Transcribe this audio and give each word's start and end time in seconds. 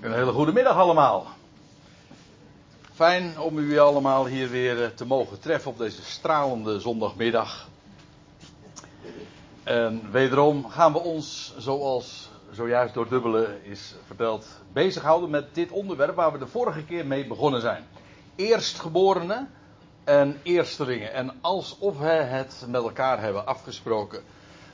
Een 0.00 0.12
hele 0.12 0.32
goede 0.32 0.52
middag 0.52 0.76
allemaal. 0.76 1.26
Fijn 2.92 3.40
om 3.40 3.58
u 3.58 3.78
allemaal 3.78 4.26
hier 4.26 4.50
weer 4.50 4.84
eh, 4.84 4.88
te 4.88 5.06
mogen 5.06 5.40
treffen 5.40 5.70
op 5.70 5.78
deze 5.78 6.02
stralende 6.02 6.80
zondagmiddag. 6.80 7.68
En 9.62 10.10
wederom 10.10 10.68
gaan 10.68 10.92
we 10.92 10.98
ons, 10.98 11.54
zoals 11.58 12.30
zojuist 12.50 12.94
door 12.94 13.08
Dubbele 13.08 13.58
is 13.62 13.94
verteld, 14.06 14.46
bezighouden 14.72 15.30
met 15.30 15.54
dit 15.54 15.70
onderwerp 15.70 16.14
waar 16.14 16.32
we 16.32 16.38
de 16.38 16.46
vorige 16.46 16.84
keer 16.84 17.06
mee 17.06 17.26
begonnen 17.26 17.60
zijn. 17.60 17.86
Eerstgeborenen 18.36 19.50
en 20.04 20.40
eerstelingen. 20.42 21.12
En 21.12 21.32
alsof 21.40 21.98
we 21.98 22.06
het 22.06 22.64
met 22.68 22.82
elkaar 22.82 23.20
hebben 23.20 23.46
afgesproken. 23.46 24.22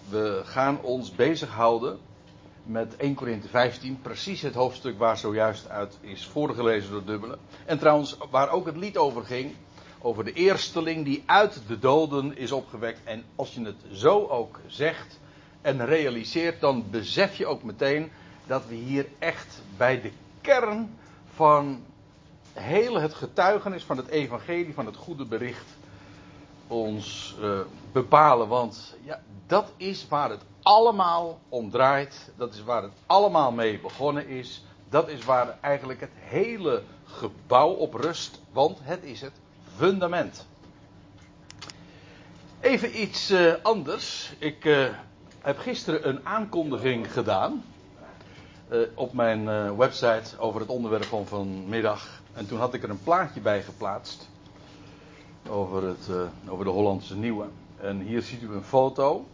We 0.09 0.41
gaan 0.45 0.83
ons 0.83 1.15
bezighouden 1.15 1.99
met 2.67 2.97
1 2.97 3.15
Korinthe 3.15 3.49
15, 3.49 3.99
precies 4.03 4.43
het 4.43 4.55
hoofdstuk 4.55 4.99
waar 4.99 5.17
zojuist 5.17 5.69
uit 5.69 5.99
is 6.01 6.27
voorgelezen 6.27 6.91
door 6.91 7.05
Dubbele. 7.05 7.39
En 7.65 7.79
trouwens, 7.79 8.17
waar 8.31 8.51
ook 8.51 8.67
het 8.67 8.77
lied 8.77 8.97
over 8.97 9.25
ging, 9.25 9.55
over 10.01 10.25
de 10.25 10.33
eersteling 10.33 11.05
die 11.05 11.23
uit 11.27 11.61
de 11.67 11.79
doden 11.79 12.37
is 12.37 12.53
opgewekt. 12.53 13.01
En 13.05 13.25
als 13.37 13.55
je 13.55 13.65
het 13.65 13.77
zo 13.93 14.27
ook 14.27 14.61
zegt 14.67 15.19
en 15.61 15.87
realiseert, 15.87 16.61
dan 16.61 16.85
besef 16.91 17.37
je 17.37 17.47
ook 17.47 17.63
meteen 17.63 18.11
dat 18.47 18.67
we 18.67 18.75
hier 18.75 19.07
echt 19.19 19.63
bij 19.77 20.01
de 20.01 20.11
kern 20.41 20.97
van 21.35 21.85
heel 22.53 23.01
het 23.01 23.15
getuigenis 23.15 23.85
van 23.85 23.97
het 23.97 24.09
evangelie, 24.09 24.75
van 24.75 24.87
het 24.87 24.97
goede 24.97 25.25
bericht, 25.25 25.67
ons 26.67 27.37
uh, 27.41 27.61
bepalen. 27.93 28.49
Want 28.49 28.97
ja, 29.05 29.21
dat 29.47 29.73
is 29.77 30.09
waar 30.09 30.31
het 30.31 30.43
allemaal 30.67 31.39
om 31.49 31.71
draait. 31.71 32.31
Dat 32.37 32.55
is 32.55 32.63
waar 32.63 32.83
het 32.83 32.93
allemaal 33.07 33.53
mee 33.53 33.81
begonnen 33.81 34.29
is. 34.29 34.65
Dat 34.89 35.09
is 35.09 35.25
waar 35.25 35.59
eigenlijk 35.61 36.01
het 36.01 36.11
hele 36.15 36.83
gebouw 37.05 37.71
op 37.71 37.95
rust. 37.95 38.41
Want 38.53 38.79
het 38.83 39.03
is 39.03 39.21
het 39.21 39.33
fundament. 39.77 40.47
Even 42.61 43.01
iets 43.01 43.31
uh, 43.31 43.55
anders. 43.63 44.35
Ik 44.39 44.65
uh, 44.65 44.89
heb 45.41 45.59
gisteren 45.59 46.09
een 46.09 46.27
aankondiging 46.27 47.13
gedaan. 47.13 47.65
Uh, 48.71 48.79
op 48.95 49.13
mijn 49.13 49.77
website 49.77 50.39
over 50.39 50.61
het 50.61 50.71
onderwerp 50.71 51.05
van 51.05 51.27
vanmiddag. 51.27 52.23
En 52.33 52.47
toen 52.47 52.59
had 52.59 52.75
ik 52.75 52.83
er 52.83 52.91
een 52.91 53.03
plaatje 53.03 53.41
bij 53.41 53.63
geplaatst. 53.63 54.29
Over, 55.49 55.83
het, 55.83 56.09
over 56.49 56.65
de 56.65 56.71
Hollandse 56.71 57.17
Nieuwe. 57.17 57.47
En 57.81 58.01
hier 58.01 58.23
ziet 58.23 58.43
u 58.43 58.53
een 58.53 58.65
foto 58.65 59.27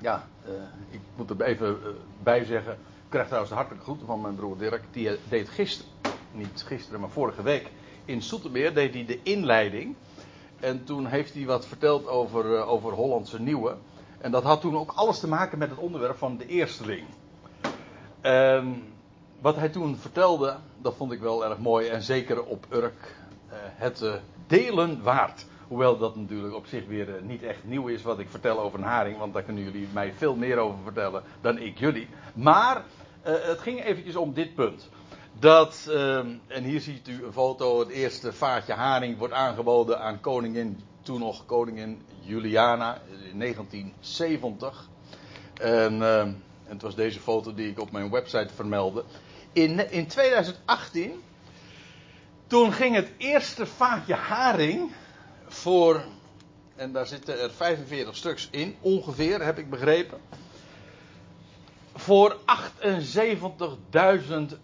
ja, 0.00 0.28
uh, 0.46 0.52
ik 0.90 1.00
moet 1.16 1.30
er 1.30 1.42
even 1.42 1.68
uh, 1.68 1.88
bij 2.22 2.44
zeggen. 2.44 2.72
Ik 2.72 3.08
krijg 3.08 3.24
trouwens 3.24 3.50
de 3.50 3.56
hartelijke 3.56 3.86
groeten 3.86 4.06
van 4.06 4.20
mijn 4.20 4.34
broer 4.34 4.58
Dirk. 4.58 4.82
Die 4.90 5.08
eh, 5.08 5.16
deed 5.28 5.48
gisteren, 5.48 5.92
niet 6.32 6.64
gisteren, 6.66 7.00
maar 7.00 7.10
vorige 7.10 7.42
week 7.42 7.70
in 8.04 8.22
Soetermeer 8.22 8.74
deed 8.74 8.94
hij 8.94 9.04
de 9.04 9.22
inleiding. 9.22 9.96
En 10.60 10.84
toen 10.84 11.06
heeft 11.06 11.34
hij 11.34 11.44
wat 11.44 11.66
verteld 11.66 12.06
over, 12.06 12.64
over 12.64 12.92
Hollandse 12.92 13.40
Nieuwe. 13.40 13.76
En 14.18 14.30
dat 14.30 14.42
had 14.42 14.60
toen 14.60 14.76
ook 14.76 14.92
alles 14.94 15.20
te 15.20 15.28
maken 15.28 15.58
met 15.58 15.70
het 15.70 15.78
onderwerp 15.78 16.16
van 16.16 16.36
de 16.36 16.46
eersteling. 16.46 17.06
En 18.20 18.82
wat 19.40 19.56
hij 19.56 19.68
toen 19.68 19.96
vertelde, 19.96 20.56
dat 20.82 20.94
vond 20.96 21.12
ik 21.12 21.20
wel 21.20 21.44
erg 21.44 21.58
mooi. 21.58 21.88
En 21.88 22.02
zeker 22.02 22.44
op 22.44 22.66
Urk 22.70 23.16
het 23.54 24.04
delen 24.46 25.02
waard. 25.02 25.46
Hoewel 25.70 25.98
dat 25.98 26.16
natuurlijk 26.16 26.54
op 26.54 26.66
zich 26.66 26.86
weer 26.86 27.08
uh, 27.08 27.22
niet 27.22 27.42
echt 27.42 27.64
nieuw 27.64 27.86
is 27.86 28.02
wat 28.02 28.18
ik 28.18 28.28
vertel 28.28 28.60
over 28.60 28.78
een 28.78 28.84
haring. 28.84 29.18
Want 29.18 29.32
daar 29.32 29.42
kunnen 29.42 29.64
jullie 29.64 29.88
mij 29.92 30.12
veel 30.12 30.36
meer 30.36 30.58
over 30.58 30.78
vertellen 30.82 31.22
dan 31.40 31.58
ik 31.58 31.78
jullie. 31.78 32.08
Maar 32.34 32.76
uh, 32.76 33.34
het 33.42 33.58
ging 33.58 33.84
eventjes 33.84 34.16
om 34.16 34.34
dit 34.34 34.54
punt. 34.54 34.88
Dat, 35.38 35.86
uh, 35.88 36.18
en 36.46 36.64
hier 36.64 36.80
ziet 36.80 37.08
u 37.08 37.24
een 37.24 37.32
foto. 37.32 37.78
Het 37.78 37.88
eerste 37.88 38.32
vaatje 38.32 38.72
haring 38.72 39.18
wordt 39.18 39.34
aangeboden 39.34 40.00
aan 40.00 40.20
koningin, 40.20 40.80
toen 41.02 41.20
nog 41.20 41.46
koningin 41.46 42.02
Juliana 42.20 43.00
in 43.32 43.38
1970. 43.38 44.88
En, 45.60 46.02
en 46.02 46.42
het 46.64 46.82
was 46.82 46.94
deze 46.94 47.20
foto 47.20 47.54
die 47.54 47.70
ik 47.70 47.80
op 47.80 47.90
mijn 47.90 48.10
website 48.10 48.54
vermeldde. 48.54 49.04
In, 49.52 49.90
in 49.90 50.06
2018, 50.06 51.22
toen 52.46 52.72
ging 52.72 52.94
het 52.94 53.12
eerste 53.16 53.66
vaatje 53.66 54.14
haring 54.14 54.90
voor, 55.50 56.04
en 56.76 56.92
daar 56.92 57.06
zitten 57.06 57.40
er 57.40 57.50
45 57.50 58.16
stuks 58.16 58.48
in, 58.50 58.76
ongeveer, 58.80 59.44
heb 59.44 59.58
ik 59.58 59.70
begrepen. 59.70 60.18
Voor 61.94 62.36
78.000 62.36 62.40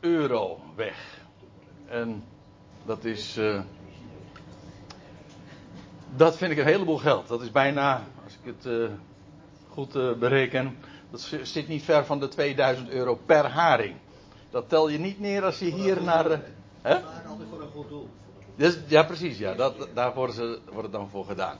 euro 0.00 0.60
weg. 0.74 1.18
En 1.88 2.24
dat 2.84 3.04
is. 3.04 3.36
Uh, 3.36 3.60
dat 6.16 6.36
vind 6.36 6.52
ik 6.52 6.58
een 6.58 6.64
heleboel 6.64 6.98
geld. 6.98 7.28
Dat 7.28 7.42
is 7.42 7.50
bijna, 7.50 8.02
als 8.24 8.32
ik 8.42 8.54
het 8.54 8.66
uh, 8.66 8.88
goed 9.68 9.96
uh, 9.96 10.12
bereken, 10.12 10.76
dat 11.10 11.30
zit 11.42 11.68
niet 11.68 11.82
ver 11.82 12.04
van 12.04 12.20
de 12.20 12.28
2000 12.28 12.88
euro 12.88 13.14
per 13.26 13.46
haring. 13.46 13.96
Dat 14.50 14.68
tel 14.68 14.88
je 14.88 14.98
niet 14.98 15.20
neer 15.20 15.44
als 15.44 15.58
je 15.58 15.64
hier 15.70 16.02
naar. 16.02 16.40
hè? 16.82 17.00
voor 17.50 17.60
een 17.62 17.70
goed 17.72 17.88
doel. 17.88 18.08
Dus, 18.56 18.78
ja, 18.86 19.02
precies. 19.02 19.38
Ja, 19.38 19.54
dat, 19.54 19.88
daar 19.94 20.14
wordt, 20.14 20.36
het 20.36 20.92
dan 20.92 21.08
voor 21.10 21.24
gedaan. 21.24 21.58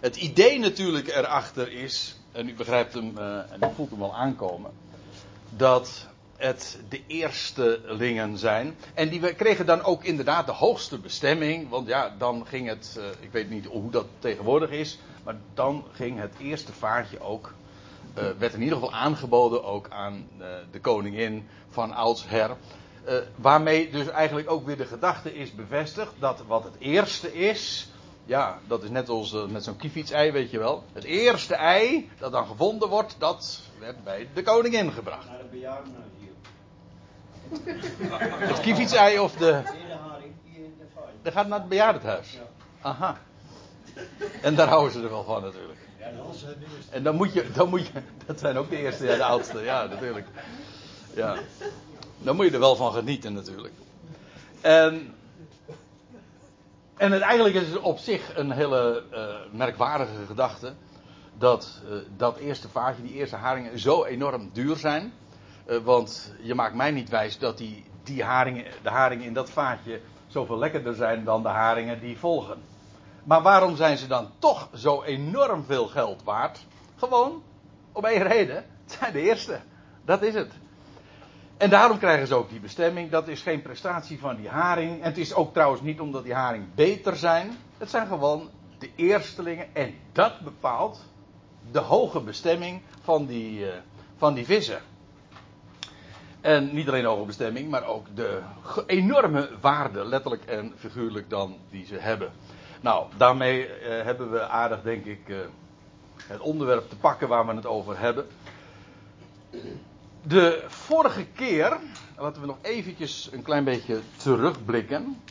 Het 0.00 0.16
idee 0.16 0.58
natuurlijk 0.58 1.08
erachter 1.08 1.72
is, 1.72 2.16
en 2.32 2.48
u 2.48 2.54
begrijpt 2.54 2.94
hem 2.94 3.12
uh, 3.18 3.52
en 3.52 3.58
u 3.60 3.74
voelt 3.74 3.90
hem 3.90 3.98
wel 3.98 4.14
aankomen, 4.14 4.70
dat 5.48 6.08
het 6.36 6.80
de 6.88 7.00
eerstelingen 7.06 8.38
zijn. 8.38 8.76
En 8.94 9.08
die 9.08 9.34
kregen 9.34 9.66
dan 9.66 9.82
ook 9.82 10.04
inderdaad 10.04 10.46
de 10.46 10.52
hoogste 10.52 10.98
bestemming. 10.98 11.68
Want 11.68 11.88
ja, 11.88 12.14
dan 12.18 12.46
ging 12.46 12.68
het, 12.68 12.94
uh, 12.98 13.04
ik 13.20 13.32
weet 13.32 13.50
niet 13.50 13.66
hoe 13.66 13.90
dat 13.90 14.06
tegenwoordig 14.18 14.70
is, 14.70 14.98
maar 15.24 15.36
dan 15.54 15.84
ging 15.92 16.20
het 16.20 16.34
eerste 16.38 16.72
vaartje 16.72 17.20
ook, 17.20 17.54
uh, 18.18 18.24
werd 18.38 18.54
in 18.54 18.62
ieder 18.62 18.78
geval 18.78 18.94
aangeboden 18.94 19.64
ook 19.64 19.88
aan 19.90 20.28
de 20.70 20.80
koningin 20.80 21.48
van 21.70 21.92
oudsher. 21.92 22.56
Uh, 23.08 23.14
waarmee 23.36 23.90
dus 23.90 24.08
eigenlijk 24.08 24.50
ook 24.50 24.66
weer 24.66 24.76
de 24.76 24.86
gedachte 24.86 25.34
is 25.34 25.54
bevestigd 25.54 26.12
dat 26.18 26.42
wat 26.46 26.64
het 26.64 26.74
eerste 26.78 27.34
is, 27.34 27.88
ja, 28.24 28.58
dat 28.66 28.82
is 28.82 28.90
net 28.90 29.08
als 29.08 29.32
uh, 29.32 29.44
met 29.46 29.64
zo'n 29.64 29.76
kievitsei, 29.76 30.30
weet 30.30 30.50
je 30.50 30.58
wel. 30.58 30.84
Het 30.92 31.04
eerste 31.04 31.54
ei 31.54 32.10
dat 32.18 32.32
dan 32.32 32.46
gevonden 32.46 32.88
wordt, 32.88 33.16
dat 33.18 33.60
werd 33.78 34.04
bij 34.04 34.28
de 34.34 34.42
koningin 34.42 34.92
gebracht. 34.92 35.28
Naar 35.28 35.38
de 35.38 35.44
bejaardenhuis. 35.50 36.12
Het 38.50 38.60
kievitsei 38.60 39.18
of 39.18 39.32
de... 39.32 39.62
Dat 41.22 41.32
gaat 41.32 41.48
naar 41.48 41.58
het 41.58 41.68
bejaardenhuis. 41.68 42.38
Aha. 42.80 43.16
En 44.42 44.54
daar 44.54 44.68
houden 44.68 44.92
ze 44.92 45.02
er 45.02 45.10
wel 45.10 45.24
van 45.24 45.42
natuurlijk. 45.42 45.78
En 46.90 47.02
dan 47.02 47.14
moet 47.14 47.32
je, 47.32 47.50
dan 47.50 47.68
moet 47.68 47.86
je, 47.86 47.92
dat 48.26 48.40
zijn 48.40 48.56
ook 48.56 48.70
de 48.70 48.76
eerste, 48.76 49.04
ja, 49.04 49.16
de 49.16 49.24
oudste, 49.24 49.60
ja, 49.60 49.86
natuurlijk. 49.86 50.26
Ja. 51.14 51.36
Dan 52.24 52.36
moet 52.36 52.44
je 52.46 52.52
er 52.52 52.60
wel 52.60 52.76
van 52.76 52.92
genieten 52.92 53.32
natuurlijk. 53.32 53.74
En, 54.60 55.14
en 56.96 57.12
het, 57.12 57.22
eigenlijk 57.22 57.54
is 57.54 57.68
het 57.68 57.80
op 57.80 57.98
zich 57.98 58.36
een 58.36 58.50
hele 58.50 59.02
uh, 59.12 59.18
merkwaardige 59.52 60.26
gedachte. 60.26 60.72
Dat 61.38 61.82
uh, 61.88 61.96
dat 62.16 62.36
eerste 62.36 62.68
vaatje, 62.68 63.02
die 63.02 63.12
eerste 63.12 63.36
haringen 63.36 63.78
zo 63.78 64.04
enorm 64.04 64.50
duur 64.52 64.76
zijn. 64.76 65.12
Uh, 65.66 65.78
want 65.78 66.34
je 66.42 66.54
maakt 66.54 66.74
mij 66.74 66.90
niet 66.90 67.08
wijs 67.08 67.38
dat 67.38 67.58
die, 67.58 67.84
die 68.02 68.22
haringen, 68.22 68.64
de 68.82 68.90
haringen 68.90 69.26
in 69.26 69.34
dat 69.34 69.50
vaatje 69.50 70.00
zoveel 70.26 70.58
lekkerder 70.58 70.94
zijn 70.94 71.24
dan 71.24 71.42
de 71.42 71.48
haringen 71.48 72.00
die 72.00 72.18
volgen. 72.18 72.62
Maar 73.24 73.42
waarom 73.42 73.76
zijn 73.76 73.98
ze 73.98 74.06
dan 74.06 74.30
toch 74.38 74.68
zo 74.74 75.02
enorm 75.02 75.64
veel 75.64 75.86
geld 75.86 76.22
waard? 76.22 76.66
Gewoon 76.96 77.42
om 77.92 78.04
één 78.04 78.22
reden. 78.22 78.56
Het 78.84 78.96
zijn 78.98 79.12
de 79.12 79.20
eerste. 79.20 79.60
Dat 80.04 80.22
is 80.22 80.34
het. 80.34 80.52
En 81.64 81.70
daarom 81.70 81.98
krijgen 81.98 82.26
ze 82.26 82.34
ook 82.34 82.50
die 82.50 82.60
bestemming. 82.60 83.10
Dat 83.10 83.28
is 83.28 83.42
geen 83.42 83.62
prestatie 83.62 84.18
van 84.18 84.36
die 84.36 84.48
haring. 84.48 85.00
En 85.00 85.08
het 85.08 85.18
is 85.18 85.34
ook 85.34 85.52
trouwens 85.52 85.82
niet 85.82 86.00
omdat 86.00 86.24
die 86.24 86.34
haring 86.34 86.74
beter 86.74 87.16
zijn. 87.16 87.50
Het 87.78 87.90
zijn 87.90 88.06
gewoon 88.06 88.50
de 88.78 88.90
eerstelingen. 88.96 89.74
En 89.74 89.94
dat 90.12 90.40
bepaalt 90.40 91.04
de 91.70 91.78
hoge 91.78 92.20
bestemming 92.20 92.82
van 93.02 93.26
die, 93.26 93.60
uh, 93.60 93.72
van 94.16 94.34
die 94.34 94.44
vissen. 94.44 94.80
En 96.40 96.74
niet 96.74 96.88
alleen 96.88 97.02
de 97.02 97.08
hoge 97.08 97.26
bestemming, 97.26 97.70
maar 97.70 97.86
ook 97.86 98.06
de 98.14 98.40
enorme 98.86 99.50
waarde, 99.60 100.04
letterlijk 100.04 100.44
en 100.44 100.72
figuurlijk 100.76 101.30
dan, 101.30 101.56
die 101.70 101.86
ze 101.86 101.96
hebben. 101.96 102.32
Nou, 102.80 103.06
daarmee 103.16 103.66
uh, 103.66 104.02
hebben 104.02 104.30
we 104.30 104.48
aardig, 104.48 104.82
denk 104.82 105.04
ik, 105.04 105.28
uh, 105.28 105.36
het 106.26 106.40
onderwerp 106.40 106.88
te 106.88 106.96
pakken 106.96 107.28
waar 107.28 107.46
we 107.46 107.54
het 107.54 107.66
over 107.66 107.98
hebben. 107.98 108.26
De 110.26 110.64
vorige 110.66 111.26
keer, 111.34 111.78
laten 112.16 112.40
we 112.40 112.46
nog 112.46 112.58
eventjes 112.62 113.28
een 113.32 113.42
klein 113.42 113.64
beetje 113.64 114.00
terugblikken. 114.16 115.22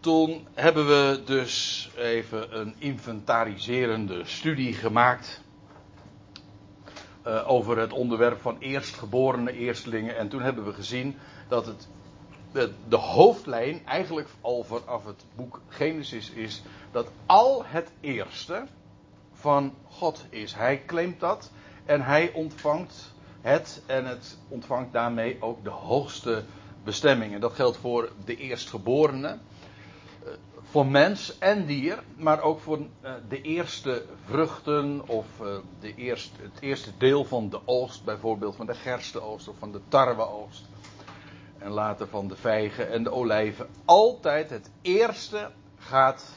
Toen 0.00 0.46
hebben 0.54 0.86
we 0.86 1.22
dus 1.24 1.90
even 1.96 2.58
een 2.60 2.74
inventariserende 2.78 4.24
studie 4.24 4.72
gemaakt. 4.74 5.42
Uh, 7.26 7.50
over 7.50 7.78
het 7.78 7.92
onderwerp 7.92 8.40
van 8.40 8.56
eerstgeborene 8.58 9.52
eerstelingen. 9.52 10.16
En 10.16 10.28
toen 10.28 10.42
hebben 10.42 10.64
we 10.64 10.72
gezien 10.72 11.16
dat 11.48 11.66
het 11.66 11.88
de, 12.52 12.72
de 12.88 12.96
hoofdlijn 12.96 13.86
eigenlijk 13.86 14.28
al 14.40 14.64
vanaf 14.64 15.04
het 15.04 15.24
boek 15.36 15.60
Genesis 15.68 16.30
is 16.30 16.62
dat 16.90 17.10
al 17.26 17.64
het 17.64 17.90
eerste 18.00 18.66
van 19.32 19.74
God 19.88 20.24
is. 20.30 20.54
Hij 20.54 20.82
claimt 20.86 21.20
dat 21.20 21.50
en 21.84 22.02
hij 22.02 22.32
ontvangt 22.32 23.16
het 23.40 23.82
en 23.86 24.06
het 24.06 24.38
ontvangt 24.48 24.92
daarmee 24.92 25.36
ook 25.40 25.64
de 25.64 25.70
hoogste 25.70 26.44
bestemming. 26.84 27.34
En 27.34 27.40
dat 27.40 27.52
geldt 27.52 27.76
voor 27.76 28.12
de 28.24 28.36
eerstgeborene, 28.36 29.28
eh, 29.28 30.30
voor 30.62 30.86
mens 30.86 31.38
en 31.38 31.66
dier, 31.66 32.02
maar 32.16 32.42
ook 32.42 32.60
voor 32.60 32.78
eh, 33.00 33.12
de 33.28 33.40
eerste 33.40 34.04
vruchten 34.24 35.08
of 35.08 35.26
eh, 35.40 35.56
de 35.80 35.94
eerste, 35.94 36.42
het 36.42 36.60
eerste 36.60 36.90
deel 36.98 37.24
van 37.24 37.48
de 37.48 37.60
oogst, 37.64 38.04
bijvoorbeeld 38.04 38.56
van 38.56 38.66
de 38.66 38.74
gerstenoogst 38.74 39.48
of 39.48 39.56
van 39.58 39.72
de 39.72 39.80
tarweoogst. 39.88 40.64
En 41.58 41.70
later 41.70 42.08
van 42.08 42.28
de 42.28 42.36
vijgen 42.36 42.90
en 42.90 43.02
de 43.02 43.12
olijven. 43.12 43.68
Altijd 43.84 44.50
het 44.50 44.70
eerste 44.82 45.50
gaat 45.78 46.32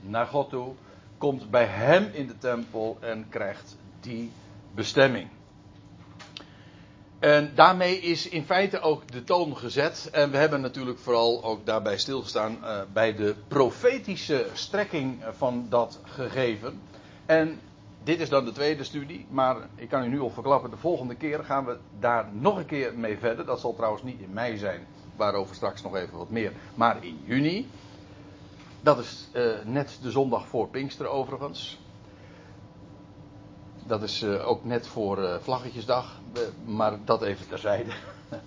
naar 0.00 0.26
God 0.26 0.50
toe, 0.50 0.74
komt 1.18 1.50
bij 1.50 1.64
Hem 1.64 2.10
in 2.12 2.26
de 2.26 2.38
tempel 2.38 2.96
en 3.00 3.26
krijgt 3.28 3.76
die 4.00 4.32
bestemming. 4.74 5.28
En 7.18 7.52
daarmee 7.54 8.00
is 8.00 8.28
in 8.28 8.44
feite 8.44 8.80
ook 8.80 9.12
de 9.12 9.24
toon 9.24 9.56
gezet. 9.56 10.08
En 10.12 10.30
we 10.30 10.36
hebben 10.36 10.60
natuurlijk 10.60 10.98
vooral 10.98 11.44
ook 11.44 11.66
daarbij 11.66 11.98
stilgestaan 11.98 12.58
uh, 12.62 12.80
bij 12.92 13.14
de 13.14 13.34
profetische 13.48 14.46
strekking 14.52 15.24
van 15.36 15.66
dat 15.68 16.00
gegeven. 16.02 16.80
En 17.26 17.60
dit 18.04 18.20
is 18.20 18.28
dan 18.28 18.44
de 18.44 18.52
tweede 18.52 18.84
studie, 18.84 19.26
maar 19.30 19.56
ik 19.74 19.88
kan 19.88 20.04
u 20.04 20.08
nu 20.08 20.20
al 20.20 20.30
verklappen, 20.30 20.70
de 20.70 20.76
volgende 20.76 21.14
keer 21.14 21.44
gaan 21.44 21.64
we 21.64 21.78
daar 21.98 22.28
nog 22.32 22.56
een 22.58 22.66
keer 22.66 22.98
mee 22.98 23.18
verder. 23.18 23.44
Dat 23.46 23.60
zal 23.60 23.74
trouwens 23.74 24.02
niet 24.02 24.20
in 24.20 24.32
mei 24.32 24.56
zijn, 24.56 24.86
waarover 25.16 25.54
straks 25.54 25.82
nog 25.82 25.96
even 25.96 26.18
wat 26.18 26.30
meer, 26.30 26.52
maar 26.74 27.04
in 27.04 27.20
juni. 27.24 27.70
Dat 28.80 28.98
is 28.98 29.28
uh, 29.32 29.52
net 29.64 29.98
de 30.02 30.10
zondag 30.10 30.46
voor 30.46 30.68
Pinkster 30.68 31.06
overigens. 31.06 31.78
Dat 33.88 34.02
is 34.02 34.22
uh, 34.22 34.48
ook 34.48 34.64
net 34.64 34.86
voor 34.86 35.18
uh, 35.18 35.34
Vlaggetjesdag, 35.40 36.20
maar 36.64 36.98
dat 37.04 37.22
even 37.22 37.48
terzijde. 37.48 37.90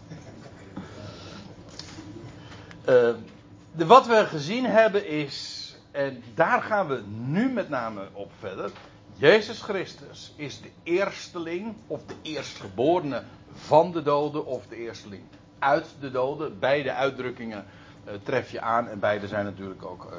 de, 3.76 3.86
wat 3.86 4.08
we 4.08 4.26
gezien 4.26 4.66
hebben 4.66 5.08
is, 5.08 5.76
en 5.92 6.24
daar 6.34 6.62
gaan 6.62 6.88
we 6.88 7.02
nu 7.08 7.52
met 7.52 7.70
name 7.70 8.08
op 8.14 8.32
verder. 8.40 8.72
Jezus 9.16 9.62
Christus 9.62 10.34
is 10.36 10.62
de 10.62 10.70
eersteling, 10.84 11.76
of 11.88 12.02
de 12.06 12.16
eerstgeborene 12.22 13.24
van 13.54 13.92
de 13.92 14.04
doden, 14.04 14.46
of 14.46 14.68
de 14.68 14.76
eersteling 14.76 15.24
uit 15.60 15.88
de 16.00 16.12
doden. 16.12 16.60
Beide 16.60 16.94
uitdrukkingen 16.94 17.66
uh, 18.08 18.14
tref 18.24 18.52
je 18.52 18.62
aan 18.62 18.88
en 18.88 19.00
beide 19.00 19.28
zijn 19.28 19.46
natuurlijk 19.46 19.86
ook 19.86 20.14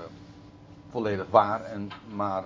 volledig 0.90 1.26
waar, 1.30 1.64
en, 1.64 1.90
maar 2.14 2.44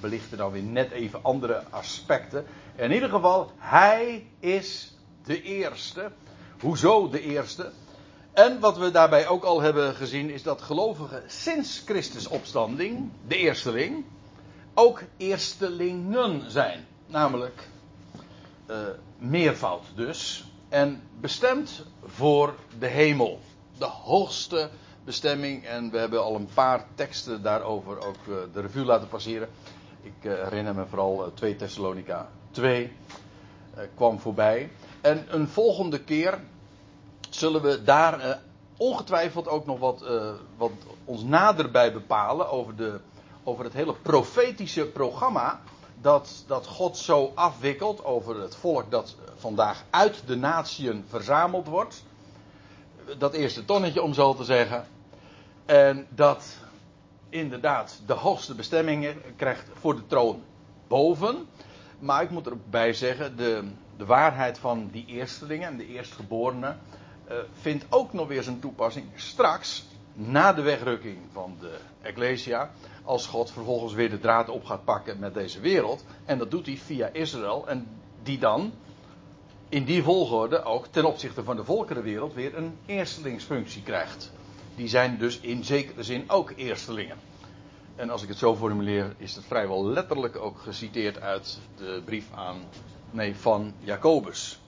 belichten 0.00 0.38
dan 0.38 0.52
weer 0.52 0.62
net 0.62 0.90
even 0.90 1.22
andere 1.22 1.62
aspecten. 1.70 2.46
In 2.76 2.92
ieder 2.92 3.08
geval, 3.08 3.52
hij 3.56 4.26
is 4.40 4.94
de 5.24 5.42
eerste. 5.42 6.10
Hoezo 6.60 7.08
de 7.08 7.20
eerste? 7.20 7.72
En 8.32 8.60
wat 8.60 8.78
we 8.78 8.90
daarbij 8.90 9.28
ook 9.28 9.44
al 9.44 9.60
hebben 9.60 9.94
gezien 9.94 10.30
is 10.30 10.42
dat 10.42 10.62
gelovigen 10.62 11.22
sinds 11.26 11.82
Christus 11.84 12.28
opstanding, 12.28 13.10
de 13.26 13.36
eersteling, 13.36 14.04
ook 14.74 15.02
eerstelingen 15.16 16.50
zijn. 16.50 16.86
Namelijk 17.06 17.68
uh, 18.70 18.76
meervoud 19.18 19.84
dus. 19.94 20.44
En 20.68 21.02
bestemd 21.20 21.84
voor 22.04 22.54
de 22.78 22.86
hemel. 22.86 23.40
De 23.78 23.84
hoogste 23.84 24.70
bestemming. 25.04 25.64
En 25.64 25.90
we 25.90 25.98
hebben 25.98 26.22
al 26.22 26.34
een 26.34 26.48
paar 26.54 26.86
teksten 26.94 27.42
daarover 27.42 28.06
ook 28.06 28.26
uh, 28.28 28.36
de 28.52 28.60
revue 28.60 28.84
laten 28.84 29.08
passeren. 29.08 29.48
Ik 30.02 30.14
uh, 30.22 30.32
herinner 30.32 30.74
me 30.74 30.86
vooral 30.86 31.32
2 31.34 31.56
Thessalonica 31.56 32.28
2 32.50 32.92
kwam 33.94 34.18
voorbij. 34.18 34.70
En 35.00 35.26
een 35.28 35.48
volgende 35.48 36.00
keer 36.00 36.38
zullen 37.30 37.62
we 37.62 37.82
daar 37.82 38.40
ongetwijfeld 38.76 39.48
ook 39.48 39.66
nog 39.66 39.78
wat, 39.78 40.04
wat 40.56 40.70
ons 41.04 41.22
nader 41.22 41.70
bij 41.70 41.92
bepalen 41.92 42.50
over 42.50 42.76
de 42.76 43.00
over 43.48 43.64
het 43.64 43.72
hele 43.72 43.94
profetische 43.94 44.86
programma 44.86 45.60
dat, 46.00 46.44
dat 46.46 46.66
God 46.66 46.96
zo 46.96 47.32
afwikkelt 47.34 48.04
over 48.04 48.40
het 48.40 48.56
volk 48.56 48.90
dat 48.90 49.16
vandaag 49.36 49.84
uit 49.90 50.22
de 50.26 50.36
natieën 50.36 51.04
verzameld 51.08 51.66
wordt. 51.66 52.04
Dat 53.18 53.32
eerste 53.32 53.64
tonnetje 53.64 54.02
om 54.02 54.14
zo 54.14 54.34
te 54.34 54.44
zeggen. 54.44 54.86
En 55.66 56.06
dat 56.08 56.56
inderdaad 57.28 58.00
de 58.06 58.12
hoogste 58.12 58.54
bestemmingen 58.54 59.16
krijgt 59.36 59.68
voor 59.72 59.94
de 59.94 60.06
troon 60.06 60.42
boven. 60.88 61.46
Maar 61.98 62.22
ik 62.22 62.30
moet 62.30 62.46
er 62.46 62.52
ook 62.52 62.70
bij 62.70 62.92
zeggen, 62.92 63.36
de, 63.36 63.64
de 63.96 64.04
waarheid 64.04 64.58
van 64.58 64.88
die 64.92 65.06
eerstelingen 65.06 65.68
en 65.68 65.76
de 65.76 65.86
eerstgeborenen 65.86 66.80
uh, 67.28 67.36
vindt 67.52 67.86
ook 67.88 68.12
nog 68.12 68.28
weer 68.28 68.42
zijn 68.42 68.60
toepassing 68.60 69.06
straks 69.14 69.86
na 70.14 70.52
de 70.52 70.62
wegrukking 70.62 71.18
van 71.32 71.56
de 71.60 71.78
Ecclesia, 72.02 72.70
als 73.04 73.26
God 73.26 73.50
vervolgens 73.50 73.92
weer 73.92 74.10
de 74.10 74.18
draad 74.18 74.48
op 74.48 74.64
gaat 74.64 74.84
pakken 74.84 75.18
met 75.18 75.34
deze 75.34 75.60
wereld. 75.60 76.04
En 76.24 76.38
dat 76.38 76.50
doet 76.50 76.66
hij 76.66 76.76
via 76.76 77.08
Israël. 77.12 77.68
En 77.68 77.86
die 78.22 78.38
dan 78.38 78.72
in 79.68 79.84
die 79.84 80.02
volgorde 80.02 80.62
ook 80.62 80.86
ten 80.86 81.04
opzichte 81.04 81.44
van 81.44 81.56
de 81.56 81.64
volkerenwereld 81.64 82.34
weer 82.34 82.56
een 82.56 82.76
eerstelingsfunctie 82.86 83.82
krijgt. 83.82 84.32
Die 84.78 84.88
zijn 84.88 85.18
dus 85.18 85.40
in 85.40 85.64
zekere 85.64 86.02
zin 86.02 86.30
ook 86.30 86.52
eerstelingen. 86.56 87.16
En 87.96 88.10
als 88.10 88.22
ik 88.22 88.28
het 88.28 88.38
zo 88.38 88.56
formuleer, 88.56 89.14
is 89.16 89.34
het 89.34 89.44
vrijwel 89.44 89.86
letterlijk 89.86 90.36
ook 90.36 90.58
geciteerd 90.58 91.20
uit 91.20 91.58
de 91.76 92.02
brief 92.04 92.26
aan, 92.34 92.56
nee, 93.10 93.36
van 93.36 93.72
Jacobus. 93.80 94.60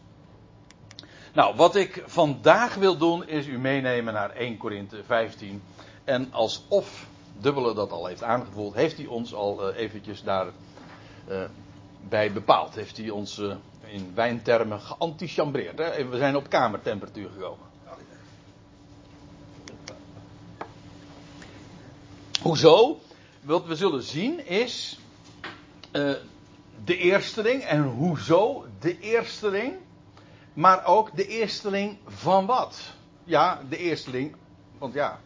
Nou, 1.33 1.57
wat 1.57 1.77
ik 1.77 2.03
vandaag 2.07 2.75
wil 2.75 2.97
doen, 2.97 3.29
is 3.29 3.47
u 3.47 3.59
meenemen 3.59 4.13
naar 4.15 4.31
1 4.31 4.57
Korinthe 4.57 5.05
15. 5.05 5.63
En 6.05 6.33
alsof 6.33 7.07
Dubbele 7.39 7.75
dat 7.75 7.91
al 7.93 8.07
heeft 8.07 8.23
aangevoeld, 8.23 8.75
heeft 8.75 8.97
hij 8.97 9.07
ons 9.07 9.35
al 9.35 9.71
uh, 9.71 9.79
eventjes 9.79 10.23
daar 10.23 10.47
uh, 11.29 11.45
bij 12.09 12.33
bepaald. 12.33 12.75
Heeft 12.75 12.97
hij 12.97 13.11
ons 13.11 13.39
uh, 13.39 13.55
in 13.87 14.13
wijntermen 14.15 14.81
geantichambreerd. 14.81 15.77
We 16.11 16.17
zijn 16.17 16.37
op 16.37 16.49
kamertemperatuur 16.49 17.31
gekomen. 17.31 17.70
Hoezo? 22.43 23.01
Wat 23.41 23.67
we 23.67 23.77
zullen 23.77 24.03
zien 24.03 24.47
is 24.47 24.99
de 26.85 26.97
eersteling. 26.97 27.63
En 27.63 27.83
hoezo 27.83 28.65
de 28.79 29.01
eersteling? 29.01 29.75
Maar 30.53 30.87
ook 30.87 31.17
de 31.17 31.27
eersteling 31.27 31.99
van 32.07 32.47
wat? 32.47 32.81
Ja, 33.25 33.63
de 33.69 33.77
eersteling. 33.77 34.37
Want 34.79 34.95
ja, 34.95 35.21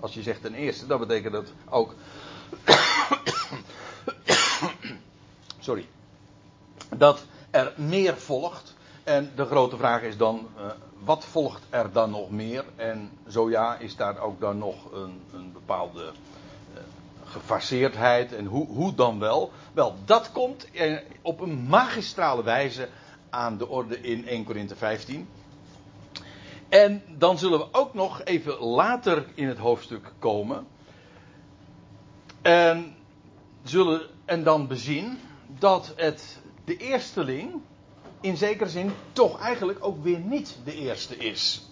als 0.00 0.14
je 0.14 0.22
zegt 0.22 0.44
een 0.44 0.54
eerste, 0.54 0.86
dan 0.86 0.98
betekent 0.98 1.32
dat 1.32 1.52
ook. 1.68 1.94
Sorry. 5.60 5.88
Dat 6.96 7.24
er 7.50 7.72
meer 7.76 8.16
volgt. 8.16 8.74
En 9.04 9.32
de 9.36 9.44
grote 9.44 9.76
vraag 9.76 10.02
is 10.02 10.16
dan: 10.16 10.48
uh, 10.56 10.66
wat 11.04 11.24
volgt 11.24 11.62
er 11.70 11.92
dan 11.92 12.10
nog 12.10 12.30
meer? 12.30 12.64
En 12.76 13.10
zo 13.28 13.50
ja, 13.50 13.76
is 13.76 13.96
daar 13.96 14.18
ook 14.18 14.40
dan 14.40 14.58
nog 14.58 14.92
een, 14.92 15.20
een 15.32 15.52
bepaalde 15.52 16.02
uh, 16.02 16.33
gefaseerdheid. 17.34 18.32
En 18.32 18.44
hoe, 18.44 18.66
hoe 18.66 18.94
dan 18.94 19.18
wel? 19.18 19.52
Wel, 19.72 19.94
dat 20.04 20.32
komt 20.32 20.68
op 21.22 21.40
een 21.40 21.66
magistrale 21.66 22.42
wijze 22.42 22.88
aan 23.30 23.58
de 23.58 23.68
orde 23.68 24.00
in 24.00 24.26
1 24.26 24.44
Korinthe 24.44 24.76
15. 24.76 25.28
En 26.68 27.02
dan 27.08 27.38
zullen 27.38 27.58
we 27.58 27.68
ook 27.72 27.94
nog 27.94 28.22
even 28.24 28.58
later 28.58 29.26
in 29.34 29.48
het 29.48 29.58
hoofdstuk 29.58 30.12
komen. 30.18 30.66
En, 32.42 32.94
zullen, 33.62 34.00
en 34.24 34.42
dan 34.42 34.66
bezien 34.66 35.18
dat 35.58 35.92
het 35.96 36.40
de 36.64 36.76
eersteling 36.76 37.52
in 38.20 38.36
zekere 38.36 38.70
zin 38.70 38.92
toch 39.12 39.40
eigenlijk 39.40 39.78
ook 39.84 40.02
weer 40.02 40.18
niet 40.18 40.56
de 40.64 40.74
eerste 40.74 41.16
is. 41.16 41.68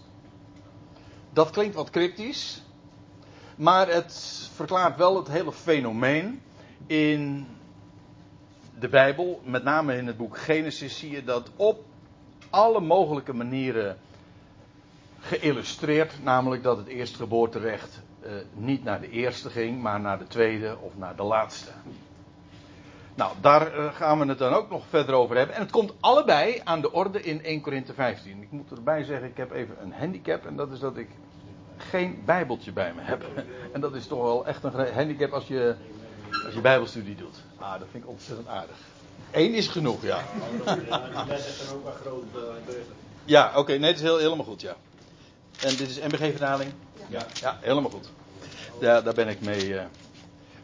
Dat 1.32 1.50
klinkt 1.50 1.74
wat 1.74 1.90
cryptisch, 1.90 2.62
maar 3.56 3.88
het 3.88 4.48
verklaart 4.54 4.96
wel 4.96 5.16
het 5.16 5.28
hele 5.28 5.52
fenomeen 5.52 6.42
in 6.86 7.46
de 8.78 8.88
Bijbel, 8.88 9.40
met 9.44 9.64
name 9.64 9.96
in 9.96 10.06
het 10.06 10.16
boek 10.16 10.38
Genesis, 10.38 10.98
zie 10.98 11.10
je 11.10 11.24
dat 11.24 11.50
op 11.56 11.84
alle 12.50 12.80
mogelijke 12.80 13.32
manieren 13.32 13.98
geïllustreerd, 15.20 16.12
namelijk 16.22 16.62
dat 16.62 16.76
het 16.76 16.86
eerstgeboorterecht 16.86 18.00
uh, 18.24 18.30
niet 18.54 18.84
naar 18.84 19.00
de 19.00 19.10
eerste 19.10 19.50
ging, 19.50 19.82
maar 19.82 20.00
naar 20.00 20.18
de 20.18 20.26
tweede 20.26 20.76
of 20.80 20.96
naar 20.96 21.16
de 21.16 21.22
laatste. 21.22 21.70
Nou, 23.14 23.32
daar 23.40 23.74
eh, 23.74 23.94
gaan 23.94 24.18
we 24.18 24.26
het 24.26 24.38
dan 24.38 24.52
ook 24.52 24.70
nog 24.70 24.84
verder 24.88 25.14
over 25.14 25.36
hebben. 25.36 25.56
En 25.56 25.62
het 25.62 25.70
komt 25.70 25.94
allebei 26.00 26.60
aan 26.64 26.80
de 26.80 26.92
orde 26.92 27.22
in 27.22 27.42
1 27.44 27.60
Korinthe 27.60 27.94
15. 27.94 28.42
Ik 28.42 28.50
moet 28.50 28.70
erbij 28.70 29.04
zeggen, 29.04 29.28
ik 29.28 29.36
heb 29.36 29.52
even 29.52 29.76
een 29.82 29.92
handicap. 29.92 30.46
En 30.46 30.56
dat 30.56 30.70
is 30.72 30.78
dat 30.78 30.96
ik 30.96 31.08
geen 31.90 32.22
bijbeltje 32.24 32.72
bij 32.72 32.92
me 32.94 33.00
heb. 33.02 33.24
En 33.72 33.80
dat 33.80 33.94
is 33.94 34.06
toch 34.06 34.22
wel 34.22 34.46
echt 34.46 34.64
een 34.64 34.94
handicap 34.94 35.32
als 35.32 35.46
je, 35.46 35.74
als 36.44 36.54
je 36.54 36.60
bijbelstudie 36.60 37.14
doet. 37.14 37.36
Ah, 37.58 37.78
dat 37.78 37.88
vind 37.90 38.04
ik 38.04 38.10
ontzettend 38.10 38.48
aardig. 38.48 38.76
Eén 39.30 39.54
is 39.54 39.68
genoeg, 39.68 40.02
ja. 40.02 40.20
Ja, 43.24 43.52
oké, 43.54 43.72
nee, 43.72 43.88
het 43.88 43.96
is 43.96 44.02
heel, 44.02 44.18
helemaal 44.18 44.44
goed, 44.44 44.60
ja. 44.60 44.74
En 45.60 45.76
dit 45.76 45.88
is 45.88 45.98
MBG-vertaling? 45.98 46.72
Ja. 47.08 47.26
Ja, 47.40 47.58
helemaal 47.60 47.90
goed. 47.90 48.10
Ja, 48.80 49.00
daar 49.00 49.14
ben 49.14 49.28
ik 49.28 49.40
mee, 49.40 49.78
eh, 49.78 49.84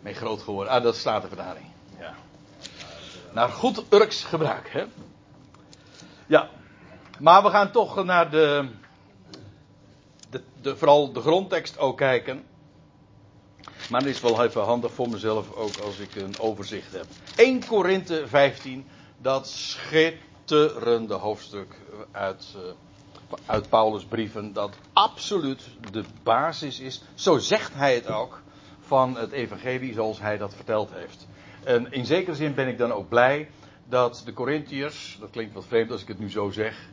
mee 0.01 0.15
groot 0.15 0.43
geworden. 0.43 0.73
Ah, 0.73 0.83
dat 0.83 0.95
is 0.95 1.01
Statenvertaling. 1.01 1.67
Ja. 1.99 2.15
Naar 3.33 3.49
goed 3.49 3.83
Urks 3.93 4.25
gebruik, 4.25 4.69
hè? 4.71 4.85
Ja. 6.27 6.49
Maar 7.19 7.43
we 7.43 7.51
gaan 7.51 7.71
toch 7.71 8.05
naar 8.05 8.31
de, 8.31 8.69
de, 10.31 10.43
de, 10.61 10.77
vooral 10.77 11.13
de 11.13 11.21
grondtekst 11.21 11.79
ook 11.79 11.97
kijken. 11.97 12.45
Maar 13.91 14.01
het 14.01 14.11
is 14.11 14.21
wel 14.21 14.45
even 14.45 14.63
handig 14.63 14.93
voor 14.93 15.09
mezelf 15.09 15.53
ook 15.55 15.77
als 15.77 15.99
ik 15.99 16.15
een 16.15 16.39
overzicht 16.39 16.93
heb. 16.93 17.07
1 17.37 17.67
Korinthe 17.67 18.27
15, 18.27 18.87
dat 19.19 19.49
schitterende 19.49 21.15
hoofdstuk 21.15 21.75
uit, 22.11 22.55
eh, 22.57 23.39
uit 23.47 23.69
Paulus' 23.69 24.05
brieven, 24.05 24.53
dat 24.53 24.77
absoluut 24.93 25.63
de 25.91 26.05
basis 26.23 26.81
is, 26.81 27.03
zo 27.15 27.39
zegt 27.39 27.75
hij 27.75 27.95
het 27.95 28.07
ook, 28.07 28.43
van 28.81 29.17
het 29.17 29.33
evangelie 29.33 29.93
zoals 29.93 30.21
hij 30.21 30.39
dat 30.39 30.55
verteld 30.55 30.91
heeft. 30.93 31.27
En 31.65 31.93
in 31.93 32.07
zekere 32.07 32.37
zin 32.37 32.55
ben 32.55 32.69
ik 32.69 32.79
dan 32.79 32.93
ook 32.93 33.09
blij 33.09 33.49
dat 33.89 34.23
de 34.25 34.33
Corinthiërs, 34.33 35.17
dat 35.21 35.31
klinkt 35.31 35.55
wat 35.55 35.67
vreemd 35.67 35.91
als 35.91 36.03
ik 36.03 36.09
het 36.09 36.19
nu 36.19 36.31
zo 36.31 36.51
zeg, 36.51 36.89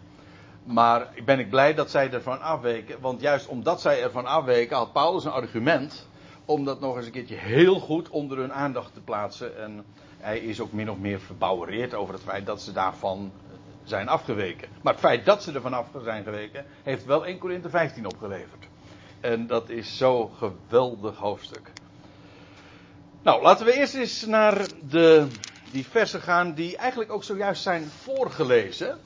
maar 0.65 1.09
ben 1.25 1.39
ik 1.39 1.49
blij 1.49 1.73
dat 1.73 1.91
zij 1.91 2.11
ervan 2.11 2.41
afweken. 2.41 3.01
Want 3.01 3.21
juist 3.21 3.47
omdat 3.47 3.81
zij 3.81 4.01
ervan 4.03 4.25
afweken, 4.25 4.77
had 4.77 4.93
Paulus 4.93 5.25
een 5.25 5.31
argument. 5.31 6.07
Om 6.45 6.65
dat 6.65 6.79
nog 6.79 6.95
eens 6.95 7.05
een 7.05 7.11
keertje 7.11 7.35
heel 7.35 7.79
goed 7.79 8.09
onder 8.09 8.37
hun 8.37 8.53
aandacht 8.53 8.93
te 8.93 9.01
plaatsen. 9.01 9.57
En 9.57 9.85
hij 10.17 10.39
is 10.39 10.59
ook 10.59 10.71
min 10.71 10.91
of 10.91 10.97
meer 10.97 11.19
verbouwereerd 11.19 11.93
over 11.93 12.13
het 12.13 12.23
feit 12.23 12.45
dat 12.45 12.61
ze 12.61 12.71
daarvan 12.71 13.31
zijn 13.83 14.07
afgeweken. 14.07 14.67
Maar 14.81 14.93
het 14.93 15.01
feit 15.01 15.25
dat 15.25 15.43
ze 15.43 15.51
ervan 15.51 15.73
af 15.73 15.87
zijn 16.03 16.23
geweken, 16.23 16.65
heeft 16.83 17.05
wel 17.05 17.25
1 17.25 17.37
Korinthe 17.37 17.69
15 17.69 18.05
opgeleverd. 18.05 18.67
En 19.19 19.47
dat 19.47 19.69
is 19.69 19.97
zo'n 19.97 20.29
geweldig 20.37 21.17
hoofdstuk. 21.17 21.71
Nou, 23.23 23.41
laten 23.41 23.65
we 23.65 23.73
eerst 23.73 23.95
eens 23.95 24.25
naar 24.25 24.67
de, 24.89 25.27
die 25.71 25.85
versen 25.85 26.21
gaan 26.21 26.53
die 26.53 26.77
eigenlijk 26.77 27.11
ook 27.11 27.23
zojuist 27.23 27.61
zijn 27.61 27.83
voorgelezen. 27.83 28.97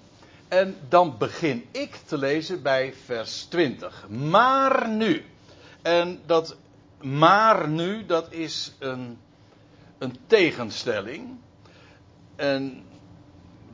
En 0.50 0.75
dan 0.88 1.15
begin 1.18 1.65
ik 1.72 1.96
te 2.06 2.18
lezen 2.18 2.62
bij 2.62 2.94
vers 3.06 3.44
20. 3.44 4.10
Maar 4.10 4.89
nu. 4.89 5.25
En 5.82 6.20
dat 6.25 6.58
maar 7.01 7.70
nu, 7.70 8.06
dat 8.06 8.32
is 8.32 8.74
een, 8.79 9.18
een 9.98 10.15
tegenstelling. 10.27 11.38
En 12.36 12.84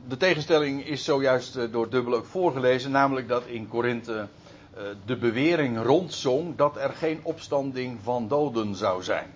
de 0.08 0.16
tegenstelling 0.16 0.86
is 0.86 1.04
zojuist 1.04 1.56
eh, 1.56 1.72
door 1.72 1.90
Dubbel 1.90 2.14
ook 2.14 2.26
voorgelezen. 2.26 2.90
Namelijk 2.90 3.28
dat 3.28 3.46
in 3.46 3.68
Korinthe 3.68 4.28
uh, 4.76 4.82
de 5.06 5.16
bewering 5.16 5.82
rondzong 5.82 6.56
dat 6.56 6.76
er 6.76 6.90
geen 6.90 7.20
opstanding 7.22 7.98
van 8.02 8.28
doden 8.28 8.74
zou 8.74 9.02
zijn. 9.02 9.30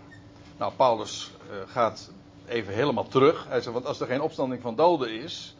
Nou, 0.58 0.72
Paulus 0.76 1.30
uh, 1.50 1.56
gaat 1.66 2.10
even 2.46 2.74
helemaal 2.74 3.08
terug. 3.08 3.46
Hij 3.48 3.60
zegt, 3.60 3.74
want 3.74 3.86
als 3.86 4.00
er 4.00 4.06
geen 4.06 4.20
opstanding 4.20 4.62
van 4.62 4.76
doden 4.76 5.10
is, 5.10 5.56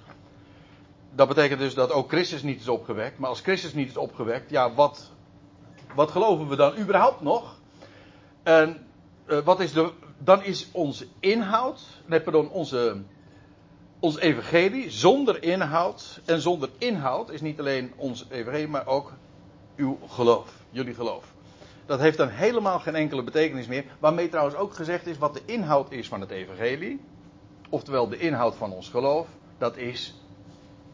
dat 1.15 1.29
betekent 1.29 1.61
dus 1.61 1.75
dat 1.75 1.93
ook 1.93 2.09
Christus 2.09 2.43
niet 2.43 2.61
is 2.61 2.69
opgewekt. 2.69 3.19
Maar 3.19 3.29
als 3.29 3.41
Christus 3.41 3.75
niet 3.75 3.89
is 3.89 3.97
opgewekt, 3.97 4.51
ja, 4.51 4.75
wat, 4.75 5.11
wat 5.95 6.11
geloven 6.11 6.49
we 6.49 6.57
dan 6.57 6.79
überhaupt 6.79 7.21
nog? 7.21 7.59
En 8.43 8.87
uh, 9.27 9.39
wat 9.39 9.61
is 9.61 9.73
de, 9.73 9.93
dan 10.19 10.45
is 10.45 10.69
onze 10.73 11.07
inhoud, 11.21 11.81
nee, 12.07 12.21
pardon, 12.21 12.51
onze, 12.51 13.03
ons 14.01 14.19
evangelie 14.19 14.91
zonder 14.91 15.43
inhoud. 15.43 16.21
En 16.25 16.41
zonder 16.41 16.69
inhoud 16.79 17.31
is 17.31 17.41
niet 17.41 17.59
alleen 17.59 17.93
ons 17.97 18.27
evangelie, 18.31 18.69
maar 18.69 18.87
ook 18.87 19.13
uw 19.77 19.99
geloof, 20.09 20.53
jullie 20.71 20.95
geloof. 20.95 21.25
Dat 21.87 22.01
heeft 22.01 22.17
dan 22.17 22.29
helemaal 22.29 22.79
geen 22.79 22.95
enkele 22.95 23.23
betekenis 23.23 23.67
meer. 23.67 23.85
Waarmee 23.99 24.29
trouwens 24.29 24.57
ook 24.57 24.75
gezegd 24.75 25.07
is 25.07 25.19
wat 25.19 25.35
de 25.35 25.43
inhoud 25.45 25.93
is 25.93 26.09
van 26.09 26.21
het 26.21 26.31
evangelie. 26.31 27.01
Oftewel 27.69 28.09
de 28.09 28.19
inhoud 28.19 28.55
van 28.55 28.73
ons 28.73 28.89
geloof. 28.89 29.29
Dat 29.59 29.77
is 29.77 30.15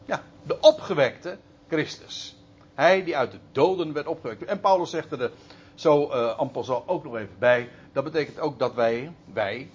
ja, 0.07 0.23
de 0.43 0.59
opgewekte 0.59 1.37
Christus. 1.67 2.35
Hij 2.73 3.03
die 3.03 3.17
uit 3.17 3.31
de 3.31 3.39
doden 3.51 3.93
werd 3.93 4.07
opgewekt. 4.07 4.45
En 4.45 4.59
Paulus 4.59 4.89
zegt 4.89 5.11
er 5.11 5.31
zo 5.75 6.11
uh, 6.11 6.41
en 6.41 6.51
passant 6.51 6.87
ook 6.87 7.03
nog 7.03 7.15
even 7.15 7.35
bij. 7.39 7.69
Dat 7.93 8.03
betekent 8.03 8.39
ook 8.39 8.59
dat 8.59 8.73
wij, 8.73 9.11
wij, 9.33 9.69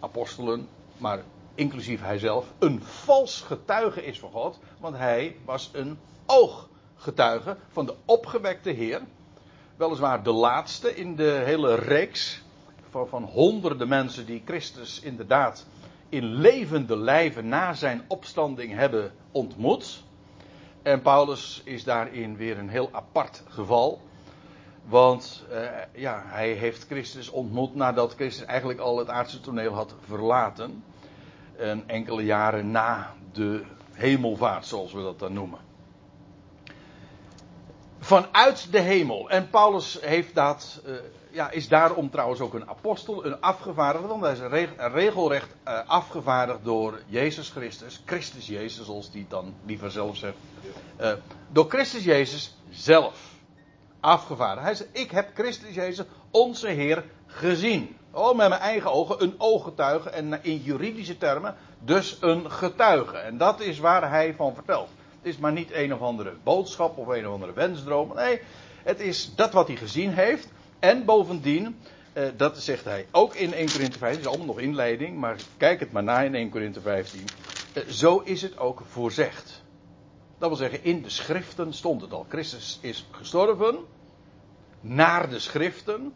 apostelen, 0.00 0.68
maar 0.96 1.22
inclusief 1.54 2.00
hij 2.02 2.18
zelf, 2.18 2.46
een 2.58 2.82
vals 2.82 3.40
getuige 3.40 4.04
is 4.04 4.18
van 4.18 4.30
God. 4.30 4.58
Want 4.78 4.96
hij 4.96 5.36
was 5.44 5.70
een 5.72 5.98
ooggetuige 6.26 7.56
van 7.68 7.86
de 7.86 7.94
opgewekte 8.04 8.70
Heer. 8.70 9.02
Weliswaar 9.76 10.22
de 10.22 10.32
laatste 10.32 10.96
in 10.96 11.16
de 11.16 11.42
hele 11.44 11.74
reeks 11.74 12.42
van, 12.90 13.08
van 13.08 13.22
honderden 13.22 13.88
mensen 13.88 14.26
die 14.26 14.42
Christus 14.44 15.00
inderdaad 15.00 15.66
in 16.10 16.24
levende 16.24 16.96
lijven 16.96 17.48
na 17.48 17.74
zijn 17.74 18.02
opstanding 18.08 18.74
hebben 18.74 19.12
ontmoet. 19.32 20.02
En 20.82 21.02
Paulus 21.02 21.62
is 21.64 21.84
daarin 21.84 22.36
weer 22.36 22.58
een 22.58 22.68
heel 22.68 22.88
apart 22.92 23.42
geval. 23.48 24.00
Want 24.84 25.44
uh, 25.50 25.68
ja, 25.94 26.22
hij 26.26 26.52
heeft 26.52 26.86
Christus 26.86 27.30
ontmoet 27.30 27.74
nadat 27.74 28.14
Christus 28.14 28.46
eigenlijk 28.46 28.80
al 28.80 28.98
het 28.98 29.08
aardse 29.08 29.40
toneel 29.40 29.72
had 29.72 29.94
verlaten. 30.00 30.84
En 31.56 31.82
enkele 31.86 32.24
jaren 32.24 32.70
na 32.70 33.14
de 33.32 33.64
hemelvaart, 33.92 34.66
zoals 34.66 34.92
we 34.92 35.02
dat 35.02 35.18
dan 35.18 35.32
noemen. 35.32 35.69
Vanuit 38.00 38.72
de 38.72 38.80
hemel. 38.80 39.30
En 39.30 39.50
Paulus 39.50 39.98
heeft 40.00 40.34
dat, 40.34 40.80
uh, 40.86 40.94
ja, 41.30 41.50
is 41.50 41.68
daarom 41.68 42.10
trouwens 42.10 42.40
ook 42.40 42.54
een 42.54 42.68
apostel, 42.68 43.24
een 43.24 43.40
afgevaardigde. 43.40 44.08
Want 44.08 44.22
hij 44.22 44.32
is 44.32 44.68
regelrecht 44.76 45.54
uh, 45.68 45.88
afgevaardigd 45.88 46.64
door 46.64 47.00
Jezus 47.06 47.50
Christus. 47.50 48.02
Christus 48.04 48.46
Jezus, 48.46 48.86
zoals 48.86 49.10
die 49.10 49.26
dan 49.28 49.54
liever 49.64 49.90
zelf 49.90 50.16
zegt. 50.16 50.36
Uh, 51.00 51.12
door 51.48 51.68
Christus 51.68 52.04
Jezus 52.04 52.56
zelf 52.70 53.30
afgevaardigd. 54.00 54.66
Hij 54.66 54.74
zegt, 54.74 54.90
ik 54.92 55.10
heb 55.10 55.30
Christus 55.34 55.74
Jezus, 55.74 56.06
onze 56.30 56.68
Heer, 56.68 57.04
gezien. 57.26 57.96
Oh, 58.12 58.36
met 58.36 58.48
mijn 58.48 58.60
eigen 58.60 58.92
ogen, 58.92 59.22
een 59.22 59.34
ooggetuige 59.38 60.10
en 60.10 60.44
in 60.44 60.56
juridische 60.56 61.18
termen 61.18 61.56
dus 61.84 62.16
een 62.20 62.50
getuige. 62.50 63.16
En 63.16 63.36
dat 63.38 63.60
is 63.60 63.78
waar 63.78 64.10
hij 64.10 64.34
van 64.34 64.54
vertelt. 64.54 64.88
Het 65.22 65.32
is 65.32 65.38
maar 65.38 65.52
niet 65.52 65.72
een 65.72 65.94
of 65.94 66.00
andere 66.00 66.32
boodschap 66.42 66.98
of 66.98 67.06
een 67.06 67.26
of 67.26 67.32
andere 67.32 67.52
wensdroom. 67.52 68.12
Nee, 68.14 68.40
het 68.82 69.00
is 69.00 69.34
dat 69.34 69.52
wat 69.52 69.66
hij 69.66 69.76
gezien 69.76 70.12
heeft. 70.12 70.48
En 70.78 71.04
bovendien, 71.04 71.76
eh, 72.12 72.24
dat 72.36 72.58
zegt 72.58 72.84
hij 72.84 73.06
ook 73.10 73.34
in 73.34 73.52
1 73.52 73.72
Korinthe 73.72 73.98
15, 73.98 74.08
het 74.08 74.18
is 74.18 74.26
allemaal 74.26 74.46
nog 74.46 74.60
inleiding, 74.60 75.18
maar 75.18 75.36
kijk 75.56 75.80
het 75.80 75.92
maar 75.92 76.02
na 76.02 76.20
in 76.20 76.34
1 76.34 76.50
Korinthe 76.50 76.80
15. 76.80 77.24
Eh, 77.72 77.82
zo 77.86 78.18
is 78.18 78.42
het 78.42 78.58
ook 78.58 78.82
voorzegd. 78.86 79.62
Dat 80.38 80.48
wil 80.48 80.58
zeggen, 80.58 80.84
in 80.84 81.02
de 81.02 81.10
schriften 81.10 81.72
stond 81.72 82.00
het 82.00 82.12
al. 82.12 82.26
Christus 82.28 82.78
is 82.82 83.06
gestorven, 83.10 83.78
naar 84.80 85.30
de 85.30 85.38
schriften. 85.38 86.12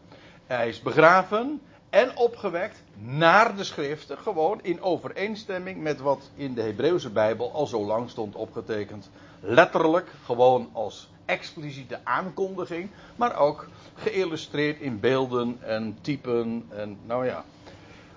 Hij 0.46 0.68
is 0.68 0.80
begraven 0.80 1.60
en 1.94 2.16
opgewekt 2.16 2.82
naar 2.98 3.56
de 3.56 3.64
schriften. 3.64 4.18
Gewoon 4.18 4.58
in 4.62 4.82
overeenstemming 4.82 5.82
met 5.82 6.00
wat 6.00 6.30
in 6.34 6.54
de 6.54 6.62
Hebreeuwse 6.62 7.10
Bijbel 7.10 7.52
al 7.52 7.66
zo 7.66 7.84
lang 7.84 8.10
stond 8.10 8.34
opgetekend. 8.34 9.10
Letterlijk, 9.40 10.10
gewoon 10.24 10.68
als 10.72 11.10
expliciete 11.24 11.98
aankondiging. 12.04 12.90
Maar 13.16 13.36
ook 13.36 13.68
geïllustreerd 13.94 14.80
in 14.80 15.00
beelden 15.00 15.58
en 15.60 15.98
typen 16.00 16.64
en 16.68 16.98
nou 17.06 17.26
ja. 17.26 17.44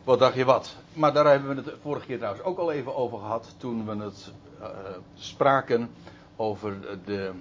Wat 0.04 0.20
dacht 0.20 0.36
je 0.36 0.46
wat? 0.46 0.76
Maar 0.94 1.14
daar 1.14 1.26
hebben 1.26 1.56
we 1.56 1.72
het 1.72 1.80
vorige 1.82 2.06
keer 2.06 2.18
trouwens 2.18 2.44
ook 2.44 2.58
al 2.58 2.72
even 2.72 2.96
over 2.96 3.20
gehad. 3.20 3.56
Toen 3.58 3.86
we 3.86 4.04
het 4.04 4.32
uh, 4.62 4.68
spraken 5.16 5.90
over 6.36 6.78
de, 7.06 7.32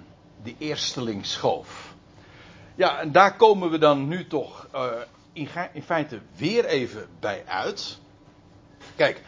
de 0.43 0.55
eerstelingsschoof. 0.57 1.95
Ja, 2.75 2.99
en 2.99 3.11
daar 3.11 3.35
komen 3.35 3.69
we 3.69 3.77
dan 3.77 4.07
nu 4.07 4.27
toch 4.27 4.67
uh, 4.75 4.81
in, 5.73 5.83
feite 5.83 6.19
weer 6.35 6.65
even 6.65 7.07
bij 7.19 7.43
uit. 7.45 7.99
Kijk, 8.95 9.21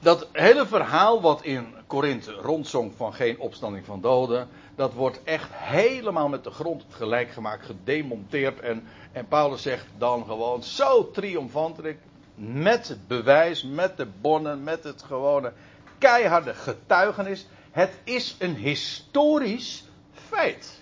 dat 0.00 0.28
hele 0.32 0.66
verhaal 0.66 1.20
wat 1.20 1.42
in 1.42 1.74
Korinthe 1.86 2.32
rondzong 2.32 2.92
van 2.96 3.14
geen 3.14 3.38
opstanding 3.38 3.84
van 3.84 4.00
doden, 4.00 4.48
dat 4.74 4.92
wordt 4.92 5.22
echt 5.24 5.48
helemaal 5.52 6.28
met 6.28 6.44
de 6.44 6.50
grond 6.50 6.84
gelijk 6.88 7.30
gemaakt, 7.30 7.66
gedemonteerd. 7.66 8.60
En, 8.60 8.84
en 9.12 9.28
Paulus 9.28 9.62
zegt 9.62 9.86
dan 9.98 10.24
gewoon 10.24 10.62
zo 10.62 11.10
triomfantelijk, 11.10 11.98
met 12.34 12.98
bewijs, 13.06 13.62
met 13.62 13.96
de 13.96 14.06
bonnen, 14.20 14.62
met 14.62 14.84
het 14.84 15.02
gewone 15.02 15.52
keiharde 15.98 16.54
getuigenis. 16.54 17.46
Het 17.70 17.98
is 18.04 18.36
een 18.38 18.54
historisch 18.54 19.84
feit. 20.12 20.81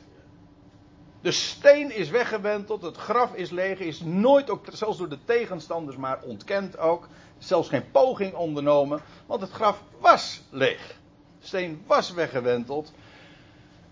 De 1.21 1.31
steen 1.31 1.91
is 1.91 2.11
weggewenteld, 2.11 2.83
het 2.83 2.97
graf 2.97 3.35
is 3.35 3.51
leeg, 3.51 3.79
is 3.79 4.01
nooit, 4.01 4.51
ook 4.51 4.65
zelfs 4.73 4.99
door 4.99 5.09
de 5.09 5.19
tegenstanders, 5.25 5.97
maar 5.97 6.23
ontkend 6.23 6.79
ook. 6.79 7.09
Zelfs 7.39 7.69
geen 7.69 7.91
poging 7.91 8.35
ondernomen, 8.35 9.01
want 9.27 9.41
het 9.41 9.51
graf 9.51 9.83
was 9.99 10.41
leeg. 10.51 10.87
De 11.41 11.47
steen 11.47 11.83
was 11.87 12.13
weggewenteld. 12.13 12.93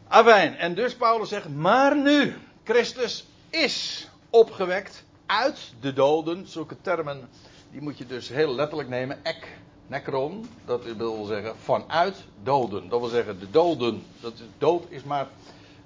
Afijn, 0.08 0.56
en 0.56 0.74
dus 0.74 0.94
Paulus 0.94 1.28
zegt, 1.28 1.48
maar 1.48 1.96
nu, 1.96 2.34
Christus 2.64 3.26
is 3.50 4.08
opgewekt 4.30 5.04
uit 5.26 5.72
de 5.80 5.92
doden. 5.92 6.46
Zulke 6.46 6.76
termen, 6.80 7.28
die 7.70 7.80
moet 7.80 7.98
je 7.98 8.06
dus 8.06 8.28
heel 8.28 8.54
letterlijk 8.54 8.88
nemen. 8.88 9.24
Ek, 9.24 9.58
necron, 9.86 10.48
dat 10.64 10.84
wil 10.84 11.24
zeggen 11.24 11.56
vanuit 11.56 12.24
doden. 12.42 12.88
Dat 12.88 13.00
wil 13.00 13.08
zeggen, 13.08 13.38
de 13.38 13.50
doden, 13.50 14.02
dat 14.20 14.32
is, 14.32 14.40
dood 14.58 14.84
is 14.88 15.02
maar, 15.02 15.28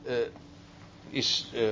uh, 0.06 0.12
is 1.12 1.50
uh, 1.54 1.62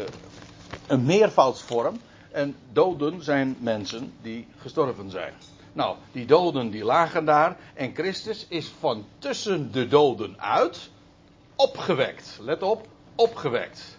een 0.87 1.05
meervoudsvorm. 1.05 2.01
En 2.31 2.57
doden 2.73 3.23
zijn 3.23 3.57
mensen 3.61 4.13
die 4.23 4.47
gestorven 4.57 5.11
zijn. 5.11 5.33
Nou, 5.73 5.97
die 6.13 6.27
doden 6.27 6.71
die 6.71 6.85
lagen 6.85 7.25
daar. 7.25 7.57
En 7.75 7.95
Christus 7.95 8.47
is 8.49 8.73
van 8.79 9.07
tussen 9.19 9.73
de 9.73 9.89
doden 9.89 10.41
uit 10.41 10.91
opgewekt. 11.57 12.39
Let 12.41 12.63
op, 12.63 12.87
opgewekt. 13.15 13.99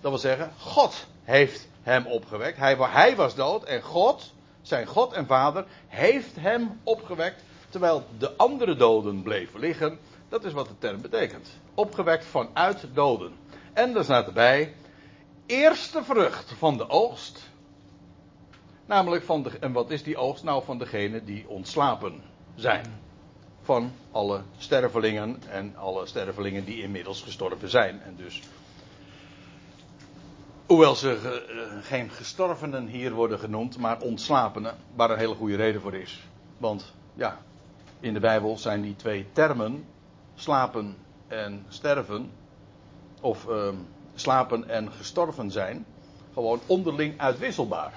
Dat 0.00 0.10
wil 0.10 0.20
zeggen, 0.20 0.52
God 0.58 1.06
heeft 1.22 1.68
hem 1.82 2.06
opgewekt. 2.06 2.58
Hij, 2.58 2.76
hij 2.78 3.16
was 3.16 3.34
dood 3.34 3.64
en 3.64 3.82
God, 3.82 4.32
zijn 4.62 4.86
God 4.86 5.12
en 5.12 5.26
Vader, 5.26 5.64
heeft 5.86 6.36
hem 6.36 6.80
opgewekt. 6.82 7.42
Terwijl 7.68 8.04
de 8.18 8.36
andere 8.36 8.76
doden 8.76 9.22
bleven 9.22 9.60
liggen. 9.60 9.98
Dat 10.28 10.44
is 10.44 10.52
wat 10.52 10.68
de 10.68 10.78
term 10.78 11.00
betekent. 11.00 11.48
Opgewekt 11.74 12.24
vanuit 12.24 12.86
doden. 12.94 13.32
En 13.76 13.96
er 13.96 14.04
staat 14.04 14.26
erbij, 14.26 14.74
eerste 15.46 16.04
vrucht 16.04 16.52
van 16.52 16.76
de 16.76 16.88
oogst. 16.88 17.50
Namelijk 18.86 19.24
van 19.24 19.42
de, 19.42 19.58
en 19.58 19.72
wat 19.72 19.90
is 19.90 20.02
die 20.02 20.16
oogst? 20.16 20.44
Nou, 20.44 20.64
van 20.64 20.78
degene 20.78 21.24
die 21.24 21.48
ontslapen 21.48 22.22
zijn 22.54 22.86
van 23.62 23.92
alle 24.10 24.42
stervelingen 24.56 25.42
en 25.50 25.76
alle 25.76 26.06
stervelingen 26.06 26.64
die 26.64 26.82
inmiddels 26.82 27.22
gestorven 27.22 27.68
zijn. 27.68 28.02
En 28.02 28.16
dus, 28.16 28.42
hoewel 30.66 30.94
ze 30.94 31.18
uh, 31.22 31.84
geen 31.84 32.10
gestorvenen 32.10 32.86
hier 32.86 33.12
worden 33.12 33.38
genoemd, 33.38 33.78
maar 33.78 34.00
ontslapenen, 34.00 34.76
waar 34.94 35.10
een 35.10 35.18
hele 35.18 35.34
goede 35.34 35.56
reden 35.56 35.80
voor 35.80 35.94
is. 35.94 36.22
Want 36.58 36.92
ja, 37.14 37.38
in 38.00 38.14
de 38.14 38.20
Bijbel 38.20 38.58
zijn 38.58 38.82
die 38.82 38.96
twee 38.96 39.26
termen, 39.32 39.84
slapen 40.34 40.96
en 41.28 41.64
sterven, 41.68 42.30
of 43.20 43.46
uh, 43.48 43.68
slapen 44.14 44.68
en 44.68 44.92
gestorven 44.92 45.50
zijn, 45.50 45.86
gewoon 46.34 46.60
onderling 46.66 47.20
uitwisselbaar. 47.20 47.92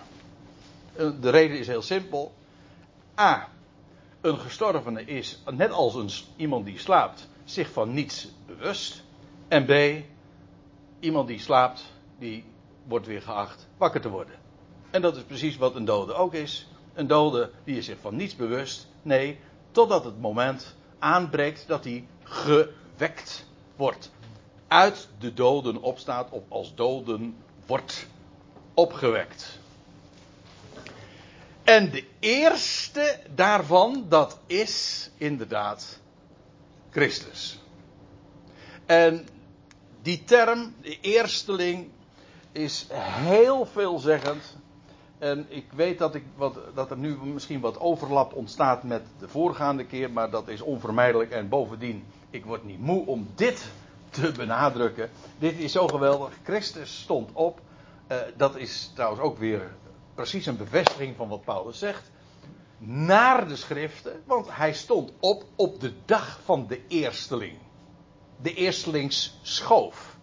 Uh, 0.97 1.09
de 1.21 1.29
reden 1.29 1.59
is 1.59 1.67
heel 1.67 1.81
simpel. 1.81 2.33
A 3.19 3.49
een 4.21 4.39
gestorvene 4.39 5.05
is, 5.05 5.41
net 5.51 5.71
als 5.71 5.95
een, 5.95 6.09
iemand 6.35 6.65
die 6.65 6.79
slaapt, 6.79 7.27
zich 7.43 7.71
van 7.71 7.93
niets 7.93 8.31
bewust. 8.45 9.03
En 9.47 9.65
B, 9.65 10.03
iemand 10.99 11.27
die 11.27 11.39
slaapt, 11.39 11.93
die 12.17 12.43
wordt 12.87 13.05
weer 13.05 13.21
geacht 13.21 13.67
wakker 13.77 14.01
te 14.01 14.09
worden. 14.09 14.35
En 14.91 15.01
dat 15.01 15.15
is 15.15 15.23
precies 15.23 15.57
wat 15.57 15.75
een 15.75 15.85
dode 15.85 16.13
ook 16.13 16.33
is. 16.33 16.67
Een 16.93 17.07
dode 17.07 17.51
die 17.63 17.77
is 17.77 17.85
zich 17.85 17.97
van 18.01 18.15
niets 18.15 18.35
bewust. 18.35 18.87
Nee, 19.01 19.39
totdat 19.71 20.03
het 20.03 20.21
moment 20.21 20.75
aanbreekt 20.99 21.67
dat 21.67 21.83
hij 21.83 22.07
gewekt 22.23 23.45
wordt. 23.75 24.11
Uit 24.69 25.07
de 25.19 25.33
doden 25.33 25.81
opstaat 25.81 26.29
of 26.29 26.43
als 26.47 26.75
doden 26.75 27.35
wordt 27.65 28.07
opgewekt. 28.73 29.59
En 31.63 31.91
de 31.91 32.03
eerste 32.19 33.19
daarvan, 33.35 34.05
dat 34.09 34.39
is 34.45 35.09
inderdaad 35.17 35.99
Christus. 36.89 37.59
En 38.85 39.27
die 40.01 40.23
term, 40.23 40.73
de 40.81 40.99
eersteling, 40.99 41.87
is 42.51 42.87
heel 42.91 43.65
veelzeggend. 43.65 44.57
En 45.17 45.45
ik 45.49 45.65
weet 45.75 45.97
dat, 45.97 46.15
ik 46.15 46.23
wat, 46.35 46.59
dat 46.73 46.91
er 46.91 46.97
nu 46.97 47.17
misschien 47.17 47.59
wat 47.59 47.79
overlap 47.79 48.33
ontstaat 48.33 48.83
met 48.83 49.01
de 49.19 49.27
voorgaande 49.27 49.85
keer, 49.85 50.11
maar 50.11 50.29
dat 50.29 50.47
is 50.47 50.61
onvermijdelijk. 50.61 51.31
En 51.31 51.49
bovendien, 51.49 52.05
ik 52.29 52.45
word 52.45 52.63
niet 52.63 52.79
moe 52.79 53.05
om 53.05 53.27
dit 53.35 53.71
te 54.09 54.31
benadrukken. 54.31 55.09
Dit 55.37 55.57
is 55.57 55.71
zo 55.71 55.87
geweldig. 55.87 56.33
Christus 56.43 57.01
stond 57.01 57.29
op. 57.33 57.59
Uh, 58.11 58.17
dat 58.37 58.55
is 58.55 58.91
trouwens 58.93 59.21
ook 59.21 59.37
weer 59.37 59.75
precies 60.13 60.45
een 60.45 60.57
bevestiging 60.57 61.15
van 61.15 61.27
wat 61.27 61.43
Paulus 61.43 61.79
zegt. 61.79 62.11
Naar 62.77 63.47
de 63.47 63.55
schriften, 63.55 64.23
want 64.25 64.47
hij 64.49 64.73
stond 64.73 65.11
op 65.19 65.45
op 65.55 65.79
de 65.79 65.93
dag 66.05 66.39
van 66.43 66.67
de 66.67 66.81
eersteling. 66.87 67.57
De 68.41 68.53
eerstelings 68.53 69.39
schoof. 69.41 70.17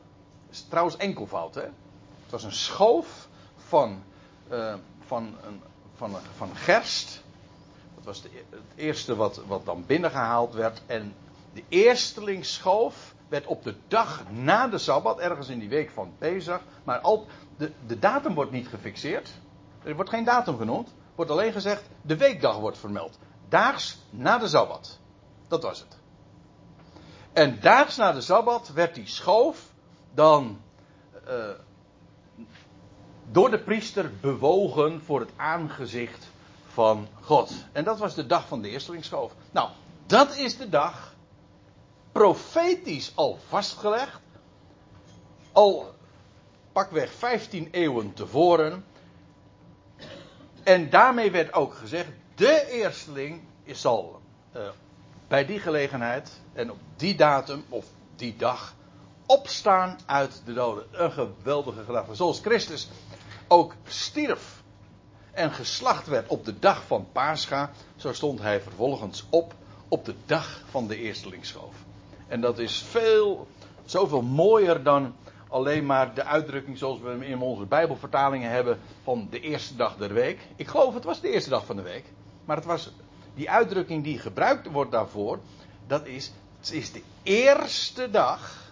Dat 0.47 0.55
is 0.55 0.65
trouwens 0.69 0.97
enkelvoud, 0.97 1.55
hè? 1.55 1.63
Het 1.63 2.31
was 2.31 2.45
een 2.45 2.53
schoof 2.53 3.29
van, 3.57 4.03
uh, 4.51 4.75
van, 5.07 5.37
een, 5.47 5.63
van, 5.95 6.15
een, 6.15 6.21
van 6.37 6.57
gerst. 6.57 7.23
Dat 7.95 8.05
was 8.05 8.23
de, 8.23 8.29
het 8.51 8.61
eerste 8.75 9.17
wat, 9.17 9.41
wat 9.47 9.65
dan 9.65 9.85
binnengehaald 9.87 10.55
werd. 10.55 10.83
En 10.87 11.15
de 11.53 11.63
eerstelingsschoof 11.69 13.15
werd 13.29 13.47
op 13.47 13.63
de 13.63 13.75
dag 13.89 14.25
na 14.31 14.69
de 14.69 14.79
Sabbat, 14.79 15.19
ergens 15.19 15.49
in 15.49 15.59
die 15.59 15.69
week 15.69 15.91
van 15.91 16.13
Pesach. 16.19 16.61
Maar 16.85 16.99
al, 16.99 17.27
de, 17.57 17.73
de 17.87 17.99
datum 17.99 18.35
wordt 18.35 18.51
niet 18.51 18.69
gefixeerd. 18.69 19.31
Er 19.83 19.95
wordt 19.95 20.11
geen 20.11 20.25
datum 20.25 20.57
genoemd. 20.57 20.95
Wordt 21.15 21.31
alleen 21.31 21.53
gezegd, 21.53 21.85
de 22.03 22.17
weekdag 22.17 22.59
wordt 22.59 22.79
vermeld. 22.79 23.19
Daags 23.49 23.99
na 24.11 24.39
de 24.39 24.49
Sabbat. 24.49 24.99
Dat 25.49 25.63
was 25.63 25.79
het. 25.79 25.99
En 27.33 27.61
daags 27.61 27.97
na 27.97 28.13
de 28.13 28.21
Sabbat 28.21 28.73
werd 28.73 28.95
die 28.95 29.07
schoof 29.07 29.73
dan 30.15 30.61
uh, 31.29 31.51
door 33.31 33.51
de 33.51 33.59
priester 33.59 34.11
bewogen 34.21 35.03
voor 35.03 35.21
het 35.21 35.31
aangezicht 35.37 36.29
van 36.67 37.09
God. 37.21 37.53
En 37.73 37.85
dat 37.85 37.99
was 37.99 38.15
de 38.15 38.27
dag 38.27 38.49
van 38.49 38.63
de 38.63 38.69
eerstelingsschoof. 38.69 39.33
Nou, 39.51 39.69
dat 40.07 40.37
is 40.37 40.57
de 40.57 40.69
dag 40.69 41.15
profetisch 42.17 43.13
al 43.15 43.39
vastgelegd. 43.49 44.21
Al 45.53 45.95
pakweg 46.73 47.13
15 47.13 47.69
eeuwen 47.71 48.15
tevoren 48.15 48.85
en 50.63 50.91
daarmee 50.91 51.31
werd 51.31 51.53
ook 51.53 51.75
gezegd: 51.75 52.09
de 52.35 52.67
eersteling 52.71 53.41
zal 53.67 54.21
uh, 54.57 54.63
bij 55.29 55.47
die 55.47 55.59
gelegenheid 55.59 56.41
en 56.53 56.71
op 56.71 56.79
die 56.97 57.15
datum 57.15 57.65
of 57.69 57.85
die 58.15 58.37
dag 58.37 58.75
opstaan 59.27 59.99
uit 60.07 60.43
de 60.45 60.53
doden. 60.53 60.87
Een 60.93 61.13
geweldige 61.13 61.85
gedachte. 61.85 62.15
Zoals 62.15 62.41
Christus 62.41 62.89
ook 63.49 63.75
stierf 63.85 64.63
en 65.33 65.53
geslacht 65.53 66.07
werd 66.07 66.29
op 66.29 66.45
de 66.45 66.59
dag 66.59 66.87
van 66.87 67.09
Pascha, 67.13 67.71
zo 67.97 68.13
stond 68.13 68.41
hij 68.41 68.61
vervolgens 68.61 69.25
op 69.31 69.55
op 69.89 70.05
de 70.05 70.15
dag 70.27 70.63
van 70.71 70.87
de 70.87 70.97
eerstelingsschoof. 70.97 71.86
En 72.29 72.41
dat 72.41 72.59
is 72.59 72.83
veel, 72.83 73.47
zoveel 73.85 74.23
mooier 74.23 74.83
dan 74.83 75.15
alleen 75.49 75.87
maar 75.87 76.15
de 76.15 76.25
uitdrukking 76.25 76.79
zoals 76.79 77.01
we 77.01 77.09
hem 77.09 77.23
in 77.23 77.41
onze 77.41 77.65
Bijbelvertalingen 77.65 78.51
hebben 78.51 78.79
van 79.03 79.27
de 79.31 79.41
eerste 79.41 79.77
dag 79.77 79.97
der 79.97 80.13
week. 80.13 80.41
Ik 80.57 80.69
geloof 80.69 80.95
het 80.95 81.05
was 81.05 81.21
de 81.21 81.31
eerste 81.31 81.51
dag 81.51 81.67
van 81.67 81.77
de 81.77 81.83
week. 81.83 82.05
Maar 82.45 82.57
het 82.57 82.65
was 82.65 82.93
die 83.35 83.51
uitdrukking 83.51 84.05
die 84.05 84.19
gebruikt 84.19 84.71
wordt 84.71 84.91
daarvoor. 84.91 85.39
Dat 85.87 86.07
is, 86.07 86.33
het 86.59 86.73
is 86.73 86.93
de 86.93 87.03
eerste 87.23 88.11
dag 88.11 88.65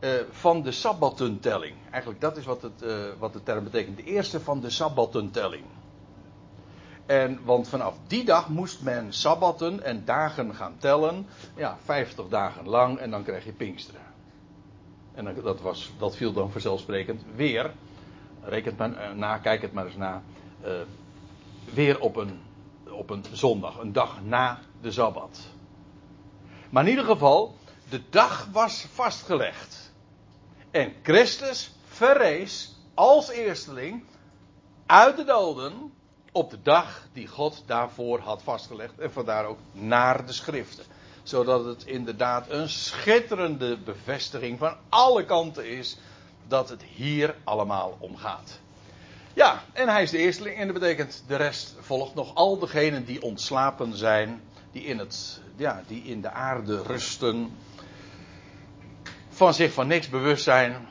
uh, 0.00 0.10
van 0.30 0.62
de 0.62 0.72
Sabbatentelling. 0.72 1.76
Eigenlijk 1.90 2.20
dat 2.20 2.36
is 2.36 2.44
wat, 2.44 2.62
het, 2.62 2.82
uh, 2.82 3.04
wat 3.18 3.32
de 3.32 3.42
term 3.42 3.64
betekent. 3.64 3.96
De 3.96 4.04
eerste 4.04 4.40
van 4.40 4.60
de 4.60 4.70
Sabbatentelling. 4.70 5.64
En, 7.06 7.44
want 7.44 7.68
vanaf 7.68 7.94
die 8.06 8.24
dag 8.24 8.48
moest 8.48 8.82
men 8.82 9.12
sabbatten 9.12 9.82
en 9.82 10.04
dagen 10.04 10.54
gaan 10.54 10.76
tellen. 10.78 11.26
Ja, 11.56 11.78
50 11.84 12.28
dagen 12.28 12.68
lang 12.68 12.98
en 12.98 13.10
dan 13.10 13.22
krijg 13.22 13.44
je 13.44 13.52
Pinksteren. 13.52 14.00
En 15.14 15.34
dat, 15.42 15.60
was, 15.60 15.92
dat 15.98 16.16
viel 16.16 16.32
dan 16.32 16.50
vanzelfsprekend 16.50 17.22
weer. 17.34 17.72
Reken 18.42 18.74
maar 18.76 18.96
eh, 18.96 19.12
na, 19.12 19.38
kijk 19.38 19.62
het 19.62 19.72
maar 19.72 19.86
eens 19.86 19.96
na. 19.96 20.22
Uh, 20.64 20.70
weer 21.74 22.00
op 22.00 22.16
een, 22.16 22.40
op 22.90 23.10
een 23.10 23.24
zondag, 23.32 23.78
een 23.78 23.92
dag 23.92 24.22
na 24.22 24.58
de 24.80 24.90
sabbat. 24.90 25.40
Maar 26.70 26.84
in 26.84 26.90
ieder 26.90 27.04
geval, 27.04 27.56
de 27.88 28.00
dag 28.10 28.48
was 28.52 28.86
vastgelegd. 28.92 29.92
En 30.70 30.92
Christus 31.02 31.74
verrees 31.84 32.74
als 32.94 33.28
eersteling 33.28 34.04
uit 34.86 35.16
de 35.16 35.24
doden. 35.24 35.92
Op 36.34 36.50
de 36.50 36.62
dag 36.62 37.06
die 37.12 37.26
God 37.26 37.62
daarvoor 37.66 38.18
had 38.18 38.42
vastgelegd. 38.42 38.98
En 38.98 39.12
vandaar 39.12 39.44
ook 39.44 39.58
naar 39.72 40.26
de 40.26 40.32
schriften. 40.32 40.84
Zodat 41.22 41.64
het 41.64 41.84
inderdaad 41.84 42.50
een 42.50 42.68
schitterende 42.68 43.78
bevestiging 43.78 44.58
van 44.58 44.76
alle 44.88 45.24
kanten 45.24 45.68
is 45.68 45.98
dat 46.48 46.68
het 46.68 46.82
hier 46.82 47.34
allemaal 47.44 47.96
om 47.98 48.16
gaat. 48.16 48.60
Ja, 49.34 49.62
en 49.72 49.88
hij 49.88 50.02
is 50.02 50.10
de 50.10 50.18
eersteling 50.18 50.56
en 50.56 50.66
dat 50.66 50.80
betekent 50.80 51.24
de 51.26 51.36
rest 51.36 51.74
volgt 51.80 52.14
nog. 52.14 52.34
Al 52.34 52.58
degenen 52.58 53.04
die 53.04 53.22
ontslapen 53.22 53.96
zijn, 53.96 54.42
die 54.72 54.84
in, 54.84 54.98
het, 54.98 55.40
ja, 55.56 55.82
die 55.86 56.02
in 56.02 56.20
de 56.20 56.30
aarde 56.30 56.82
rusten, 56.82 57.56
van 59.28 59.54
zich 59.54 59.72
van 59.72 59.86
niks 59.86 60.08
bewust 60.08 60.44
zijn, 60.44 60.86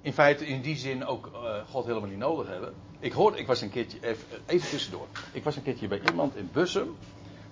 in 0.00 0.12
feite 0.12 0.46
in 0.46 0.60
die 0.60 0.76
zin 0.76 1.06
ook 1.06 1.30
uh, 1.32 1.56
God 1.70 1.86
helemaal 1.86 2.08
niet 2.08 2.18
nodig 2.18 2.48
hebben. 2.48 2.87
Ik 3.00 3.12
hoorde, 3.12 3.38
ik 3.38 3.46
was 3.46 3.60
een 3.60 3.70
keertje, 3.70 3.98
even, 4.46 4.70
tussendoor. 4.70 5.06
Ik 5.32 5.44
was 5.44 5.56
een 5.56 5.62
keertje 5.62 5.88
bij 5.88 6.00
iemand 6.08 6.36
in 6.36 6.50
Bussum, 6.52 6.96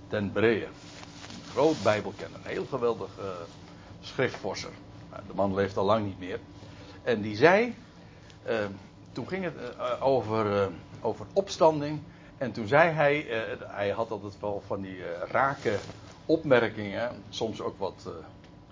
ten 0.08 0.32
Breer. 0.32 0.66
Een 0.66 1.50
groot 1.50 1.82
bijbelkenner, 1.82 2.40
een 2.42 2.50
heel 2.50 2.66
geweldig 2.66 3.10
uh, 3.18 3.24
de 5.26 5.34
man 5.34 5.54
leeft 5.54 5.76
al 5.76 5.84
lang 5.84 6.06
niet 6.06 6.18
meer. 6.18 6.38
En 7.02 7.20
die 7.20 7.36
zei, 7.36 7.74
uh, 8.48 8.54
toen 9.12 9.28
ging 9.28 9.44
het 9.44 9.54
over, 10.00 10.70
over 11.00 11.26
opstanding. 11.32 12.00
En 12.38 12.52
toen 12.52 12.66
zei 12.66 12.90
hij, 12.90 13.26
hij 13.66 13.90
had 13.90 14.10
altijd 14.10 14.40
wel 14.40 14.62
van 14.66 14.80
die 14.80 14.98
rake 15.30 15.78
opmerkingen, 16.26 17.22
soms 17.28 17.60
ook 17.60 17.78
wat 17.78 18.08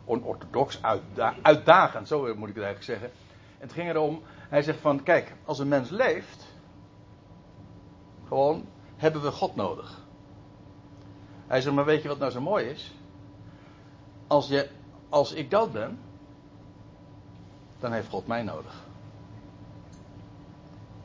onorthodox, 0.05 0.83
uitda 0.83 1.35
uitdagend, 1.43 2.09
zo 2.09 2.35
moet 2.35 2.49
ik 2.49 2.55
het 2.55 2.65
eigenlijk 2.65 2.85
zeggen. 2.85 3.11
En 3.59 3.67
het 3.67 3.73
ging 3.73 3.89
erom, 3.89 4.23
hij 4.49 4.63
zegt 4.63 4.81
van, 4.81 5.03
kijk, 5.03 5.33
als 5.45 5.59
een 5.59 5.69
mens 5.69 5.91
leeft, 5.91 6.44
gewoon, 8.29 8.67
hebben 8.97 9.23
we 9.23 9.31
God 9.31 9.57
nodig. 9.57 10.03
Hij 11.47 11.61
zegt, 11.61 11.75
maar 11.75 11.85
weet 11.85 12.03
je 12.03 12.09
wat 12.09 12.19
nou 12.19 12.31
zo 12.31 12.41
mooi 12.41 12.67
is? 12.67 12.93
Als, 14.27 14.49
je, 14.49 14.69
als 15.09 15.33
ik 15.33 15.51
dood 15.51 15.73
ben, 15.73 15.99
dan 17.79 17.93
heeft 17.93 18.09
God 18.09 18.27
mij 18.27 18.43
nodig. 18.43 18.83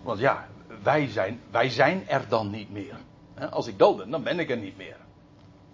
Want 0.02 0.20
ja, 0.20 0.48
wij 0.84 1.08
zijn, 1.08 1.42
wij 1.52 1.70
zijn 1.70 2.08
er 2.08 2.26
dan 2.30 2.50
niet 2.50 2.72
meer. 2.72 2.98
Als 3.52 3.68
ik 3.68 3.78
dood 3.78 3.98
ben, 3.98 4.10
dan 4.10 4.24
ben 4.24 4.40
ik 4.40 4.50
er 4.50 4.58
niet 4.58 4.78
meer. 4.78 4.98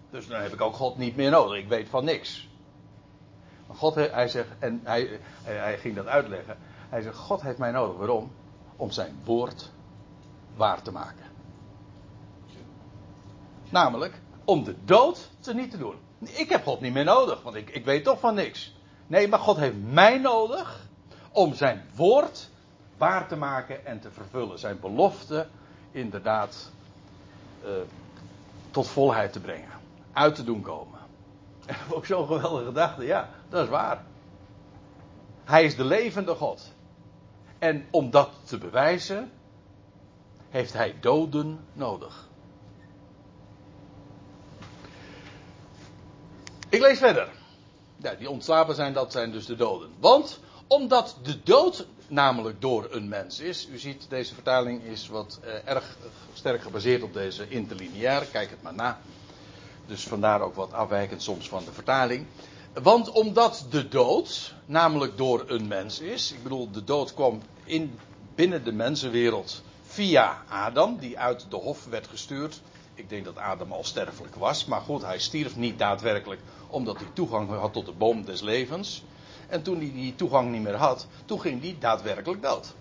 Dus 0.09 0.27
dan 0.27 0.41
heb 0.41 0.53
ik 0.53 0.61
ook 0.61 0.73
God 0.73 0.97
niet 0.97 1.15
meer 1.15 1.31
nodig. 1.31 1.57
Ik 1.57 1.67
weet 1.67 1.89
van 1.89 2.05
niks. 2.05 2.49
God, 3.67 3.95
hij 3.95 4.27
zegt, 4.27 4.49
en 4.59 4.81
hij, 4.83 5.19
hij 5.43 5.77
ging 5.77 5.95
dat 5.95 6.07
uitleggen. 6.07 6.57
Hij 6.89 7.01
zegt, 7.01 7.17
God 7.17 7.41
heeft 7.41 7.57
mij 7.57 7.71
nodig. 7.71 7.97
Waarom? 7.97 8.31
Om 8.75 8.91
zijn 8.91 9.15
woord 9.23 9.71
waar 10.55 10.81
te 10.81 10.91
maken. 10.91 11.24
Namelijk, 13.75 14.19
om 14.45 14.63
de 14.63 14.75
dood 14.85 15.29
te 15.39 15.53
niet 15.53 15.71
te 15.71 15.77
doen. 15.77 15.95
Ik 16.19 16.49
heb 16.49 16.63
God 16.63 16.81
niet 16.81 16.93
meer 16.93 17.03
nodig, 17.03 17.41
want 17.41 17.55
ik, 17.55 17.69
ik 17.69 17.85
weet 17.85 18.03
toch 18.03 18.19
van 18.19 18.35
niks. 18.35 18.75
Nee, 19.07 19.27
maar 19.27 19.39
God 19.39 19.57
heeft 19.57 19.75
mij 19.81 20.17
nodig 20.17 20.87
om 21.31 21.53
zijn 21.53 21.85
woord 21.95 22.49
waar 22.97 23.27
te 23.27 23.35
maken 23.35 23.85
en 23.85 23.99
te 23.99 24.11
vervullen. 24.11 24.59
Zijn 24.59 24.79
belofte 24.79 25.47
inderdaad 25.91 26.71
uh, 27.63 27.69
tot 28.71 28.87
volheid 28.87 29.33
te 29.33 29.39
brengen. 29.39 29.69
Uit 30.13 30.35
te 30.35 30.43
doen 30.43 30.61
komen. 30.61 30.99
En 31.65 31.75
ook 31.89 32.05
zo'n 32.05 32.27
geweldige 32.27 32.65
gedachte, 32.65 33.05
ja, 33.05 33.29
dat 33.49 33.63
is 33.63 33.69
waar. 33.69 34.03
Hij 35.43 35.63
is 35.63 35.75
de 35.75 35.85
levende 35.85 36.35
God. 36.35 36.73
En 37.59 37.85
om 37.91 38.09
dat 38.09 38.29
te 38.43 38.57
bewijzen, 38.57 39.31
heeft 40.49 40.73
hij 40.73 40.95
doden 40.99 41.59
nodig. 41.73 42.24
Ik 46.75 46.81
lees 46.81 46.97
verder. 46.97 47.29
Ja, 47.97 48.13
die 48.13 48.29
ontslapen 48.29 48.75
zijn, 48.75 48.93
dat 48.93 49.11
zijn 49.11 49.31
dus 49.31 49.45
de 49.45 49.55
doden. 49.55 49.89
Want 49.99 50.39
omdat 50.67 51.17
de 51.23 51.43
dood 51.43 51.87
namelijk 52.07 52.61
door 52.61 52.87
een 52.91 53.07
mens 53.07 53.39
is. 53.39 53.67
U 53.71 53.77
ziet, 53.77 54.05
deze 54.09 54.33
vertaling 54.33 54.83
is 54.83 55.07
wat 55.07 55.39
eh, 55.43 55.53
erg 55.65 55.97
sterk 56.33 56.61
gebaseerd 56.61 57.03
op 57.03 57.13
deze 57.13 57.49
interlineair. 57.49 58.25
Kijk 58.31 58.49
het 58.49 58.61
maar 58.61 58.73
na. 58.73 58.99
Dus 59.85 60.03
vandaar 60.03 60.41
ook 60.41 60.55
wat 60.55 60.73
afwijkend 60.73 61.23
soms 61.23 61.47
van 61.47 61.65
de 61.65 61.71
vertaling. 61.71 62.25
Want 62.73 63.11
omdat 63.11 63.65
de 63.69 63.87
dood 63.87 64.53
namelijk 64.65 65.17
door 65.17 65.43
een 65.47 65.67
mens 65.67 65.99
is. 65.99 66.31
Ik 66.31 66.43
bedoel, 66.43 66.71
de 66.71 66.83
dood 66.83 67.13
kwam 67.13 67.41
in, 67.63 67.99
binnen 68.35 68.63
de 68.63 68.71
mensenwereld 68.71 69.61
via 69.85 70.43
Adam, 70.49 70.97
die 70.99 71.19
uit 71.19 71.45
de 71.49 71.55
hof 71.55 71.85
werd 71.85 72.07
gestuurd. 72.07 72.61
Ik 72.95 73.09
denk 73.09 73.25
dat 73.25 73.37
Adam 73.37 73.71
al 73.71 73.83
sterfelijk 73.83 74.35
was, 74.35 74.65
maar 74.65 74.81
goed, 74.81 75.01
hij 75.01 75.19
stierf 75.19 75.55
niet 75.55 75.79
daadwerkelijk 75.79 76.41
omdat 76.67 76.97
hij 76.97 77.07
toegang 77.13 77.49
had 77.49 77.73
tot 77.73 77.85
de 77.85 77.91
boom 77.91 78.25
des 78.25 78.41
levens. 78.41 79.03
En 79.47 79.61
toen 79.61 79.77
hij 79.77 79.91
die 79.91 80.15
toegang 80.15 80.51
niet 80.51 80.61
meer 80.61 80.75
had, 80.75 81.07
toen 81.25 81.41
ging 81.41 81.61
hij 81.61 81.75
daadwerkelijk 81.79 82.41
dood. 82.41 82.73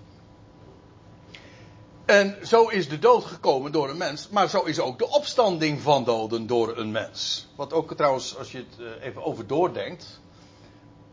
En 2.05 2.47
zo 2.47 2.69
is 2.69 2.89
de 2.89 2.99
dood 2.99 3.25
gekomen 3.25 3.73
door 3.73 3.91
een 3.91 3.97
mens, 3.97 4.29
maar 4.29 4.49
zo 4.49 4.63
is 4.63 4.81
ook 4.81 4.99
de 4.99 5.09
opstanding 5.09 5.81
van 5.81 6.05
doden 6.05 6.47
door 6.47 6.77
een 6.77 6.91
mens. 6.91 7.47
Wat 7.57 7.73
ook 7.73 7.95
trouwens, 7.95 8.37
als 8.37 8.53
je 8.53 8.59
het 8.59 8.79
eh, 8.79 9.07
even 9.07 9.25
over 9.25 9.47
doordenkt, 9.47 10.21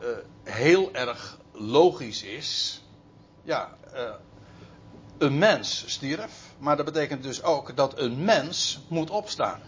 uh, 0.02 0.08
heel 0.44 0.94
erg 0.94 1.38
logisch 1.52 2.24
is. 2.24 2.82
Ja, 3.44 3.78
uh, 3.94 4.10
een 5.18 5.38
mens 5.38 5.84
stierf, 5.88 6.51
maar 6.62 6.76
dat 6.78 6.86
betekent 6.86 7.24
dus 7.24 7.44
ook 7.44 7.76
dat 7.76 8.00
een 8.00 8.24
mens 8.24 8.80
moet 8.88 9.10
opstaan. 9.10 9.62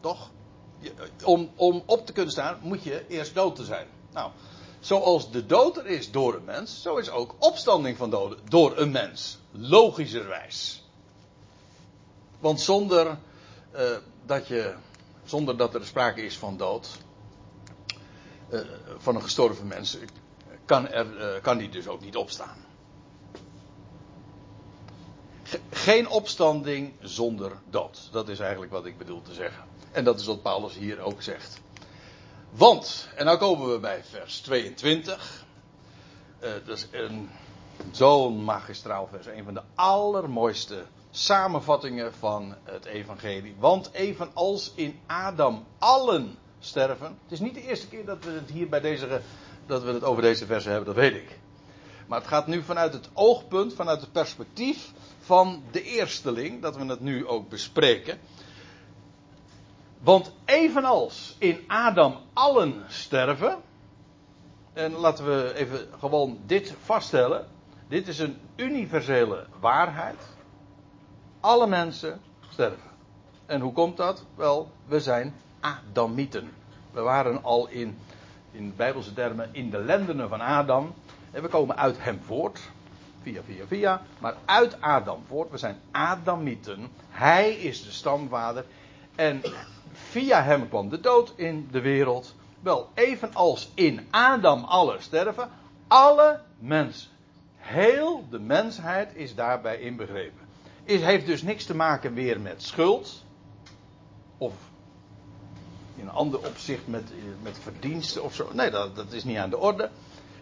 Toch? 0.00 0.30
Om, 1.24 1.50
om 1.56 1.82
op 1.86 2.06
te 2.06 2.12
kunnen 2.12 2.32
staan 2.32 2.58
moet 2.62 2.82
je 2.82 3.06
eerst 3.08 3.34
dood 3.34 3.56
te 3.56 3.64
zijn. 3.64 3.86
Nou, 4.12 4.30
zoals 4.80 5.30
de 5.30 5.46
dood 5.46 5.76
er 5.76 5.86
is 5.86 6.10
door 6.10 6.34
een 6.34 6.44
mens, 6.44 6.82
zo 6.82 6.96
is 6.96 7.10
ook 7.10 7.34
opstanding 7.38 7.96
van 7.96 8.10
doden 8.10 8.38
door 8.48 8.78
een 8.78 8.90
mens. 8.90 9.38
Logischerwijs. 9.50 10.84
Want 12.38 12.60
zonder, 12.60 13.18
uh, 13.74 13.96
dat, 14.26 14.46
je, 14.46 14.74
zonder 15.24 15.56
dat 15.56 15.74
er 15.74 15.86
sprake 15.86 16.22
is 16.22 16.38
van 16.38 16.56
dood, 16.56 16.88
uh, 18.50 18.60
van 18.98 19.14
een 19.14 19.22
gestorven 19.22 19.66
mens, 19.66 19.98
kan, 20.64 20.88
er, 20.88 21.34
uh, 21.34 21.42
kan 21.42 21.58
die 21.58 21.68
dus 21.68 21.88
ook 21.88 22.00
niet 22.00 22.16
opstaan. 22.16 22.66
Geen 25.70 26.08
opstanding 26.08 26.92
zonder 27.00 27.52
dood. 27.70 28.08
Dat 28.12 28.28
is 28.28 28.38
eigenlijk 28.38 28.72
wat 28.72 28.86
ik 28.86 28.98
bedoel 28.98 29.22
te 29.22 29.34
zeggen. 29.34 29.64
En 29.92 30.04
dat 30.04 30.20
is 30.20 30.26
wat 30.26 30.42
Paulus 30.42 30.74
hier 30.74 31.00
ook 31.00 31.22
zegt. 31.22 31.60
Want, 32.50 33.08
en 33.16 33.24
nou 33.24 33.38
komen 33.38 33.72
we 33.72 33.78
bij 33.78 34.04
vers 34.04 34.40
22. 34.40 35.44
Uh, 36.40 36.50
dat 36.66 36.76
is 36.76 36.86
een, 36.90 37.30
zo'n 37.90 38.44
magistraal 38.44 39.08
vers. 39.10 39.26
Een 39.26 39.44
van 39.44 39.54
de 39.54 39.62
allermooiste 39.74 40.84
samenvattingen 41.10 42.14
van 42.14 42.54
het 42.64 42.84
evangelie. 42.84 43.54
Want 43.58 43.90
evenals 43.92 44.72
in 44.74 45.00
Adam 45.06 45.64
allen 45.78 46.38
sterven. 46.58 47.18
Het 47.22 47.32
is 47.32 47.40
niet 47.40 47.54
de 47.54 47.62
eerste 47.62 47.88
keer 47.88 48.04
dat 48.04 48.24
we 48.24 48.30
het 48.30 48.50
hier 48.50 48.68
bij 48.68 48.80
deze, 48.80 49.20
dat 49.66 49.82
we 49.82 49.92
het 49.92 50.04
over 50.04 50.22
deze 50.22 50.46
versen 50.46 50.72
hebben, 50.72 50.94
dat 50.94 51.02
weet 51.04 51.14
ik. 51.14 51.38
Maar 52.06 52.18
het 52.18 52.28
gaat 52.28 52.46
nu 52.46 52.62
vanuit 52.62 52.92
het 52.92 53.08
oogpunt, 53.12 53.74
vanuit 53.74 54.00
het 54.00 54.12
perspectief 54.12 54.92
van 55.28 55.62
de 55.70 55.82
eersteling, 55.82 56.62
dat 56.62 56.76
we 56.76 56.84
het 56.84 57.00
nu 57.00 57.26
ook 57.26 57.48
bespreken. 57.48 58.18
Want 59.98 60.32
evenals 60.44 61.36
in 61.38 61.64
Adam 61.66 62.16
allen 62.32 62.84
sterven. 62.86 63.56
En 64.72 64.92
laten 64.92 65.24
we 65.24 65.52
even 65.54 65.88
gewoon 65.98 66.38
dit 66.46 66.74
vaststellen. 66.82 67.46
Dit 67.88 68.08
is 68.08 68.18
een 68.18 68.38
universele 68.56 69.46
waarheid. 69.60 70.16
Alle 71.40 71.66
mensen 71.66 72.20
sterven. 72.48 72.90
En 73.46 73.60
hoe 73.60 73.72
komt 73.72 73.96
dat? 73.96 74.24
Wel, 74.34 74.70
we 74.86 75.00
zijn 75.00 75.34
Adamieten. 75.60 76.50
We 76.90 77.00
waren 77.00 77.42
al 77.42 77.68
in, 77.68 77.98
in 78.50 78.72
bijbelse 78.76 79.12
termen 79.12 79.48
in 79.52 79.70
de 79.70 79.78
lendenen 79.78 80.28
van 80.28 80.40
Adam. 80.40 80.94
En 81.30 81.42
we 81.42 81.48
komen 81.48 81.76
uit 81.76 81.96
hem 81.98 82.20
voort. 82.22 82.60
Via, 83.28 83.42
via, 83.42 83.66
via. 83.66 84.02
Maar 84.18 84.34
uit 84.44 84.80
Adam 84.80 85.22
voort. 85.26 85.50
We 85.50 85.58
zijn 85.58 85.80
Adamieten. 85.90 86.88
Hij 87.08 87.52
is 87.52 87.84
de 87.84 87.90
stamvader. 87.90 88.64
En 89.14 89.42
via 89.92 90.42
hem 90.42 90.68
kwam 90.68 90.88
de 90.88 91.00
dood 91.00 91.32
in 91.36 91.68
de 91.70 91.80
wereld. 91.80 92.34
Wel, 92.60 92.90
evenals 92.94 93.70
in 93.74 94.06
Adam 94.10 94.64
alle 94.64 94.96
sterven, 95.00 95.48
alle 95.86 96.40
mensen, 96.58 97.10
heel 97.56 98.24
de 98.30 98.38
mensheid 98.38 99.14
is 99.14 99.34
daarbij 99.34 99.80
inbegrepen. 99.80 100.46
Het 100.84 101.00
heeft 101.00 101.26
dus 101.26 101.42
niks 101.42 101.64
te 101.64 101.74
maken 101.74 102.14
weer 102.14 102.40
met 102.40 102.62
schuld. 102.62 103.24
Of 104.38 104.54
in 105.96 106.02
een 106.02 106.10
ander 106.10 106.46
opzicht 106.46 106.86
met, 106.86 107.12
met 107.42 107.58
verdiensten 107.58 108.22
of 108.22 108.34
zo. 108.34 108.48
Nee, 108.52 108.70
dat, 108.70 108.96
dat 108.96 109.12
is 109.12 109.24
niet 109.24 109.36
aan 109.36 109.50
de 109.50 109.58
orde. 109.58 109.90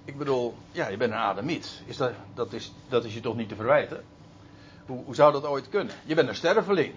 Ik 0.07 0.19
bedoel, 0.19 0.55
ja, 0.73 0.89
je 0.89 0.97
bent 0.97 1.13
een 1.13 1.19
Adamiet. 1.19 1.83
Is 1.87 1.97
dat, 1.97 2.13
dat, 2.35 2.53
is, 2.53 2.73
dat 2.89 3.05
is 3.05 3.15
je 3.15 3.21
toch 3.21 3.37
niet 3.37 3.49
te 3.49 3.55
verwijten? 3.55 4.05
Hoe, 4.87 5.05
hoe 5.05 5.15
zou 5.15 5.33
dat 5.33 5.45
ooit 5.45 5.69
kunnen? 5.69 5.95
Je 6.05 6.15
bent 6.15 6.29
een 6.29 6.35
sterveling. 6.35 6.95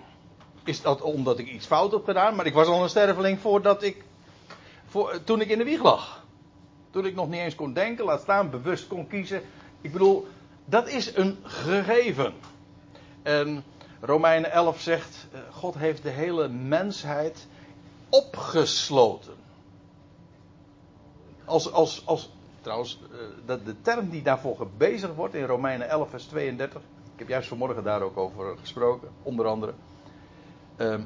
Is 0.64 0.82
dat 0.82 1.02
omdat 1.02 1.40
ik 1.40 1.48
iets 1.48 1.66
fout 1.66 1.92
heb 1.92 2.04
gedaan? 2.04 2.36
Maar 2.36 2.46
ik 2.46 2.54
was 2.54 2.68
al 2.68 2.84
een 2.84 2.90
sterveling 2.90 3.40
voordat 3.40 3.84
ik. 3.84 4.04
Voor, 4.86 5.24
toen 5.24 5.42
ik 5.42 5.50
in 5.50 5.58
de 5.58 5.64
wieg 5.64 5.84
lag. 5.84 6.26
Toen 6.90 7.06
ik 7.06 7.16
nog 7.16 7.30
niet 7.30 7.40
eens 7.40 7.56
kon 7.56 7.74
denken, 7.74 8.06
laat 8.06 8.22
staan, 8.22 8.50
bewust 8.50 8.88
kon 8.88 9.08
kiezen. 9.08 9.42
Ik 9.82 9.92
bedoel, 9.92 10.28
dat 10.66 10.88
is 10.88 11.16
een 11.16 11.38
gegeven. 11.44 12.34
En 13.24 13.64
Romeinen 14.02 14.52
11 14.52 14.82
zegt: 14.82 15.28
eh, 15.32 15.40
God 15.52 15.76
heeft 15.76 16.04
de 16.04 16.10
hele 16.10 16.48
mensheid 16.48 17.48
opgesloten. 18.10 19.34
Als, 21.46 21.72
als, 21.72 22.02
als, 22.06 22.30
trouwens, 22.62 23.00
eh, 23.12 23.18
dat 23.46 23.66
de 23.66 23.82
term 23.82 24.10
die 24.10 24.22
daarvoor 24.22 24.56
gebezigd 24.56 25.16
wordt 25.16 25.34
in 25.34 25.46
Romeinen 25.46 25.90
11, 25.90 26.10
vers 26.10 26.26
32. 26.26 26.82
Ik 27.14 27.20
heb 27.20 27.28
juist 27.28 27.48
vanmorgen 27.48 27.84
daar 27.84 28.02
ook 28.02 28.18
over 28.18 28.58
gesproken, 28.58 29.10
onder 29.24 29.46
andere. 29.46 29.74
Ehm, 30.76 31.02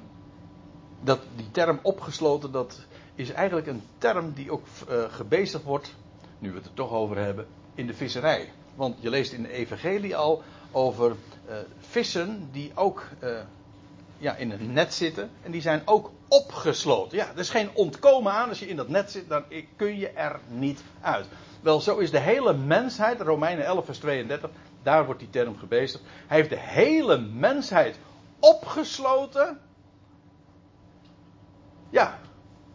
dat 1.02 1.20
die 1.36 1.52
term 1.52 1.80
opgesloten, 1.82 2.52
dat 2.52 2.86
is 3.16 3.32
eigenlijk 3.32 3.68
een 3.68 3.82
term 3.98 4.34
die 4.34 4.52
ook 4.52 4.66
uh, 4.89 5.04
gebezigd 5.10 5.63
wordt, 5.63 5.96
nu 6.39 6.50
we 6.52 6.58
het 6.58 6.66
er 6.66 6.74
toch 6.74 6.92
over 6.92 7.18
hebben, 7.18 7.48
in 7.76 7.88
de 7.88 7.94
visserij. 7.94 8.52
Want 8.76 8.96
je 9.00 9.10
leest 9.10 9.34
in 9.34 9.42
de 9.42 9.52
Evangelie 9.52 10.16
al 10.16 10.42
over 10.72 11.16
uh, 11.50 11.56
vissen 11.80 12.50
die 12.52 12.72
ook 12.76 13.04
ja, 14.24 14.36
in 14.36 14.52
een 14.52 14.74
net 14.74 14.94
zitten. 14.94 15.30
En 15.42 15.52
die 15.52 15.62
zijn 15.62 15.82
ook 15.86 16.12
opgesloten. 16.28 17.18
Ja, 17.18 17.28
er 17.32 17.40
is 17.40 17.50
geen 17.50 17.70
ontkomen 17.74 18.34
aan. 18.34 18.50
Als 18.50 18.60
je 18.60 18.68
in 18.68 18.76
dat 18.76 18.88
net 18.88 19.12
zit, 19.12 19.30
dan 19.30 19.44
kun 19.76 19.98
je 19.98 20.10
er 20.10 20.40
niet 20.48 20.84
uit. 21.02 21.28
Wel, 21.62 21.80
zo 21.82 21.98
is 21.98 22.12
de 22.12 22.20
hele 22.20 22.54
mensheid, 22.54 23.22
Romeinen 23.22 23.66
11, 23.66 23.86
vers 23.86 23.98
32, 23.98 24.50
daar 24.84 25.06
wordt 25.06 25.20
die 25.20 25.30
term 25.30 25.58
gebezigd. 25.58 26.04
Hij 26.28 26.38
heeft 26.38 26.50
de 26.50 26.60
hele 26.60 27.18
mensheid 27.18 28.00
opgesloten. 28.40 29.60
Ja, 31.90 32.20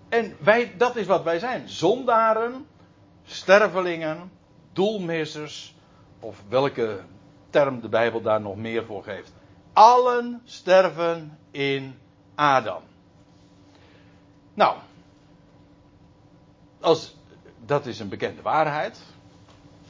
en 0.08 0.36
wij, 0.40 0.74
dat 0.76 0.96
is 0.96 1.06
wat 1.06 1.22
wij 1.22 1.38
zijn. 1.38 1.68
Zondaren, 1.68 2.66
stervelingen, 3.24 4.30
doelmissers, 4.72 5.74
of 6.20 6.42
welke 6.48 7.00
term 7.50 7.80
de 7.80 7.88
Bijbel 7.88 8.20
daar 8.20 8.40
nog 8.40 8.56
meer 8.56 8.84
voor 8.84 9.02
geeft. 9.02 9.32
Allen 9.78 10.40
sterven 10.44 11.38
in 11.50 11.94
Adam. 12.34 12.82
Nou, 14.54 14.76
als, 16.80 17.16
dat 17.64 17.86
is 17.86 17.98
een 17.98 18.08
bekende 18.08 18.42
waarheid. 18.42 19.00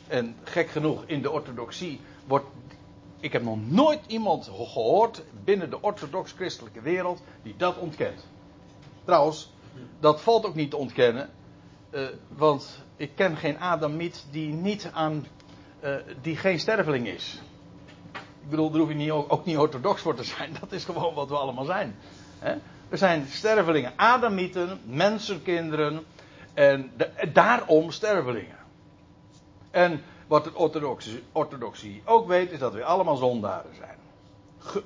En 0.07 0.37
gek 0.42 0.68
genoeg, 0.68 1.05
in 1.07 1.22
de 1.22 1.31
orthodoxie 1.31 2.01
wordt. 2.27 2.46
Ik 3.20 3.33
heb 3.33 3.42
nog 3.42 3.66
nooit 3.66 4.01
iemand 4.07 4.44
gehoord 4.44 5.22
binnen 5.44 5.70
de 5.70 5.83
orthodox-christelijke 5.83 6.81
wereld 6.81 7.22
die 7.42 7.57
dat 7.57 7.77
ontkent. 7.77 8.27
Trouwens, 9.05 9.53
dat 10.01 10.20
valt 10.20 10.46
ook 10.46 10.55
niet 10.55 10.70
te 10.70 10.77
ontkennen. 10.77 11.31
Uh, 11.90 12.09
want 12.29 12.85
ik 12.96 13.11
ken 13.14 13.37
geen 13.37 13.59
Adamiet 13.59 14.27
die 14.31 14.53
niet 14.53 14.90
aan. 14.92 15.27
Uh, 15.83 15.96
die 16.22 16.37
geen 16.37 16.59
sterveling 16.59 17.07
is. 17.07 17.40
Ik 18.48 18.54
bedoel, 18.54 18.70
daar 18.70 18.80
hoef 18.80 18.88
je 18.88 18.94
niet, 18.94 19.11
ook 19.11 19.44
niet 19.44 19.58
orthodox 19.58 20.02
voor 20.02 20.14
te 20.14 20.24
zijn. 20.24 20.56
Dat 20.61 20.72
is 20.72 20.84
gewoon 20.84 21.14
wat 21.14 21.28
we 21.28 21.37
allemaal 21.37 21.64
zijn. 21.64 21.96
Hè? 22.38 22.56
We 22.88 22.96
zijn 22.96 23.26
stervelingen. 23.30 23.92
Adamieten, 23.96 24.80
mensenkinderen. 24.84 26.04
En 26.54 26.92
daarom 27.32 27.90
stervelingen. 27.90 28.56
En 29.70 30.02
wat 30.26 30.44
de 30.44 30.54
orthodoxie, 30.54 31.22
orthodoxie 31.32 32.02
ook 32.04 32.26
weet, 32.26 32.50
is 32.50 32.58
dat 32.58 32.72
we 32.72 32.84
allemaal 32.84 33.16
zondaren 33.16 33.74
zijn. 33.76 33.98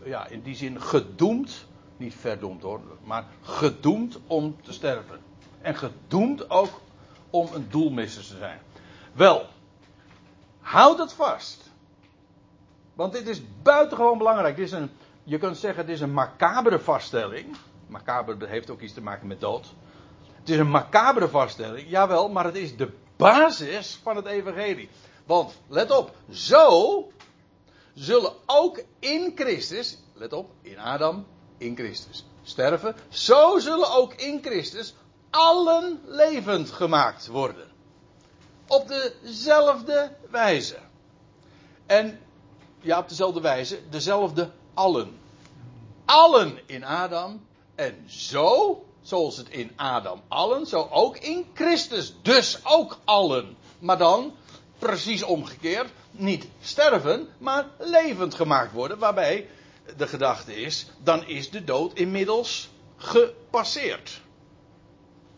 Ja, 0.05 0.27
in 0.27 0.43
die 0.43 0.55
zin 0.55 0.81
gedoemd. 0.81 1.67
Niet 1.97 2.15
verdoemd 2.15 2.63
hoor, 2.63 2.81
maar 3.05 3.25
gedoemd 3.43 4.19
om 4.27 4.57
te 4.63 4.73
sterven. 4.73 5.21
En 5.61 5.75
gedoemd 5.75 6.51
ook 6.51 6.81
om 7.31 7.49
een 7.55 7.67
doelmisser 7.71 8.23
te 8.23 8.37
zijn. 8.37 8.59
Wel, 9.13 9.47
houd 10.61 10.99
het 10.99 11.13
vast. 11.13 11.72
Want 12.95 13.13
dit 13.13 13.29
is 13.29 13.43
buitengewoon 13.63 14.19
belangrijk. 14.19 14.57
Dit 14.57 14.67
is 14.67 14.73
een, 14.73 14.91
je 15.25 15.39
kunt 15.39 15.57
zeggen, 15.57 15.81
het 15.81 15.93
is 15.93 16.01
een 16.01 16.13
macabere 16.13 16.81
vaststelling. 16.81 17.57
Macabre 17.87 18.47
heeft 18.47 18.71
ook 18.71 18.81
iets 18.81 18.95
te 18.95 19.03
maken 19.03 19.27
met 19.27 19.41
dood. 19.41 19.75
Het 20.33 20.49
is 20.49 20.59
een 20.59 20.71
macabere 20.71 21.29
vaststelling, 21.29 21.89
jawel, 21.89 22.29
maar 22.29 22.45
het 22.45 22.57
is 22.57 22.77
de 22.77 22.91
basis 23.17 24.01
van 24.03 24.17
het 24.17 24.27
evangelie. 24.27 24.89
Want, 25.27 25.59
let 25.69 25.91
op, 25.91 26.17
zo 26.31 27.09
zullen 27.95 28.33
ook 28.47 28.85
in 28.99 29.33
Christus, 29.35 29.99
let 30.15 30.33
op, 30.33 30.51
in 30.63 30.79
Adam, 30.79 31.27
in 31.59 31.77
Christus, 31.77 32.27
sterven. 32.43 32.95
Zo 33.09 33.59
zullen 33.59 33.93
ook 33.93 34.15
in 34.15 34.41
Christus 34.43 34.95
allen 35.31 36.01
levend 36.05 36.71
gemaakt 36.71 37.27
worden. 37.27 37.71
Op 38.67 38.89
dezelfde 39.23 40.17
wijze. 40.31 40.79
En 41.87 42.21
ja, 42.83 42.99
op 42.99 43.09
dezelfde 43.09 43.41
wijze, 43.41 43.79
dezelfde 43.91 44.51
allen. 44.75 45.19
Allen 46.05 46.59
in 46.67 46.85
Adam. 46.85 47.41
En 47.75 48.05
zo, 48.07 48.85
zoals 49.03 49.37
het 49.37 49.49
in 49.49 49.73
Adam 49.77 50.21
allen, 50.29 50.67
zo 50.67 50.89
ook 50.91 51.17
in 51.17 51.47
Christus. 51.55 52.15
Dus 52.23 52.59
ook 52.65 52.99
allen. 53.05 53.57
Maar 53.79 53.99
dan, 53.99 54.35
precies 54.79 55.23
omgekeerd, 55.23 55.91
niet 56.11 56.49
sterven, 56.61 57.29
maar 57.39 57.67
levend 57.79 58.35
gemaakt 58.35 58.73
worden. 58.73 58.99
Waarbij 58.99 59.49
de 59.97 60.07
gedachte 60.07 60.55
is, 60.55 60.87
dan 61.03 61.27
is 61.27 61.51
de 61.51 61.65
dood 61.65 61.95
inmiddels 61.95 62.69
gepasseerd. 62.97 64.21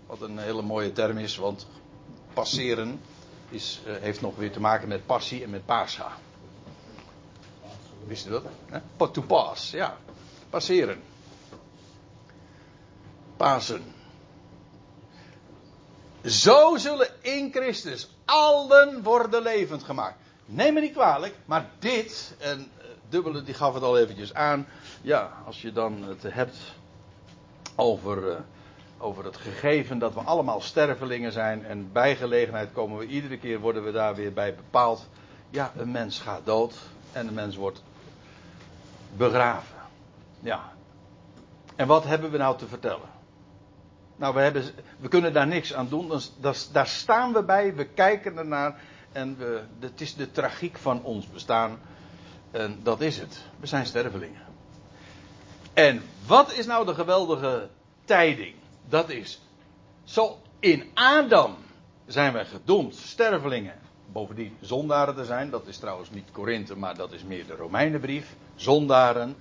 Wat 0.06 0.20
een 0.20 0.38
hele 0.38 0.62
mooie 0.62 0.92
term 0.92 1.18
is, 1.18 1.36
want 1.36 1.66
passeren 2.34 3.00
is, 3.48 3.80
uh, 3.86 3.94
heeft 4.00 4.20
nog 4.20 4.36
weer 4.36 4.52
te 4.52 4.60
maken 4.60 4.88
met 4.88 5.06
passie 5.06 5.42
en 5.42 5.50
met 5.50 5.66
pascha. 5.66 6.16
Wist 8.06 8.26
u 8.26 8.30
dat? 8.30 8.44
Hè? 8.66 9.08
To 9.10 9.22
pass, 9.22 9.70
ja. 9.70 9.96
Passeren. 10.50 11.02
Pasen. 13.36 13.82
Zo 16.24 16.76
zullen 16.76 17.08
in 17.20 17.50
Christus 17.52 18.08
allen 18.24 19.02
worden 19.02 19.42
levend 19.42 19.82
gemaakt. 19.82 20.16
Neem 20.46 20.74
me 20.74 20.80
niet 20.80 20.92
kwalijk, 20.92 21.34
maar 21.44 21.70
dit, 21.78 22.34
en 22.38 22.70
eh, 22.78 22.84
Dubbele 23.08 23.42
die 23.42 23.54
gaf 23.54 23.74
het 23.74 23.82
al 23.82 23.98
eventjes 23.98 24.34
aan. 24.34 24.66
Ja, 25.02 25.32
als 25.46 25.62
je 25.62 25.72
dan 25.72 26.02
het 26.02 26.22
hebt 26.22 26.56
over, 27.74 28.30
uh, 28.30 28.36
over 28.98 29.24
het 29.24 29.36
gegeven 29.36 29.98
dat 29.98 30.14
we 30.14 30.20
allemaal 30.20 30.60
stervelingen 30.60 31.32
zijn. 31.32 31.64
En 31.64 31.92
bij 31.92 32.16
gelegenheid 32.16 32.72
komen 32.72 32.98
we 32.98 33.06
iedere 33.06 33.38
keer, 33.38 33.60
worden 33.60 33.84
we 33.84 33.92
daar 33.92 34.14
weer 34.14 34.32
bij 34.32 34.54
bepaald. 34.54 35.08
Ja, 35.50 35.72
een 35.76 35.90
mens 35.90 36.18
gaat 36.18 36.44
dood 36.44 36.74
en 37.12 37.26
een 37.26 37.34
mens 37.34 37.56
wordt 37.56 37.82
begraven. 39.16 39.76
Ja. 40.40 40.72
En 41.76 41.86
wat 41.86 42.04
hebben 42.04 42.30
we 42.30 42.38
nou 42.38 42.58
te 42.58 42.66
vertellen? 42.66 43.08
Nou, 44.16 44.34
we, 44.34 44.40
hebben, 44.40 44.64
we 44.98 45.08
kunnen 45.08 45.32
daar 45.32 45.46
niks 45.46 45.74
aan 45.74 45.88
doen. 45.88 46.12
Daar 46.72 46.86
staan 46.86 47.32
we 47.32 47.42
bij, 47.42 47.74
we 47.74 47.84
kijken 47.84 48.36
ernaar. 48.36 48.80
En 49.12 49.36
we, 49.38 49.62
het 49.80 50.00
is 50.00 50.14
de 50.14 50.30
tragiek 50.30 50.78
van 50.78 51.02
ons 51.02 51.28
bestaan. 51.30 51.78
En 52.50 52.80
dat 52.82 53.00
is 53.00 53.18
het. 53.18 53.42
We 53.60 53.66
zijn 53.66 53.86
stervelingen. 53.86 54.42
En 55.72 56.02
wat 56.26 56.52
is 56.52 56.66
nou 56.66 56.86
de 56.86 56.94
geweldige 56.94 57.68
tijding? 58.04 58.54
Dat 58.88 59.08
is, 59.10 59.40
zo 60.04 60.38
in 60.60 60.90
Adam 60.94 61.56
zijn 62.06 62.32
wij 62.32 62.44
gedoemd 62.44 62.94
stervelingen 62.94 63.74
bovendien 64.12 64.56
zondaren 64.60 65.14
te 65.14 65.24
zijn. 65.24 65.50
Dat 65.50 65.66
is 65.66 65.78
trouwens 65.78 66.10
niet 66.10 66.28
Korinthe, 66.32 66.76
maar 66.76 66.96
dat 66.96 67.12
is 67.12 67.22
meer 67.22 67.46
de 67.46 67.54
Romeinenbrief. 67.54 68.34
Zondaren. 68.54 69.36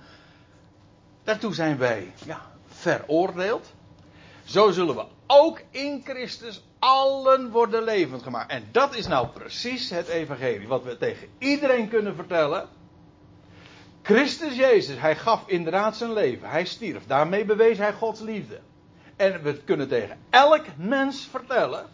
Daartoe 1.24 1.54
zijn 1.54 1.78
wij 1.78 2.12
ja, 2.26 2.40
veroordeeld. 2.66 3.72
Zo 4.44 4.70
zullen 4.70 4.94
we 4.94 5.04
ook 5.26 5.60
in 5.70 6.00
Christus 6.04 6.62
allen 6.78 7.50
worden 7.50 7.82
levend 7.82 8.22
gemaakt. 8.22 8.50
En 8.50 8.64
dat 8.72 8.94
is 8.96 9.06
nou 9.06 9.26
precies 9.26 9.90
het 9.90 10.08
evangelie. 10.08 10.68
Wat 10.68 10.84
we 10.84 10.96
tegen 10.96 11.28
iedereen 11.38 11.88
kunnen 11.88 12.14
vertellen. 12.14 12.68
Christus 14.02 14.56
Jezus, 14.56 14.98
hij 14.98 15.16
gaf 15.16 15.42
inderdaad 15.46 15.96
zijn 15.96 16.12
leven. 16.12 16.48
Hij 16.48 16.64
stierf. 16.64 17.06
Daarmee 17.06 17.44
bewees 17.44 17.78
hij 17.78 17.92
Gods 17.92 18.20
liefde. 18.20 18.60
En 19.16 19.42
we 19.42 19.56
kunnen 19.56 19.88
tegen 19.88 20.18
elk 20.30 20.64
mens 20.76 21.28
vertellen, 21.30 21.86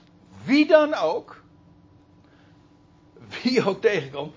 wie 0.44 0.66
dan 0.66 0.94
ook, 0.94 1.39
wie 3.42 3.66
ook 3.66 3.80
tegenkomt. 3.80 4.34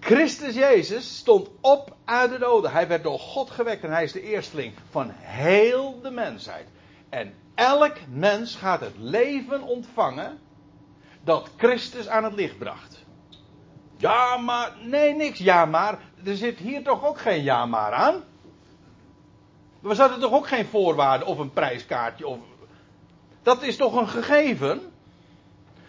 Christus 0.00 0.54
Jezus 0.54 1.16
stond 1.16 1.48
op 1.60 1.96
uit 2.04 2.30
de 2.30 2.38
doden. 2.38 2.70
Hij 2.70 2.88
werd 2.88 3.02
door 3.02 3.18
God 3.18 3.50
gewekt 3.50 3.84
en 3.84 3.90
hij 3.90 4.04
is 4.04 4.12
de 4.12 4.22
eersteling 4.22 4.74
van 4.90 5.10
heel 5.14 6.00
de 6.02 6.10
mensheid. 6.10 6.66
En 7.08 7.34
elk 7.54 7.96
mens 8.08 8.56
gaat 8.56 8.80
het 8.80 8.94
leven 8.96 9.62
ontvangen 9.62 10.38
dat 11.24 11.50
Christus 11.56 12.08
aan 12.08 12.24
het 12.24 12.34
licht 12.34 12.58
bracht. 12.58 13.04
Ja, 13.96 14.36
maar. 14.36 14.76
Nee, 14.82 15.14
niks 15.14 15.38
ja, 15.38 15.64
maar. 15.64 15.98
Er 16.24 16.36
zit 16.36 16.58
hier 16.58 16.82
toch 16.82 17.06
ook 17.06 17.18
geen 17.18 17.42
ja, 17.42 17.66
maar 17.66 17.92
aan? 17.92 18.24
We 19.80 19.94
zaten 19.94 20.20
toch 20.20 20.32
ook 20.32 20.46
geen 20.46 20.66
voorwaarden 20.66 21.26
of 21.26 21.38
een 21.38 21.52
prijskaartje 21.52 22.26
of. 22.26 22.38
Dat 23.42 23.62
is 23.62 23.76
toch 23.76 23.94
een 23.94 24.08
gegeven? 24.08 24.92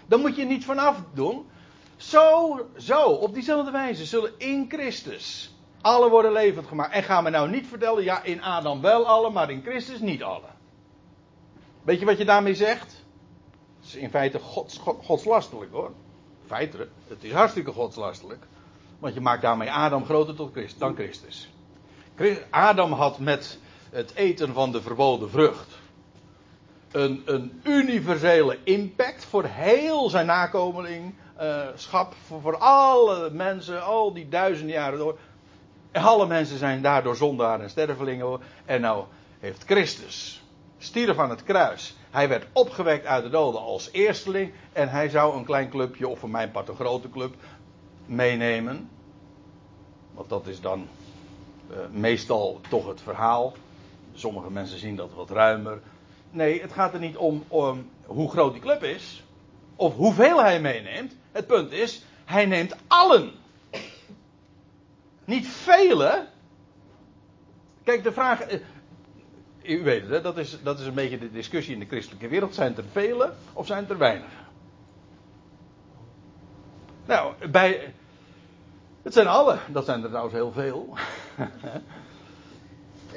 Dan 0.07 0.19
moet 0.19 0.35
je 0.35 0.45
niet 0.45 0.65
vanaf 0.65 1.03
doen. 1.13 1.49
Zo, 1.99 2.57
zo, 2.77 3.03
op 3.03 3.33
diezelfde 3.33 3.71
wijze 3.71 4.05
zullen 4.05 4.33
in 4.37 4.65
Christus 4.69 5.53
alle 5.81 6.09
worden 6.09 6.31
levend 6.31 6.67
gemaakt. 6.67 6.93
En 6.93 7.03
ga 7.03 7.21
me 7.21 7.29
nou 7.29 7.49
niet 7.49 7.67
vertellen, 7.67 8.03
ja, 8.03 8.23
in 8.23 8.41
Adam 8.41 8.81
wel 8.81 9.07
alle, 9.07 9.29
maar 9.29 9.49
in 9.49 9.61
Christus 9.61 9.99
niet 9.99 10.23
alle. 10.23 10.47
Weet 11.83 11.99
je 11.99 12.05
wat 12.05 12.17
je 12.17 12.25
daarmee 12.25 12.55
zegt? 12.55 13.03
Het 13.79 13.87
is 13.87 13.95
in 13.95 14.09
feite 14.09 14.39
gods, 14.39 14.77
godslastelijk 14.77 15.71
hoor. 15.71 15.91
Feitelijk, 16.45 16.91
het 17.07 17.23
is 17.23 17.31
hartstikke 17.31 17.71
godslastelijk. 17.71 18.47
Want 18.99 19.13
je 19.13 19.21
maakt 19.21 19.41
daarmee 19.41 19.71
Adam 19.71 20.05
groter 20.05 20.35
tot 20.35 20.51
Christus, 20.51 20.79
dan 20.79 20.95
Christus. 20.95 21.49
Adam 22.49 22.91
had 22.91 23.19
met 23.19 23.59
het 23.89 24.13
eten 24.15 24.53
van 24.53 24.71
de 24.71 24.81
verboden 24.81 25.29
vrucht 25.29 25.77
een, 26.91 27.21
een 27.25 27.61
universele 27.63 28.57
impact 28.63 29.25
voor 29.25 29.43
heel 29.47 30.09
zijn 30.09 30.25
nakomelingschap, 30.25 32.13
voor, 32.25 32.41
voor 32.41 32.57
alle 32.57 33.29
mensen, 33.29 33.83
al 33.83 34.13
die 34.13 34.29
duizenden 34.29 34.75
jaren 34.75 34.99
door. 34.99 35.17
Alle 35.91 36.27
mensen 36.27 36.57
zijn 36.57 36.81
daardoor 36.81 37.15
zondaar 37.15 37.61
en 37.61 37.69
stervelingen. 37.69 38.39
En 38.65 38.81
nou 38.81 39.05
heeft 39.39 39.63
Christus, 39.63 40.43
stierf 40.77 41.19
aan 41.19 41.29
het 41.29 41.43
kruis. 41.43 41.95
Hij 42.09 42.29
werd 42.29 42.47
opgewekt 42.53 43.05
uit 43.05 43.23
de 43.23 43.29
doden 43.29 43.61
als 43.61 43.89
eersteling. 43.91 44.51
En 44.73 44.89
hij 44.89 45.09
zou 45.09 45.37
een 45.37 45.45
klein 45.45 45.69
clubje, 45.69 46.07
of 46.07 46.19
voor 46.19 46.29
mijn 46.29 46.51
part 46.51 46.67
een 46.69 46.75
grote 46.75 47.09
club, 47.09 47.35
meenemen. 48.05 48.89
Want 50.13 50.29
dat 50.29 50.47
is 50.47 50.61
dan 50.61 50.87
uh, 51.71 51.77
meestal 51.91 52.59
toch 52.69 52.87
het 52.87 53.01
verhaal. 53.01 53.53
Sommige 54.13 54.51
mensen 54.51 54.79
zien 54.79 54.95
dat 54.95 55.13
wat 55.13 55.29
ruimer. 55.29 55.79
Nee, 56.31 56.61
het 56.61 56.73
gaat 56.73 56.93
er 56.93 56.99
niet 56.99 57.17
om, 57.17 57.43
om 57.47 57.89
hoe 58.05 58.29
groot 58.29 58.53
die 58.53 58.61
club 58.61 58.83
is. 58.83 59.23
Of 59.75 59.95
hoeveel 59.95 60.41
hij 60.41 60.61
meeneemt. 60.61 61.15
Het 61.31 61.47
punt 61.47 61.71
is, 61.71 62.03
hij 62.25 62.45
neemt 62.45 62.75
allen. 62.87 63.31
Niet 65.25 65.47
vele. 65.47 66.27
Kijk, 67.83 68.03
de 68.03 68.11
vraag. 68.11 68.41
Eh, 68.41 68.59
u 69.63 69.83
weet 69.83 70.01
het, 70.01 70.09
hè? 70.09 70.21
Dat, 70.21 70.37
is, 70.37 70.63
dat 70.63 70.79
is 70.79 70.85
een 70.85 70.93
beetje 70.93 71.17
de 71.17 71.31
discussie 71.31 71.73
in 71.73 71.79
de 71.79 71.85
christelijke 71.85 72.27
wereld. 72.27 72.55
Zijn 72.55 72.77
er 72.77 72.83
vele 72.91 73.33
of 73.53 73.67
zijn 73.67 73.89
er 73.89 73.97
weinig? 73.97 74.31
Nou, 77.05 77.47
bij. 77.47 77.93
Het 79.01 79.13
zijn 79.13 79.27
alle. 79.27 79.57
Dat 79.67 79.85
zijn 79.85 80.03
er 80.03 80.09
trouwens 80.09 80.35
heel 80.35 80.51
veel. 80.51 80.97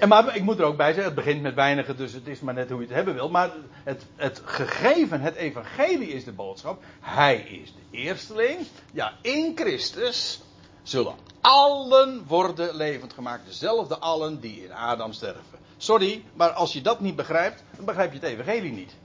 En 0.02 0.08
maar 0.08 0.36
ik 0.36 0.42
moet 0.42 0.58
er 0.58 0.64
ook 0.64 0.76
bij 0.76 0.86
zeggen, 0.86 1.04
het 1.04 1.14
begint 1.14 1.42
met 1.42 1.54
weinigen, 1.54 1.96
dus 1.96 2.12
het 2.12 2.26
is 2.26 2.40
maar 2.40 2.54
net 2.54 2.70
hoe 2.70 2.80
je 2.80 2.86
het 2.86 2.94
hebben 2.94 3.14
wil. 3.14 3.30
Maar 3.30 3.50
het, 3.84 4.06
het 4.16 4.42
gegeven, 4.44 5.20
het 5.20 5.34
evangelie 5.34 6.08
is 6.08 6.24
de 6.24 6.32
boodschap. 6.32 6.82
Hij 7.00 7.36
is 7.36 7.72
de 7.72 7.98
eersteling. 7.98 8.66
Ja, 8.92 9.12
in 9.20 9.52
Christus 9.54 10.40
zullen 10.82 11.14
allen 11.40 12.24
worden 12.26 12.76
levend 12.76 13.12
gemaakt. 13.12 13.46
Dezelfde 13.46 13.98
allen 13.98 14.40
die 14.40 14.64
in 14.64 14.72
Adam 14.72 15.12
sterven. 15.12 15.58
Sorry, 15.76 16.24
maar 16.34 16.50
als 16.50 16.72
je 16.72 16.80
dat 16.80 17.00
niet 17.00 17.16
begrijpt, 17.16 17.62
dan 17.76 17.84
begrijp 17.84 18.12
je 18.12 18.18
het 18.18 18.28
evangelie 18.28 18.72
niet. 18.72 18.96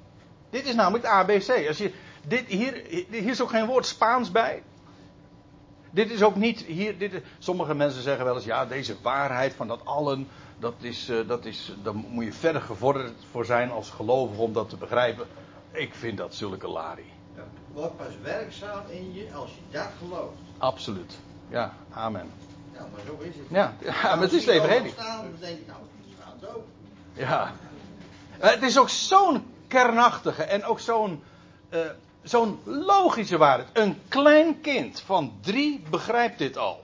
Dit 0.50 0.66
is 0.66 0.76
namelijk 0.76 1.04
het 1.04 1.14
ABC. 1.14 1.68
Als 1.68 1.78
je, 1.78 1.94
dit, 2.28 2.46
hier, 2.48 2.84
hier 3.10 3.30
is 3.30 3.42
ook 3.42 3.50
geen 3.50 3.66
woord 3.66 3.86
Spaans 3.86 4.32
bij. 4.32 4.64
Dit 5.92 6.12
is 6.12 6.24
ook 6.24 6.36
niet 6.36 6.62
hier. 6.62 6.98
Dit, 6.98 7.22
sommige 7.40 7.76
mensen 7.76 8.02
zeggen 8.02 8.26
wel 8.26 8.36
eens: 8.36 8.46
ja, 8.46 8.66
deze 8.66 8.96
waarheid 9.02 9.54
van 9.54 9.68
dat 9.68 9.86
allen 9.86 10.28
dat 10.60 10.74
is, 10.80 11.10
uh, 11.10 11.28
dat 11.28 11.46
is, 11.46 11.74
daar 11.84 11.96
moet 11.96 12.24
je 12.24 12.34
verder 12.34 12.62
gevorderd 12.62 13.14
voor 13.32 13.46
zijn 13.46 13.72
als 13.72 13.90
gelovige 13.90 14.42
om 14.42 14.54
dat 14.54 14.70
te 14.70 14.78
begrijpen. 14.78 15.28
Ik 15.72 15.94
vind 15.94 16.18
dat 16.18 16.36
zulke 16.36 16.68
lari. 16.68 17.12
Ja, 17.36 17.44
wordt 17.74 17.98
pas 17.98 18.18
werkzaam 18.22 18.84
in 18.90 19.14
je 19.14 19.34
als 19.34 19.50
je 19.50 19.78
dat 19.78 19.90
gelooft. 20.00 20.38
Absoluut. 20.58 21.18
Ja, 21.50 21.74
amen. 21.92 22.32
Ja, 22.74 22.88
maar 22.92 23.02
zo 23.06 23.18
is 23.20 23.36
het. 23.36 23.46
Ja, 23.50 23.74
ja 23.80 23.92
maar 24.02 24.22
het 24.22 24.34
is 24.34 24.46
het 24.46 24.56
evangelie. 24.56 24.94
Dan 24.96 25.26
denk 25.40 25.58
ik, 25.58 25.68
nou, 25.68 25.80
het 26.06 26.24
gaat 26.24 26.50
zo. 26.50 26.64
Ja. 27.14 27.52
Het 28.30 28.62
is 28.62 28.80
ook 28.80 28.90
zo'n 28.90 29.46
kernachtige 29.68 30.44
en 30.44 30.64
ook 30.64 30.80
zo'n 30.80 31.24
uh, 31.70 31.80
zo'n 32.24 32.60
logische 32.64 33.38
waarheid. 33.38 33.70
Een 33.74 34.02
klein 34.08 34.62
kind 34.62 35.02
van 35.02 35.38
drie 35.42 35.84
begrijpt 35.90 36.38
dit 36.38 36.58
al 36.58 36.84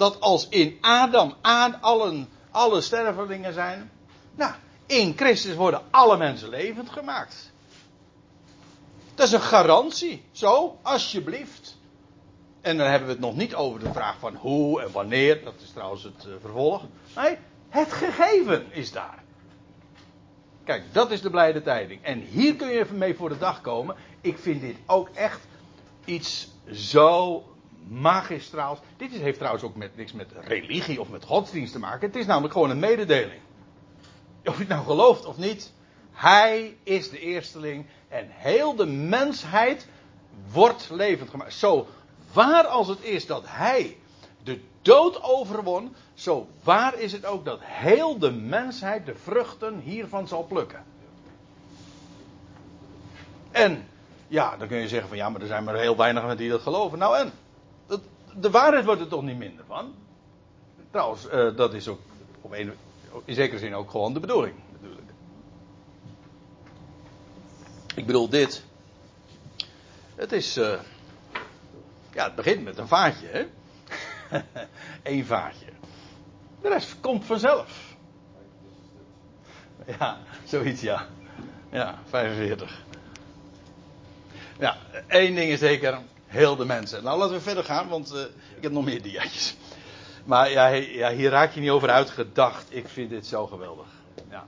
dat 0.00 0.20
als 0.20 0.48
in 0.48 0.78
Adam 0.80 1.34
aan 1.40 1.80
allen, 1.80 2.28
alle 2.50 2.80
stervelingen 2.80 3.52
zijn, 3.52 3.90
nou, 4.34 4.52
in 4.86 5.12
Christus 5.16 5.54
worden 5.54 5.82
alle 5.90 6.16
mensen 6.16 6.48
levend 6.48 6.90
gemaakt. 6.90 7.52
Dat 9.14 9.26
is 9.26 9.32
een 9.32 9.40
garantie. 9.40 10.24
Zo, 10.32 10.78
alsjeblieft. 10.82 11.76
En 12.60 12.76
dan 12.76 12.86
hebben 12.86 13.08
we 13.08 13.14
het 13.14 13.22
nog 13.22 13.36
niet 13.36 13.54
over 13.54 13.80
de 13.80 13.92
vraag 13.92 14.18
van 14.18 14.34
hoe 14.34 14.82
en 14.82 14.92
wanneer. 14.92 15.44
Dat 15.44 15.54
is 15.62 15.70
trouwens 15.70 16.02
het 16.02 16.24
uh, 16.26 16.34
vervolg. 16.40 16.82
Nee, 17.16 17.36
het 17.68 17.92
gegeven 17.92 18.72
is 18.72 18.92
daar. 18.92 19.22
Kijk, 20.64 20.84
dat 20.92 21.10
is 21.10 21.20
de 21.20 21.30
blijde 21.30 21.62
tijding. 21.62 22.02
En 22.02 22.20
hier 22.20 22.56
kun 22.56 22.68
je 22.68 22.78
even 22.78 22.98
mee 22.98 23.14
voor 23.14 23.28
de 23.28 23.38
dag 23.38 23.60
komen. 23.60 23.96
Ik 24.20 24.38
vind 24.38 24.60
dit 24.60 24.76
ook 24.86 25.08
echt 25.08 25.40
iets 26.04 26.48
zo 26.72 27.44
magistraals. 27.90 28.78
Dit 28.96 29.10
heeft 29.10 29.38
trouwens 29.38 29.64
ook 29.64 29.76
met, 29.76 29.96
niks 29.96 30.12
met 30.12 30.32
religie 30.40 31.00
of 31.00 31.10
met 31.10 31.24
godsdienst 31.24 31.72
te 31.72 31.78
maken. 31.78 32.06
Het 32.06 32.16
is 32.16 32.26
namelijk 32.26 32.52
gewoon 32.52 32.70
een 32.70 32.78
mededeling. 32.78 33.40
Of 34.44 34.52
je 34.52 34.60
het 34.60 34.68
nou 34.68 34.84
gelooft 34.84 35.24
of 35.24 35.36
niet. 35.36 35.72
Hij 36.12 36.76
is 36.82 37.10
de 37.10 37.20
eersteling. 37.20 37.86
En 38.08 38.26
heel 38.28 38.76
de 38.76 38.86
mensheid 38.86 39.86
wordt 40.52 40.88
levend 40.90 41.30
gemaakt. 41.30 41.54
Zo 41.54 41.86
waar 42.32 42.66
als 42.66 42.88
het 42.88 43.02
is 43.02 43.26
dat 43.26 43.42
hij 43.46 43.96
de 44.42 44.60
dood 44.82 45.22
overwon. 45.22 45.94
Zo 46.14 46.48
waar 46.62 46.98
is 46.98 47.12
het 47.12 47.24
ook 47.24 47.44
dat 47.44 47.58
heel 47.62 48.18
de 48.18 48.30
mensheid 48.30 49.06
de 49.06 49.14
vruchten 49.14 49.78
hiervan 49.78 50.28
zal 50.28 50.44
plukken. 50.44 50.84
En 53.50 53.88
ja, 54.28 54.56
dan 54.56 54.68
kun 54.68 54.78
je 54.78 54.88
zeggen 54.88 55.08
van 55.08 55.16
ja, 55.16 55.28
maar 55.28 55.40
er 55.40 55.46
zijn 55.46 55.64
maar 55.64 55.76
heel 55.76 55.96
weinig 55.96 56.22
mensen 56.22 56.40
die 56.40 56.50
dat 56.50 56.62
geloven. 56.62 56.98
Nou 56.98 57.16
en? 57.16 57.32
De 58.36 58.50
waarheid 58.50 58.84
wordt 58.84 59.00
er 59.00 59.08
toch 59.08 59.22
niet 59.22 59.38
minder 59.38 59.64
van. 59.66 59.94
Trouwens, 60.90 61.26
uh, 61.26 61.56
dat 61.56 61.74
is 61.74 61.88
ook 61.88 62.00
op 62.40 62.52
een, 62.52 62.72
in 63.24 63.34
zekere 63.34 63.58
zin 63.58 63.74
ook 63.74 63.90
gewoon 63.90 64.12
de 64.12 64.20
bedoeling, 64.20 64.54
natuurlijk. 64.72 65.10
Ik 67.94 68.06
bedoel 68.06 68.28
dit. 68.28 68.64
Het 70.14 70.32
is. 70.32 70.58
Uh, 70.58 70.80
ja, 72.12 72.24
het 72.24 72.34
begint 72.34 72.64
met 72.64 72.78
een 72.78 72.88
vaatje, 72.88 73.26
hè? 73.26 73.46
Eén 75.12 75.26
vaatje. 75.26 75.66
De 76.60 76.68
rest 76.68 77.00
komt 77.00 77.24
vanzelf. 77.24 77.96
Ja, 79.98 80.18
zoiets, 80.44 80.80
ja. 80.80 81.06
Ja, 81.70 81.98
45. 82.08 82.82
Ja, 84.58 84.76
één 85.06 85.34
ding 85.34 85.50
is 85.50 85.58
zeker 85.58 85.98
heel 86.30 86.56
de 86.56 86.64
mensen. 86.64 87.02
Nou, 87.04 87.18
laten 87.18 87.34
we 87.34 87.40
verder 87.40 87.64
gaan, 87.64 87.88
want 87.88 88.12
uh, 88.14 88.20
ik 88.56 88.62
heb 88.62 88.72
nog 88.72 88.84
meer 88.84 89.02
diaatjes. 89.02 89.56
Maar 90.24 90.50
ja, 90.50 90.66
ja, 90.66 91.12
hier 91.12 91.30
raak 91.30 91.52
je 91.52 91.60
niet 91.60 91.70
over 91.70 91.90
uitgedacht. 91.90 92.66
Ik 92.68 92.88
vind 92.88 93.10
dit 93.10 93.26
zo 93.26 93.46
geweldig. 93.46 93.86
Ja. 94.30 94.46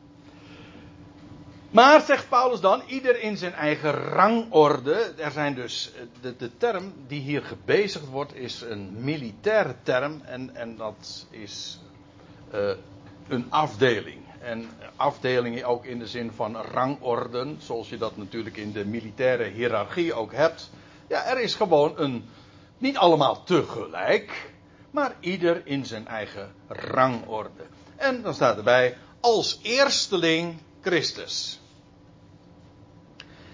Maar, 1.70 2.00
zegt 2.00 2.28
Paulus 2.28 2.60
dan, 2.60 2.82
ieder 2.86 3.20
in 3.20 3.36
zijn 3.36 3.52
eigen 3.52 3.92
rangorde. 3.92 5.12
Er 5.16 5.30
zijn 5.30 5.54
dus, 5.54 5.92
eh, 5.94 6.02
de, 6.20 6.36
de 6.36 6.50
term 6.56 6.92
die 7.06 7.20
hier 7.20 7.42
gebezigd 7.42 8.08
wordt, 8.08 8.34
is 8.34 8.60
een 8.60 9.04
militaire 9.04 9.74
term. 9.82 10.20
En, 10.24 10.54
en 10.54 10.76
dat 10.76 11.26
is 11.30 11.78
uh, 12.54 12.70
een 13.28 13.46
afdeling. 13.48 14.20
En 14.40 14.68
afdelingen 14.96 15.64
ook 15.64 15.84
in 15.84 15.98
de 15.98 16.06
zin 16.06 16.32
van 16.32 16.56
rangorden, 16.56 17.56
zoals 17.60 17.88
je 17.88 17.98
dat 17.98 18.16
natuurlijk 18.16 18.56
in 18.56 18.72
de 18.72 18.84
militaire 18.84 19.44
hiërarchie 19.44 20.14
ook 20.14 20.32
hebt. 20.32 20.70
Ja, 21.12 21.24
er 21.24 21.40
is 21.40 21.54
gewoon 21.54 21.92
een. 21.96 22.28
Niet 22.78 22.96
allemaal 22.96 23.42
tegelijk. 23.44 24.52
Maar 24.90 25.14
ieder 25.20 25.66
in 25.66 25.86
zijn 25.86 26.06
eigen 26.06 26.54
rangorde. 26.68 27.64
En 27.96 28.22
dan 28.22 28.34
staat 28.34 28.56
erbij. 28.56 28.96
Als 29.20 29.58
eersteling 29.62 30.58
Christus. 30.80 31.60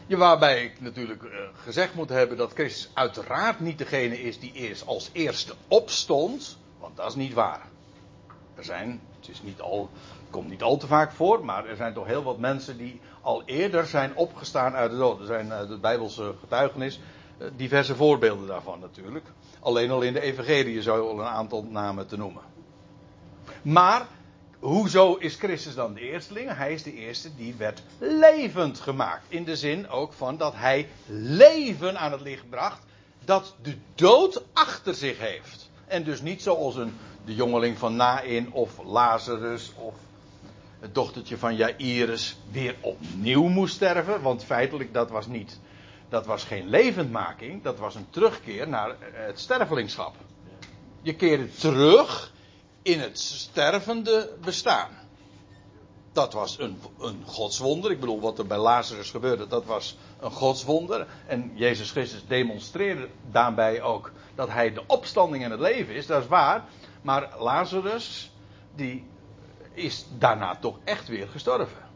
Ja, 0.06 0.16
waarbij 0.16 0.64
ik 0.64 0.80
natuurlijk 0.80 1.22
uh, 1.22 1.30
gezegd 1.54 1.94
moet 1.94 2.08
hebben 2.08 2.36
dat 2.36 2.52
Christus 2.52 2.90
uiteraard 2.94 3.60
niet 3.60 3.78
degene 3.78 4.20
is 4.20 4.38
die 4.38 4.52
eerst 4.52 4.86
als 4.86 5.10
eerste 5.12 5.54
opstond. 5.68 6.58
Want 6.80 6.96
dat 6.96 7.08
is 7.08 7.14
niet 7.14 7.32
waar. 7.32 7.68
Er 8.54 8.64
zijn, 8.64 9.00
het 9.20 9.28
is 9.28 9.42
niet 9.42 9.60
al, 9.60 9.90
komt 10.30 10.48
niet 10.48 10.62
al 10.62 10.76
te 10.76 10.86
vaak 10.86 11.12
voor, 11.12 11.44
maar 11.44 11.66
er 11.66 11.76
zijn 11.76 11.94
toch 11.94 12.06
heel 12.06 12.22
wat 12.22 12.38
mensen 12.38 12.76
die 12.76 13.00
al 13.20 13.42
eerder 13.44 13.86
zijn 13.86 14.16
opgestaan 14.16 14.74
uit 14.74 14.90
de 14.90 14.96
dood. 14.96 15.20
Er 15.20 15.26
zijn 15.26 15.46
uh, 15.46 15.68
de 15.68 15.78
Bijbelse 15.78 16.34
getuigenis 16.40 17.00
diverse 17.56 17.94
voorbeelden 17.94 18.46
daarvan 18.46 18.80
natuurlijk. 18.80 19.26
Alleen 19.60 19.90
al 19.90 20.02
in 20.02 20.12
de 20.12 20.20
evangelie 20.20 20.82
zou 20.82 21.02
je 21.02 21.08
al 21.08 21.20
een 21.20 21.26
aantal 21.26 21.62
namen 21.62 22.06
te 22.06 22.16
noemen. 22.16 22.42
Maar, 23.62 24.06
hoezo 24.58 25.14
is 25.14 25.34
Christus 25.34 25.74
dan 25.74 25.94
de 25.94 26.00
eersteling? 26.00 26.56
Hij 26.56 26.72
is 26.72 26.82
de 26.82 26.94
eerste 26.94 27.36
die 27.36 27.54
werd 27.54 27.82
levend 27.98 28.80
gemaakt. 28.80 29.24
In 29.28 29.44
de 29.44 29.56
zin 29.56 29.88
ook 29.88 30.12
van 30.12 30.36
dat 30.36 30.54
hij 30.56 30.88
leven 31.06 31.98
aan 31.98 32.12
het 32.12 32.20
licht 32.20 32.50
bracht. 32.50 32.82
Dat 33.24 33.54
de 33.62 33.74
dood 33.94 34.42
achter 34.52 34.94
zich 34.94 35.18
heeft. 35.18 35.70
En 35.86 36.04
dus 36.04 36.20
niet 36.20 36.42
zoals 36.42 36.76
een, 36.76 36.92
de 37.24 37.34
jongeling 37.34 37.78
van 37.78 37.96
Nain 37.96 38.52
of 38.52 38.82
Lazarus 38.84 39.72
of 39.76 39.94
het 40.80 40.94
dochtertje 40.94 41.38
van 41.38 41.56
Jairus 41.56 42.36
weer 42.50 42.74
opnieuw 42.80 43.48
moest 43.48 43.74
sterven. 43.74 44.22
Want 44.22 44.44
feitelijk 44.44 44.92
dat 44.92 45.10
was 45.10 45.26
niet. 45.26 45.58
Dat 46.08 46.26
was 46.26 46.44
geen 46.44 46.68
levendmaking, 46.68 47.62
dat 47.62 47.78
was 47.78 47.94
een 47.94 48.10
terugkeer 48.10 48.68
naar 48.68 48.96
het 49.12 49.40
stervelingschap. 49.40 50.14
Je 51.02 51.14
keerde 51.14 51.54
terug 51.54 52.32
in 52.82 53.00
het 53.00 53.18
stervende 53.18 54.36
bestaan. 54.44 54.90
Dat 56.12 56.32
was 56.32 56.58
een, 56.58 56.80
een 57.00 57.22
godswonder. 57.24 57.90
Ik 57.90 58.00
bedoel, 58.00 58.20
wat 58.20 58.38
er 58.38 58.46
bij 58.46 58.58
Lazarus 58.58 59.10
gebeurde, 59.10 59.46
dat 59.46 59.64
was 59.64 59.96
een 60.20 60.30
godswonder. 60.30 61.06
En 61.26 61.50
Jezus 61.54 61.90
Christus 61.90 62.26
demonstreerde 62.26 63.08
daarbij 63.30 63.82
ook 63.82 64.12
dat 64.34 64.48
hij 64.48 64.72
de 64.72 64.82
opstanding 64.86 65.44
en 65.44 65.50
het 65.50 65.60
leven 65.60 65.94
is. 65.94 66.06
Dat 66.06 66.22
is 66.22 66.28
waar. 66.28 66.64
Maar 67.02 67.34
Lazarus, 67.38 68.32
die 68.74 69.06
is 69.72 70.06
daarna 70.18 70.56
toch 70.56 70.78
echt 70.84 71.08
weer 71.08 71.28
gestorven. 71.28 71.86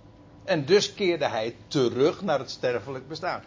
En 0.45 0.65
dus 0.65 0.95
keerde 0.95 1.29
hij 1.29 1.57
terug 1.67 2.23
naar 2.23 2.39
het 2.39 2.51
sterfelijk 2.51 3.09
bestaan. 3.09 3.43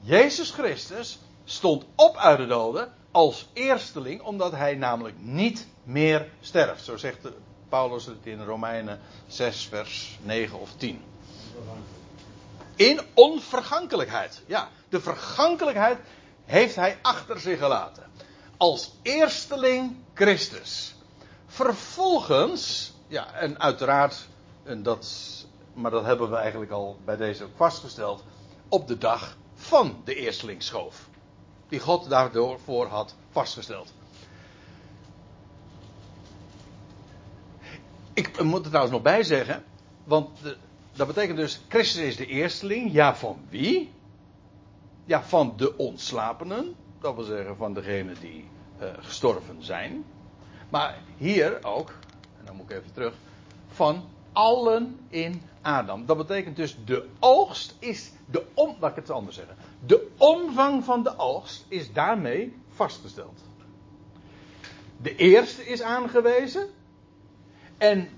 Jezus 0.00 0.50
Christus 0.50 1.18
stond 1.44 1.84
op 1.94 2.16
uit 2.16 2.38
de 2.38 2.46
doden 2.46 2.92
als 3.10 3.48
eersteling, 3.52 4.22
omdat 4.22 4.52
hij 4.52 4.74
namelijk 4.74 5.16
niet 5.18 5.66
meer 5.84 6.28
sterft. 6.40 6.84
Zo 6.84 6.96
zegt 6.96 7.18
Paulus 7.68 8.06
het 8.06 8.16
in 8.22 8.44
Romeinen 8.44 9.00
6, 9.26 9.66
vers 9.66 10.18
9 10.22 10.58
of 10.60 10.70
10. 10.76 11.04
In 12.76 13.00
onvergankelijkheid. 13.14 14.42
Ja, 14.46 14.68
de 14.88 15.00
vergankelijkheid 15.00 15.98
heeft 16.44 16.74
hij 16.76 16.98
achter 17.02 17.40
zich 17.40 17.58
gelaten. 17.58 18.02
Als 18.56 18.92
eersteling 19.02 19.96
Christus. 20.14 20.94
Vervolgens, 21.46 22.92
ja, 23.06 23.32
en 23.32 23.60
uiteraard, 23.60 24.28
en 24.62 24.82
dat, 24.82 25.08
maar 25.74 25.90
dat 25.90 26.04
hebben 26.04 26.30
we 26.30 26.36
eigenlijk 26.36 26.70
al 26.70 26.98
bij 27.04 27.16
deze 27.16 27.44
ook 27.44 27.56
vastgesteld, 27.56 28.24
op 28.68 28.88
de 28.88 28.98
dag 28.98 29.36
van 29.68 30.00
de 30.04 30.14
eerstelingsschoof. 30.14 31.08
Die 31.68 31.80
God 31.80 32.08
daardoor 32.08 32.60
voor 32.60 32.86
had 32.86 33.14
vastgesteld. 33.30 33.92
Ik 38.12 38.42
moet 38.42 38.62
er 38.62 38.68
trouwens 38.68 38.92
nog 38.94 39.02
bij 39.02 39.22
zeggen, 39.22 39.64
want 40.04 40.28
dat 40.92 41.06
betekent 41.06 41.36
dus, 41.36 41.60
Christus 41.68 42.02
is 42.02 42.16
de 42.16 42.26
eersteling. 42.26 42.92
Ja, 42.92 43.16
van 43.16 43.38
wie? 43.48 43.92
Ja, 45.04 45.22
van 45.22 45.52
de 45.56 45.76
ontslapenen. 45.76 46.74
Dat 47.00 47.14
wil 47.14 47.24
zeggen 47.24 47.56
van 47.56 47.74
degenen 47.74 48.16
die 48.20 48.48
uh, 48.80 48.88
gestorven 48.98 49.62
zijn. 49.62 50.04
Maar 50.68 50.98
hier 51.16 51.64
ook, 51.64 51.88
en 52.38 52.44
dan 52.44 52.56
moet 52.56 52.70
ik 52.70 52.76
even 52.76 52.92
terug, 52.92 53.14
van 53.68 54.08
allen 54.32 54.98
in 55.08 55.42
Adam. 55.62 56.06
Dat 56.06 56.16
betekent 56.16 56.56
dus 56.56 56.76
de 56.84 57.08
oogst 57.18 57.74
is 57.78 58.12
de 58.26 58.46
om, 58.54 58.76
laat 58.80 58.90
ik 58.90 58.96
het 58.96 59.10
anders 59.10 59.36
zeggen. 59.36 59.56
De 59.86 60.08
omvang 60.16 60.84
van 60.84 61.02
de 61.02 61.18
oogst 61.18 61.64
is 61.68 61.92
daarmee 61.92 62.56
vastgesteld. 62.68 63.40
De 64.96 65.16
eerste 65.16 65.66
is 65.66 65.82
aangewezen. 65.82 66.68
En 67.78 68.08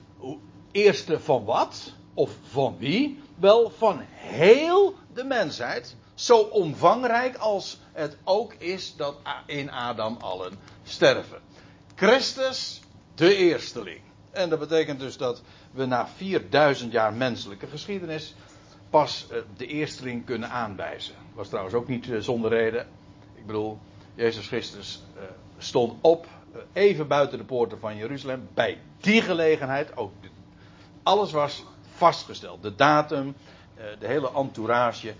eerste 0.70 1.20
van 1.20 1.44
wat? 1.44 1.92
Of 2.14 2.30
van 2.42 2.76
wie? 2.78 3.22
Wel 3.34 3.70
van 3.70 4.00
heel 4.08 4.94
de 5.14 5.24
mensheid. 5.24 5.96
Zo 6.14 6.38
omvangrijk 6.38 7.36
als 7.36 7.78
het 7.92 8.16
ook 8.24 8.54
is 8.54 8.96
dat 8.96 9.16
in 9.46 9.70
Adam 9.70 10.16
allen 10.20 10.58
sterven. 10.82 11.40
Christus, 11.94 12.80
de 13.14 13.36
eersteling. 13.36 14.00
En 14.30 14.48
dat 14.48 14.58
betekent 14.58 15.00
dus 15.00 15.16
dat 15.16 15.42
we 15.70 15.86
na 15.86 16.08
4000 16.16 16.92
jaar 16.92 17.12
menselijke 17.12 17.66
geschiedenis 17.66 18.34
pas 18.90 19.26
eh, 19.30 19.38
de 19.56 19.66
eersteling 19.66 20.24
kunnen 20.24 20.50
aanwijzen. 20.50 21.14
Was 21.34 21.48
trouwens 21.48 21.74
ook 21.74 21.88
niet 21.88 22.10
eh, 22.10 22.18
zonder 22.18 22.50
reden. 22.50 22.86
Ik 23.34 23.46
bedoel, 23.46 23.78
Jezus 24.14 24.46
Christus 24.46 25.02
eh, 25.16 25.22
stond 25.58 25.98
op 26.00 26.26
even 26.72 27.08
buiten 27.08 27.38
de 27.38 27.44
poorten 27.44 27.78
van 27.78 27.96
Jeruzalem. 27.96 28.48
Bij 28.54 28.80
die 29.00 29.22
gelegenheid, 29.22 29.96
ook 29.96 30.12
alles 31.02 31.32
was 31.32 31.64
vastgesteld. 31.96 32.62
De 32.62 32.74
datum, 32.74 33.34
de 33.98 34.06
hele 34.06 34.32
entourage. 34.32 35.14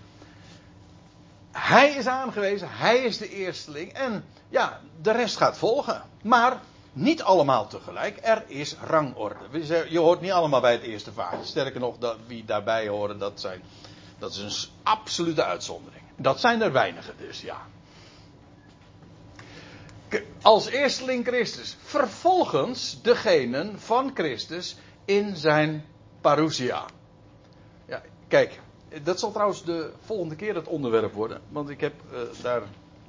Hij 1.51 1.91
is 1.91 2.07
aangewezen, 2.07 2.67
hij 2.71 2.97
is 2.97 3.17
de 3.17 3.29
eersteling. 3.29 3.91
En 3.91 4.25
ja, 4.49 4.79
de 5.01 5.11
rest 5.11 5.37
gaat 5.37 5.57
volgen. 5.57 6.01
Maar 6.21 6.59
niet 6.93 7.23
allemaal 7.23 7.67
tegelijk. 7.67 8.19
Er 8.21 8.43
is 8.47 8.75
rangorde. 8.83 9.65
Je 9.89 9.99
hoort 9.99 10.21
niet 10.21 10.31
allemaal 10.31 10.61
bij 10.61 10.71
het 10.71 10.81
eerste 10.81 11.11
vaartje. 11.11 11.45
Sterker 11.45 11.79
nog, 11.79 11.95
wie 12.27 12.45
daarbij 12.45 12.87
horen, 12.87 13.19
dat, 13.19 13.39
zijn, 13.39 13.61
dat 14.19 14.31
is 14.31 14.37
een 14.37 14.71
absolute 14.83 15.43
uitzondering. 15.43 16.03
Dat 16.15 16.39
zijn 16.39 16.61
er 16.61 16.71
weinigen 16.71 17.13
dus, 17.17 17.41
ja. 17.41 17.61
Als 20.41 20.67
eersteling 20.67 21.27
Christus. 21.27 21.77
Vervolgens 21.81 23.01
degenen 23.01 23.79
van 23.79 24.11
Christus 24.13 24.75
in 25.05 25.35
zijn 25.35 25.85
parousia. 26.21 26.85
Ja, 27.85 28.01
kijk, 28.27 28.59
dat 29.03 29.19
zal 29.19 29.31
trouwens 29.31 29.63
de 29.63 29.91
volgende 30.05 30.35
keer 30.35 30.55
het 30.55 30.67
onderwerp 30.67 31.13
worden. 31.13 31.41
Want 31.49 31.69
ik 31.69 31.81
heb 31.81 31.93
uh, 32.11 32.19
daar 32.41 32.61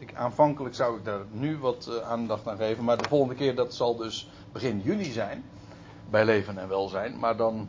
ik, 0.02 0.14
aanvankelijk 0.14 0.74
zou 0.74 0.96
ik 0.96 1.04
daar 1.04 1.20
nu 1.30 1.58
wat 1.58 1.86
uh, 1.88 2.10
aandacht 2.10 2.48
aan 2.48 2.56
geven. 2.56 2.84
Maar 2.84 2.96
de 2.96 3.08
volgende 3.08 3.34
keer, 3.34 3.54
dat 3.54 3.74
zal 3.74 3.96
dus 3.96 4.30
begin 4.52 4.80
juni 4.80 5.12
zijn. 5.12 5.44
Bij 6.10 6.24
leven 6.24 6.58
en 6.58 6.68
welzijn. 6.68 7.18
Maar 7.18 7.36
dan, 7.36 7.68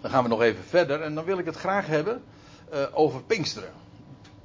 dan 0.00 0.10
gaan 0.10 0.22
we 0.22 0.28
nog 0.28 0.42
even 0.42 0.64
verder. 0.64 1.00
En 1.00 1.14
dan 1.14 1.24
wil 1.24 1.38
ik 1.38 1.44
het 1.44 1.56
graag 1.56 1.86
hebben 1.86 2.22
uh, 2.72 2.86
over 2.92 3.22
Pinksteren. 3.22 3.72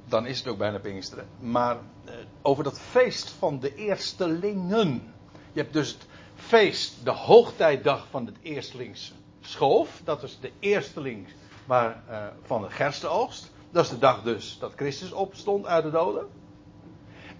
Dan 0.04 0.26
is 0.26 0.38
het 0.38 0.48
ook 0.48 0.58
bijna 0.58 0.78
Pinksteren. 0.78 1.26
Maar 1.38 1.76
uh, 2.04 2.12
over 2.42 2.64
dat 2.64 2.80
feest 2.80 3.30
van 3.30 3.58
de 3.58 3.74
eerstelingen. 3.74 5.12
Je 5.52 5.60
hebt 5.60 5.72
dus 5.72 5.88
het 5.88 6.06
feest, 6.34 7.04
de 7.04 7.10
hoogtijdag 7.10 8.06
van 8.10 8.26
het 8.26 8.36
eerstelingsschoof. 8.42 10.00
Dat 10.04 10.22
is 10.22 10.38
de 10.40 10.52
eersteling 10.58 11.26
maar, 11.64 12.02
van 12.42 12.62
de 12.62 12.70
gerstenoogst. 12.70 13.50
Dat 13.70 13.84
is 13.84 13.90
de 13.90 13.98
dag 13.98 14.22
dus 14.22 14.56
dat 14.60 14.72
Christus 14.76 15.12
opstond 15.12 15.66
uit 15.66 15.84
de 15.84 15.90
doden. 15.90 16.26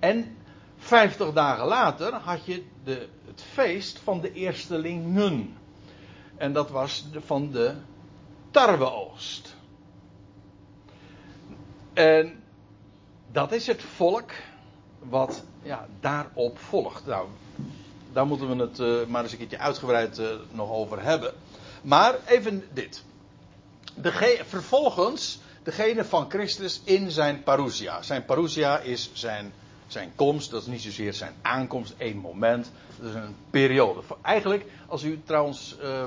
En 0.00 0.36
50 0.76 1.32
dagen 1.32 1.66
later 1.66 2.14
had 2.14 2.44
je 2.44 2.64
de, 2.84 3.08
het 3.26 3.42
feest 3.42 3.98
van 3.98 4.20
de 4.20 4.32
eerstelingen. 4.32 5.56
En 6.36 6.52
dat 6.52 6.70
was 6.70 7.10
de, 7.12 7.20
van 7.20 7.50
de 7.50 7.74
tarweoogst. 8.50 9.56
En 11.92 12.42
dat 13.32 13.52
is 13.52 13.66
het 13.66 13.82
volk 13.82 14.30
wat 14.98 15.44
ja, 15.62 15.86
daarop 16.00 16.58
volgt. 16.58 17.06
Nou, 17.06 17.28
daar 18.12 18.26
moeten 18.26 18.56
we 18.56 18.62
het 18.62 18.78
uh, 18.78 19.06
maar 19.06 19.22
eens 19.22 19.32
een 19.32 19.38
keertje 19.38 19.58
uitgebreid 19.58 20.18
uh, 20.18 20.28
nog 20.50 20.70
over 20.70 21.02
hebben. 21.02 21.32
Maar 21.82 22.14
even 22.26 22.64
dit. 22.72 23.04
Vervolgens 24.46 25.40
degene 25.62 26.04
van 26.04 26.30
Christus 26.30 26.80
in 26.84 27.10
zijn 27.10 27.42
parousia. 27.42 28.02
Zijn 28.02 28.24
parousia 28.24 28.78
is 28.78 29.10
zijn 29.12 29.52
zijn 29.92 30.12
komst, 30.14 30.50
dat 30.50 30.62
is 30.62 30.68
niet 30.68 30.82
zozeer 30.82 31.14
zijn 31.14 31.32
aankomst, 31.42 31.94
één 31.98 32.16
moment. 32.16 32.72
Dat 32.98 33.08
is 33.08 33.14
een 33.14 33.36
periode. 33.50 34.00
Eigenlijk, 34.22 34.64
als 34.86 35.02
u 35.02 35.20
trouwens. 35.24 35.76
Uh, 35.82 36.04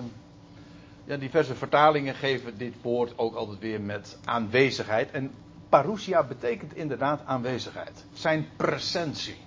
ja, 1.05 1.17
diverse 1.17 1.55
vertalingen 1.55 2.15
geven 2.15 2.57
dit 2.57 2.73
woord 2.81 3.17
ook 3.17 3.35
altijd 3.35 3.59
weer 3.59 3.81
met 3.81 4.17
aanwezigheid. 4.25 5.11
En 5.11 5.31
parousia 5.69 6.23
betekent 6.23 6.75
inderdaad 6.75 7.21
aanwezigheid. 7.25 8.05
Zijn 8.13 8.47
presentie. 8.55 9.37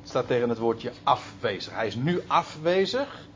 Het 0.00 0.08
staat 0.08 0.26
tegen 0.26 0.48
het 0.48 0.58
woordje 0.58 0.92
afwezig. 1.02 1.74
Hij 1.74 1.86
is 1.86 1.94
nu 1.94 2.20
afwezig. 2.26 3.28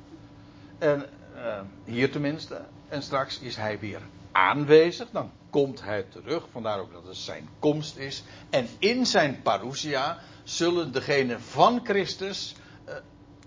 En 0.79 1.05
uh, 1.37 1.61
hier 1.85 2.11
tenminste. 2.11 2.61
En 2.89 3.03
straks 3.03 3.41
is 3.41 3.57
hij 3.57 3.79
weer 3.79 4.01
aanwezig. 4.33 5.09
Dan 5.11 5.31
komt 5.57 5.83
hij 5.83 6.03
terug. 6.03 6.47
Vandaar 6.53 6.81
ook 6.81 6.93
dat 6.93 7.07
het 7.07 7.17
zijn 7.17 7.49
komst 7.59 7.97
is. 7.97 8.23
En 8.51 8.69
in 8.79 9.07
zijn 9.07 9.43
parousia 9.43 10.19
zullen 10.45 10.93
degenen 10.93 11.41
van 11.41 11.81
Christus 11.85 12.55
uh, 12.89 12.95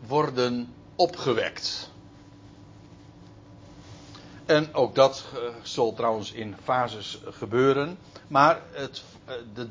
worden 0.08 0.74
opgewekt. 0.96 1.92
En 4.46 4.74
ook 4.74 4.96
dat 4.96 5.26
uh, 5.34 5.40
zal 5.62 5.94
trouwens 5.94 6.32
in 6.32 6.56
fases 6.64 7.22
gebeuren. 7.26 7.98
Maar 8.28 8.62
het, 8.72 9.04
uh, 9.28 9.34
de, 9.54 9.68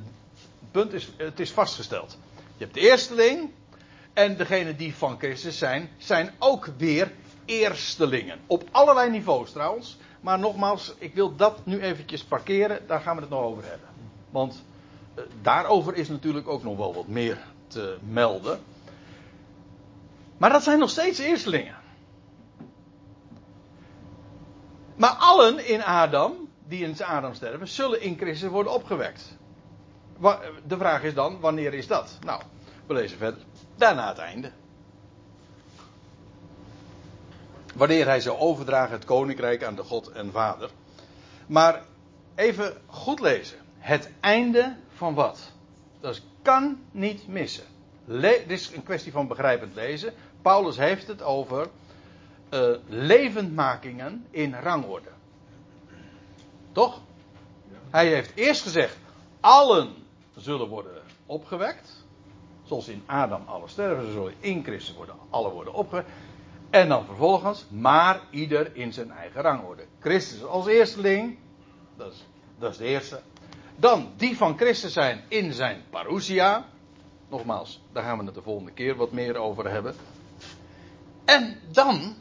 punt 0.71 0.93
is, 0.93 1.09
het 1.17 1.41
is 1.41 1.51
vastgesteld. 1.51 2.19
Je 2.57 2.65
hebt 2.65 2.75
de 2.75 2.81
eersteling. 2.81 3.51
En 4.13 4.37
degenen 4.37 4.77
die 4.77 4.95
van 4.95 5.19
Christus 5.19 5.59
zijn, 5.59 5.91
zijn 5.97 6.35
ook 6.39 6.71
weer 6.77 7.13
eerstelingen. 7.45 8.41
Op 8.47 8.69
allerlei 8.71 9.11
niveaus 9.11 9.51
trouwens. 9.51 9.97
Maar 10.21 10.39
nogmaals, 10.39 10.95
ik 10.99 11.15
wil 11.15 11.37
dat 11.37 11.67
nu 11.67 11.81
eventjes 11.81 12.25
parkeren. 12.25 12.87
Daar 12.87 13.01
gaan 13.01 13.15
we 13.15 13.21
het 13.21 13.31
nog 13.31 13.43
over 13.43 13.65
hebben. 13.65 13.89
Want 14.31 14.65
eh, 15.15 15.25
daarover 15.43 15.95
is 15.95 16.09
natuurlijk 16.09 16.49
ook 16.49 16.63
nog 16.63 16.77
wel 16.77 16.95
wat 16.95 17.07
meer 17.07 17.39
te 17.67 17.99
melden. 18.09 18.61
Maar 20.37 20.51
dat 20.51 20.63
zijn 20.63 20.79
nog 20.79 20.91
steeds 20.91 21.19
eerstelingen. 21.19 21.77
Maar 24.97 25.11
allen 25.11 25.67
in 25.69 25.85
Adam, 25.85 26.49
die 26.67 26.85
in 26.85 27.05
Adam 27.05 27.35
sterven, 27.35 27.69
zullen 27.69 28.03
in 28.03 28.17
Christus 28.17 28.51
worden 28.51 28.73
opgewekt. 28.73 29.37
De 30.67 30.77
vraag 30.77 31.03
is 31.03 31.15
dan, 31.15 31.41
wanneer 31.41 31.75
is 31.75 31.87
dat? 31.87 32.19
Nou, 32.25 32.43
we 32.87 32.95
lezen 32.95 33.19
verder. 33.19 33.41
Daarna 33.77 34.09
het 34.09 34.19
einde. 34.19 34.53
Wanneer 37.79 38.07
hij 38.07 38.21
zou 38.21 38.39
overdragen 38.39 38.93
het 38.93 39.05
koninkrijk 39.05 39.65
aan 39.65 39.75
de 39.75 39.83
God 39.83 40.09
en 40.09 40.33
Vader. 40.33 40.71
Maar 41.47 41.83
even 42.35 42.77
goed 42.87 43.21
lezen. 43.21 43.59
Het 43.79 44.11
einde 44.21 44.77
van 44.95 45.15
wat? 45.15 45.53
Dat 46.01 46.21
kan 46.43 46.79
niet 46.91 47.29
missen. 47.29 47.65
Dit 48.05 48.45
is 48.47 48.73
een 48.73 48.83
kwestie 48.83 49.13
van 49.13 49.29
begrijpend 49.29 49.75
lezen. 49.75 50.13
Paulus 50.43 50.77
heeft 50.77 51.07
het 51.07 51.23
over 51.23 51.69
uh, 52.51 52.75
levendmakingen 52.87 54.27
in 54.31 54.55
rangorde. 54.55 55.11
Toch? 56.73 57.01
Hij 57.91 58.07
heeft 58.07 58.33
eerst 58.35 58.63
gezegd: 58.63 58.97
allen 59.41 59.95
zullen 60.37 60.69
worden 60.69 61.03
opgewekt. 61.27 62.07
Zoals 62.65 62.89
in 62.89 63.03
Adam 63.07 63.43
alle 63.47 63.69
sterven, 63.69 64.13
zullen 64.13 64.35
in 64.41 64.65
Christus 64.65 64.95
worden, 64.95 65.15
alle 65.31 65.51
worden 65.51 65.75
opgewekt. 65.75 66.09
En 66.71 66.89
dan 66.89 67.05
vervolgens, 67.05 67.65
maar 67.69 68.21
ieder 68.31 68.77
in 68.77 68.93
zijn 68.93 69.11
eigen 69.11 69.41
rangorde. 69.41 69.85
Christus 70.01 70.45
als 70.45 70.67
eersteling, 70.67 71.39
dat 71.97 72.13
is, 72.13 72.25
dat 72.59 72.71
is 72.71 72.77
de 72.77 72.85
eerste. 72.85 73.21
Dan 73.77 74.13
die 74.17 74.37
van 74.37 74.57
Christus 74.57 74.93
zijn 74.93 75.25
in 75.29 75.53
zijn 75.53 75.83
parousia. 75.91 76.65
Nogmaals, 77.29 77.81
daar 77.93 78.03
gaan 78.03 78.19
we 78.19 78.25
het 78.25 78.35
de 78.35 78.43
volgende 78.43 78.73
keer 78.73 78.97
wat 78.97 79.13
meer 79.13 79.37
over 79.37 79.71
hebben. 79.71 79.95
En 81.25 81.61
dan. 81.71 82.15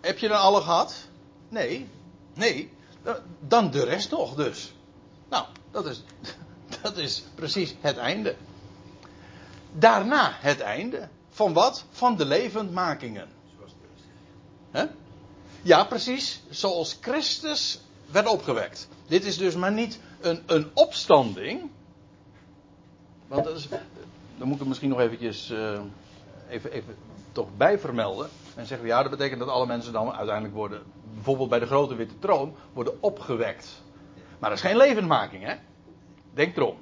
Heb 0.00 0.18
je 0.18 0.28
dan 0.28 0.40
alle 0.40 0.60
gehad? 0.60 1.08
Nee. 1.48 1.88
Nee. 2.34 2.70
Dan 3.40 3.70
de 3.70 3.84
rest 3.84 4.10
nog 4.10 4.34
dus. 4.34 4.74
Nou, 5.28 5.46
dat 5.70 5.86
is, 5.86 6.02
dat 6.82 6.96
is 6.96 7.24
precies 7.34 7.74
het 7.80 7.96
einde. 7.96 8.36
Daarna 9.72 10.30
het 10.32 10.60
einde. 10.60 11.08
Van 11.34 11.52
wat? 11.52 11.84
Van 11.90 12.16
de 12.16 12.24
levendmakingen. 12.24 13.28
He? 14.70 14.84
Ja, 15.62 15.84
precies. 15.84 16.42
Zoals 16.50 16.98
Christus 17.00 17.80
werd 18.10 18.26
opgewekt. 18.26 18.88
Dit 19.06 19.24
is 19.24 19.36
dus 19.36 19.54
maar 19.54 19.72
niet 19.72 20.00
een, 20.20 20.42
een 20.46 20.70
opstanding. 20.74 21.70
Want 23.26 23.44
dat 23.44 23.56
is, 23.56 23.68
dan 24.36 24.48
moet 24.48 24.60
ik 24.60 24.66
misschien 24.66 24.88
nog 24.88 25.00
eventjes 25.00 25.50
uh, 25.50 25.80
even, 26.48 26.72
even 26.72 26.96
toch 27.32 27.48
bij 27.56 27.78
vermelden. 27.78 28.28
En 28.54 28.66
zeggen 28.66 28.86
we 28.86 28.92
ja, 28.92 29.02
dat 29.02 29.10
betekent 29.10 29.40
dat 29.40 29.48
alle 29.48 29.66
mensen 29.66 29.92
dan 29.92 30.12
uiteindelijk 30.12 30.54
worden, 30.54 30.82
bijvoorbeeld 31.14 31.48
bij 31.48 31.58
de 31.58 31.66
grote 31.66 31.94
witte 31.94 32.18
troon, 32.18 32.54
worden 32.72 33.02
opgewekt. 33.02 33.82
Maar 34.38 34.50
dat 34.50 34.58
is 34.58 34.64
geen 34.64 34.76
levendmaking, 34.76 35.44
hè? 35.44 35.54
Denk 36.34 36.56
erom. 36.56 36.76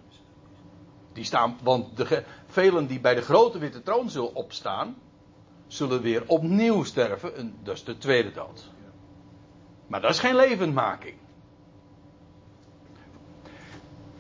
Die 1.13 1.25
staan, 1.25 1.59
want 1.63 1.97
de, 1.97 2.25
velen 2.47 2.87
die 2.87 3.01
bij 3.01 3.15
de 3.15 3.23
grote 3.23 3.59
witte 3.59 3.83
troon 3.83 4.11
zullen 4.11 4.35
opstaan, 4.35 4.97
zullen 5.67 6.03
weer 6.03 6.23
opnieuw 6.27 6.83
sterven. 6.85 7.37
En 7.37 7.57
dat 7.63 7.75
is 7.75 7.85
de 7.85 7.99
tweede 7.99 8.33
dood. 8.33 8.71
Maar 9.87 10.01
dat 10.01 10.11
is 10.11 10.19
geen 10.19 10.37
levendmaking. 10.37 11.15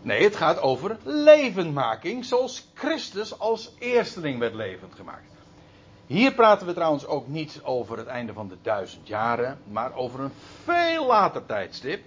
Nee, 0.03 0.25
het 0.25 0.37
gaat 0.37 0.61
over 0.61 0.99
levendmaking, 1.03 2.25
zoals 2.25 2.69
Christus 2.75 3.39
als 3.39 3.75
eersteling 3.79 4.39
werd 4.39 4.55
levend 4.55 4.95
gemaakt. 4.95 5.31
Hier 6.07 6.35
praten 6.35 6.67
we 6.67 6.73
trouwens 6.73 7.07
ook 7.07 7.29
niet 7.29 7.61
over 7.63 7.99
het 7.99 8.07
einde 8.07 8.33
van 8.33 8.49
de 8.49 8.57
duizend 8.63 9.09
jaren, 9.09 9.59
maar 9.71 9.95
over 9.95 10.21
een 10.21 10.33
veel 10.65 11.07
later 11.07 11.47
tijdstip. 11.47 12.05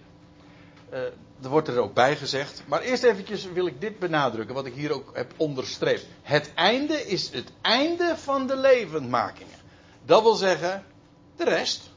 Uh, 0.93 0.99
er 1.43 1.49
wordt 1.49 1.67
er 1.67 1.77
ook 1.77 1.93
bij 1.93 2.15
gezegd. 2.15 2.63
Maar 2.65 2.81
eerst 2.81 3.03
eventjes 3.03 3.45
wil 3.45 3.67
ik 3.67 3.81
dit 3.81 3.99
benadrukken, 3.99 4.55
wat 4.55 4.65
ik 4.65 4.73
hier 4.73 4.93
ook 4.93 5.09
heb 5.13 5.33
onderstreept. 5.37 6.05
Het 6.21 6.51
einde 6.53 7.07
is 7.07 7.31
het 7.31 7.51
einde 7.61 8.17
van 8.17 8.47
de 8.47 8.57
levendmakingen. 8.57 9.53
Dat 10.05 10.21
wil 10.21 10.35
zeggen, 10.35 10.85
de 11.35 11.43
rest. 11.43 11.89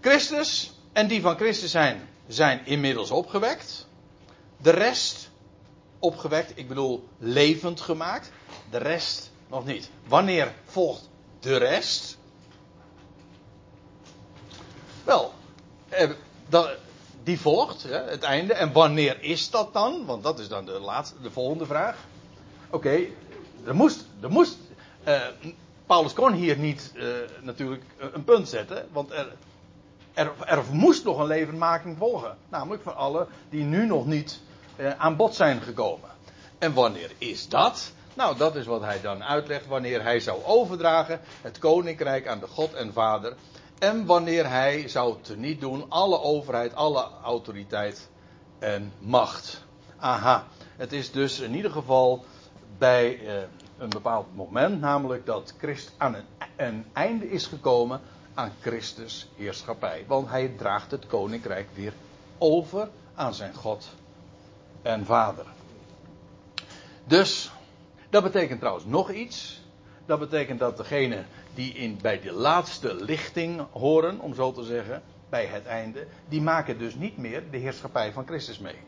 Christus 0.00 0.72
en 0.92 1.06
die 1.06 1.20
van 1.20 1.36
Christus 1.36 1.70
zijn, 1.70 2.08
zijn 2.26 2.66
inmiddels 2.66 3.10
opgewekt. 3.10 3.86
De 4.56 4.70
rest 4.70 5.30
opgewekt, 5.98 6.52
ik 6.54 6.68
bedoel 6.68 7.08
levend 7.18 7.80
gemaakt. 7.80 8.30
De 8.70 8.78
rest 8.78 9.30
nog 9.48 9.64
niet. 9.64 9.90
Wanneer 10.06 10.54
volgt 10.64 11.08
de 11.40 11.56
rest? 11.56 12.18
Wel, 15.04 15.32
eh, 15.88 16.10
die 17.22 17.40
volgt, 17.40 17.82
het 17.88 18.22
einde. 18.22 18.54
En 18.54 18.72
wanneer 18.72 19.22
is 19.22 19.50
dat 19.50 19.72
dan? 19.72 20.06
Want 20.06 20.22
dat 20.22 20.38
is 20.38 20.48
dan 20.48 20.64
de, 20.64 20.80
laatste, 20.80 21.20
de 21.22 21.30
volgende 21.30 21.66
vraag. 21.66 21.96
Oké, 22.70 22.98
er 23.64 23.74
moest, 23.74 24.04
er 24.20 24.30
moest 24.30 24.56
uh, 25.08 25.20
Paulus 25.86 26.12
kon 26.12 26.32
hier 26.32 26.58
niet 26.58 26.92
uh, 26.94 27.04
natuurlijk 27.40 27.84
een 27.98 28.24
punt 28.24 28.48
zetten, 28.48 28.88
want 28.92 29.10
er, 29.10 29.32
er, 30.14 30.32
er, 30.44 30.62
moest 30.72 31.04
nog 31.04 31.18
een 31.18 31.26
levendmaking 31.26 31.96
volgen. 31.98 32.36
Namelijk 32.48 32.82
van 32.82 32.96
alle 32.96 33.26
die 33.48 33.64
nu 33.64 33.86
nog 33.86 34.06
niet 34.06 34.40
aan 34.96 35.16
bod 35.16 35.34
zijn 35.34 35.60
gekomen. 35.60 36.10
En 36.58 36.72
wanneer 36.72 37.10
is 37.18 37.48
dat? 37.48 37.92
Nou, 38.14 38.36
dat 38.36 38.56
is 38.56 38.66
wat 38.66 38.80
hij 38.80 39.00
dan 39.00 39.24
uitlegt 39.24 39.66
wanneer 39.66 40.02
hij 40.02 40.20
zou 40.20 40.44
overdragen 40.44 41.20
het 41.40 41.58
koninkrijk 41.58 42.26
aan 42.26 42.40
de 42.40 42.46
God 42.46 42.74
en 42.74 42.92
Vader 42.92 43.34
en 43.80 44.06
wanneer 44.06 44.48
hij 44.48 44.88
zou 44.88 45.16
teniet 45.20 45.60
doen 45.60 45.84
alle 45.88 46.20
overheid, 46.20 46.74
alle 46.74 47.08
autoriteit 47.22 48.08
en 48.58 48.92
macht. 48.98 49.64
Aha, 49.96 50.46
het 50.76 50.92
is 50.92 51.12
dus 51.12 51.40
in 51.40 51.54
ieder 51.54 51.70
geval 51.70 52.24
bij 52.78 53.26
eh, 53.26 53.42
een 53.78 53.88
bepaald 53.88 54.26
moment, 54.34 54.80
namelijk 54.80 55.26
dat 55.26 55.54
Christ 55.58 55.92
aan 55.96 56.14
een, 56.14 56.24
een 56.56 56.84
einde 56.92 57.30
is 57.30 57.46
gekomen 57.46 58.00
aan 58.34 58.52
Christus 58.60 59.28
heerschappij. 59.36 60.04
Want 60.06 60.28
hij 60.28 60.48
draagt 60.56 60.90
het 60.90 61.06
koninkrijk 61.06 61.68
weer 61.74 61.92
over 62.38 62.88
aan 63.14 63.34
zijn 63.34 63.54
God 63.54 63.88
en 64.82 65.04
Vader. 65.04 65.46
Dus, 67.04 67.50
dat 68.10 68.22
betekent 68.22 68.58
trouwens 68.58 68.86
nog 68.86 69.10
iets. 69.10 69.60
Dat 70.06 70.18
betekent 70.18 70.58
dat 70.58 70.76
degene 70.76 71.24
die 71.54 71.72
in, 71.72 71.98
bij 72.02 72.20
de 72.20 72.32
laatste 72.32 72.94
lichting 72.94 73.66
horen, 73.70 74.20
om 74.20 74.34
zo 74.34 74.52
te 74.52 74.62
zeggen, 74.62 75.02
bij 75.28 75.46
het 75.46 75.66
einde, 75.66 76.06
die 76.28 76.40
maken 76.40 76.78
dus 76.78 76.94
niet 76.94 77.16
meer 77.16 77.50
de 77.50 77.56
heerschappij 77.56 78.12
van 78.12 78.26
Christus 78.26 78.58
mee. 78.58 78.78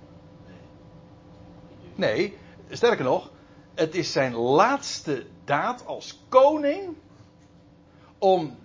Nee, 1.94 2.36
sterker 2.70 3.04
nog, 3.04 3.30
het 3.74 3.94
is 3.94 4.12
zijn 4.12 4.34
laatste 4.34 5.26
daad 5.44 5.86
als 5.86 6.18
koning 6.28 6.96
om 8.18 8.56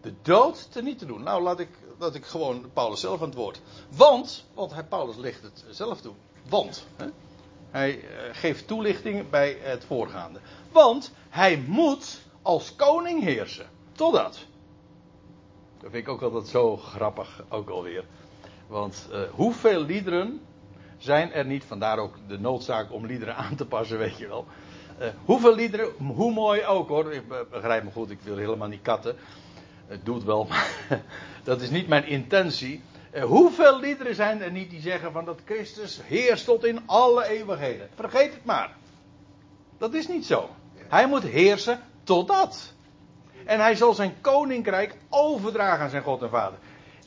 de 0.00 0.14
dood 0.22 0.72
te 0.72 0.82
niet 0.82 0.98
te 0.98 1.06
doen. 1.06 1.22
Nou, 1.22 1.42
laat 1.42 1.60
ik, 1.60 1.68
laat 1.98 2.14
ik 2.14 2.24
gewoon 2.24 2.70
Paulus 2.72 3.00
zelf 3.00 3.20
aan 3.20 3.28
het 3.28 3.36
woord. 3.36 3.60
Want, 3.88 4.44
want 4.54 4.72
hij, 4.72 4.84
Paulus 4.84 5.16
ligt 5.16 5.42
het 5.42 5.64
zelf 5.70 6.00
toe. 6.00 6.14
Want, 6.48 6.86
hè, 6.96 7.06
hij 7.70 8.00
eh, 8.00 8.06
geeft 8.32 8.66
toelichting 8.66 9.30
bij 9.30 9.58
het 9.60 9.84
voorgaande. 9.84 10.40
Want 10.72 11.12
hij 11.28 11.56
moet 11.66 12.20
als 12.46 12.76
koning 12.76 13.22
heersen. 13.22 13.66
Totdat. 13.92 14.46
Dat 15.80 15.90
vind 15.90 16.06
ik 16.06 16.08
ook 16.08 16.22
altijd 16.22 16.46
zo 16.46 16.76
grappig, 16.76 17.44
ook 17.48 17.68
alweer. 17.68 18.04
Want 18.66 19.08
uh, 19.12 19.20
hoeveel 19.30 19.80
liederen 19.80 20.40
zijn 20.98 21.32
er 21.32 21.46
niet, 21.46 21.64
vandaar 21.64 21.98
ook 21.98 22.14
de 22.28 22.38
noodzaak 22.38 22.92
om 22.92 23.06
liederen 23.06 23.36
aan 23.36 23.56
te 23.56 23.66
passen, 23.66 23.98
weet 23.98 24.18
je 24.18 24.28
wel. 24.28 24.46
Uh, 25.00 25.06
hoeveel 25.24 25.54
liederen, 25.54 25.88
hoe 25.98 26.32
mooi 26.32 26.64
ook 26.64 26.88
hoor, 26.88 27.12
ik 27.12 27.28
begrijp 27.50 27.84
me 27.84 27.90
goed, 27.90 28.10
ik 28.10 28.20
wil 28.20 28.36
helemaal 28.36 28.68
niet 28.68 28.82
katten. 28.82 29.16
Het 29.86 30.04
doet 30.04 30.24
wel, 30.24 30.44
maar 30.50 31.02
dat 31.42 31.60
is 31.60 31.70
niet 31.70 31.88
mijn 31.88 32.06
intentie. 32.06 32.82
Uh, 33.12 33.24
hoeveel 33.24 33.80
liederen 33.80 34.14
zijn 34.14 34.42
er 34.42 34.50
niet 34.50 34.70
die 34.70 34.80
zeggen 34.80 35.12
van 35.12 35.24
dat 35.24 35.40
Christus 35.44 36.00
heerst 36.04 36.44
tot 36.44 36.64
in 36.64 36.80
alle 36.86 37.26
eeuwigheden? 37.26 37.88
Vergeet 37.94 38.32
het 38.32 38.44
maar. 38.44 38.76
Dat 39.78 39.94
is 39.94 40.08
niet 40.08 40.26
zo. 40.26 40.48
Hij 40.88 41.08
moet 41.08 41.22
heersen 41.22 41.80
totdat. 42.06 42.72
En 43.44 43.60
hij 43.60 43.74
zal 43.74 43.94
zijn 43.94 44.14
koninkrijk 44.20 44.96
overdragen 45.08 45.84
aan 45.84 45.90
zijn 45.90 46.02
God 46.02 46.22
en 46.22 46.30
Vader. 46.30 46.58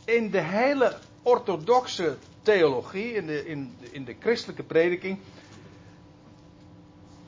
In 0.06 0.30
de 0.30 0.42
hele 0.42 0.98
orthodoxe 1.22 2.18
theologie, 2.42 3.14
in 3.14 3.26
de, 3.26 3.46
in, 3.46 3.76
in 3.92 4.06
de 4.06 4.16
christelijke 4.20 4.64
prediking, 4.64 5.20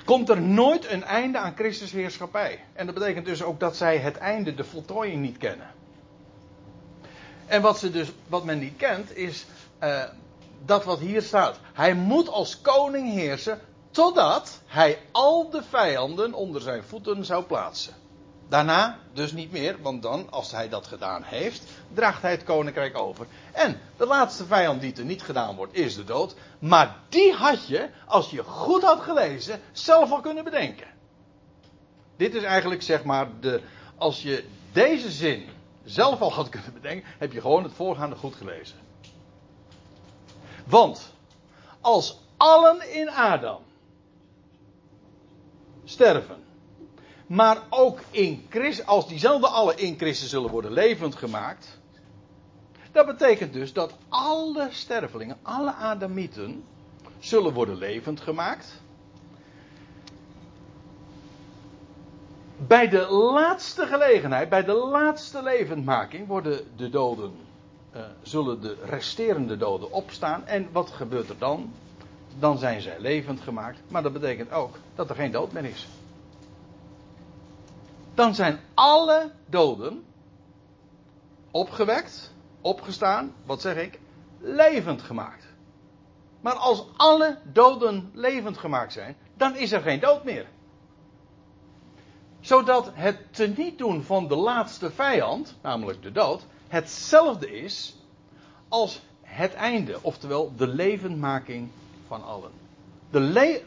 komt 0.05 0.29
er 0.29 0.41
nooit 0.41 0.89
een 0.89 1.03
einde 1.03 1.37
aan 1.37 1.55
Christus 1.55 1.91
heerschappij. 1.91 2.63
En 2.73 2.85
dat 2.85 2.95
betekent 2.95 3.25
dus 3.25 3.43
ook 3.43 3.59
dat 3.59 3.77
zij 3.77 3.97
het 3.97 4.17
einde, 4.17 4.53
de 4.53 4.63
voltooiing 4.63 5.21
niet 5.21 5.37
kennen. 5.37 5.67
En 7.45 7.61
wat, 7.61 7.79
ze 7.79 7.91
dus, 7.91 8.11
wat 8.27 8.43
men 8.43 8.59
niet 8.59 8.77
kent 8.77 9.17
is 9.17 9.45
uh, 9.83 10.03
dat 10.65 10.85
wat 10.85 10.99
hier 10.99 11.21
staat. 11.21 11.59
Hij 11.73 11.93
moet 11.93 12.29
als 12.29 12.61
koning 12.61 13.13
heersen 13.13 13.59
totdat 13.91 14.61
hij 14.65 14.99
al 15.11 15.49
de 15.49 15.63
vijanden 15.63 16.33
onder 16.33 16.61
zijn 16.61 16.83
voeten 16.83 17.25
zou 17.25 17.43
plaatsen. 17.43 17.93
Daarna 18.49 18.99
dus 19.13 19.31
niet 19.31 19.51
meer, 19.51 19.81
want 19.81 20.01
dan, 20.01 20.31
als 20.31 20.51
hij 20.51 20.69
dat 20.69 20.87
gedaan 20.87 21.23
heeft, 21.23 21.63
draagt 21.93 22.21
hij 22.21 22.31
het 22.31 22.43
koninkrijk 22.43 22.97
over. 22.97 23.27
En 23.51 23.79
de 23.97 24.05
laatste 24.05 24.45
vijand 24.45 24.81
die 24.81 24.95
er 24.95 25.05
niet 25.05 25.21
gedaan 25.21 25.55
wordt, 25.55 25.73
is 25.73 25.95
de 25.95 26.03
dood. 26.03 26.35
Maar 26.59 26.97
die 27.09 27.33
had 27.33 27.67
je, 27.67 27.89
als 28.05 28.29
je 28.29 28.43
goed 28.43 28.83
had 28.83 29.01
gelezen, 29.01 29.61
zelf 29.71 30.11
al 30.11 30.21
kunnen 30.21 30.43
bedenken. 30.43 30.87
Dit 32.15 32.35
is 32.35 32.43
eigenlijk 32.43 32.81
zeg 32.81 33.03
maar 33.03 33.27
de. 33.39 33.61
Als 33.97 34.21
je 34.21 34.45
deze 34.71 35.11
zin 35.11 35.49
zelf 35.83 36.21
al 36.21 36.33
had 36.33 36.49
kunnen 36.49 36.73
bedenken, 36.73 37.09
heb 37.17 37.31
je 37.31 37.41
gewoon 37.41 37.63
het 37.63 37.73
voorgaande 37.73 38.15
goed 38.15 38.35
gelezen. 38.35 38.77
Want 40.65 41.13
als 41.81 42.19
allen 42.37 42.93
in 42.93 43.09
Adam 43.09 43.61
sterven, 45.91 46.43
maar 47.27 47.57
ook 47.69 47.99
in 48.11 48.45
Christus, 48.49 48.85
als 48.85 49.07
diezelfde 49.07 49.47
allen 49.47 49.77
in 49.77 49.97
Christus 49.97 50.29
zullen 50.29 50.49
worden 50.49 50.71
levend 50.71 51.15
gemaakt, 51.15 51.79
dat 52.91 53.05
betekent 53.05 53.53
dus 53.53 53.73
dat 53.73 53.93
alle 54.09 54.67
stervelingen, 54.71 55.37
alle 55.41 55.73
Adamieten, 55.73 56.63
zullen 57.19 57.53
worden 57.53 57.77
levend 57.77 58.21
gemaakt. 58.21 58.81
Bij 62.57 62.89
de 62.89 63.07
laatste 63.09 63.85
gelegenheid, 63.85 64.49
bij 64.49 64.63
de 64.63 64.73
laatste 64.73 65.43
levendmaking, 65.43 66.27
worden 66.27 66.59
de 66.75 66.89
doden, 66.89 67.31
uh, 67.95 68.01
zullen 68.21 68.61
de 68.61 68.77
resterende 68.85 69.57
doden 69.57 69.91
opstaan. 69.91 70.45
En 70.45 70.69
wat 70.71 70.89
gebeurt 70.89 71.29
er 71.29 71.37
dan? 71.37 71.73
Dan 72.39 72.57
zijn 72.57 72.81
zij 72.81 72.99
levend 72.99 73.41
gemaakt. 73.41 73.79
Maar 73.87 74.03
dat 74.03 74.13
betekent 74.13 74.51
ook 74.51 74.77
dat 74.95 75.09
er 75.09 75.15
geen 75.15 75.31
dood 75.31 75.51
meer 75.51 75.65
is. 75.65 75.87
Dan 78.13 78.35
zijn 78.35 78.59
alle 78.73 79.31
doden 79.45 80.03
opgewekt, 81.51 82.33
opgestaan, 82.61 83.33
wat 83.45 83.61
zeg 83.61 83.75
ik, 83.75 83.99
levend 84.39 85.01
gemaakt. 85.01 85.45
Maar 86.41 86.53
als 86.53 86.85
alle 86.97 87.37
doden 87.43 88.11
levend 88.13 88.57
gemaakt 88.57 88.93
zijn, 88.93 89.15
dan 89.33 89.55
is 89.55 89.71
er 89.71 89.81
geen 89.81 89.99
dood 89.99 90.23
meer. 90.23 90.47
Zodat 92.39 92.91
het 92.93 93.33
teniet 93.33 93.77
doen 93.77 94.03
van 94.03 94.27
de 94.27 94.35
laatste 94.35 94.91
vijand, 94.91 95.55
namelijk 95.61 96.01
de 96.01 96.11
dood, 96.11 96.45
hetzelfde 96.67 97.51
is 97.61 97.95
als 98.67 99.01
het 99.21 99.53
einde, 99.53 99.97
oftewel 100.01 100.55
de 100.55 100.67
levendmaking 100.67 101.69
van 102.11 102.23
allen. 102.23 102.51
De 103.09 103.19
le 103.19 103.61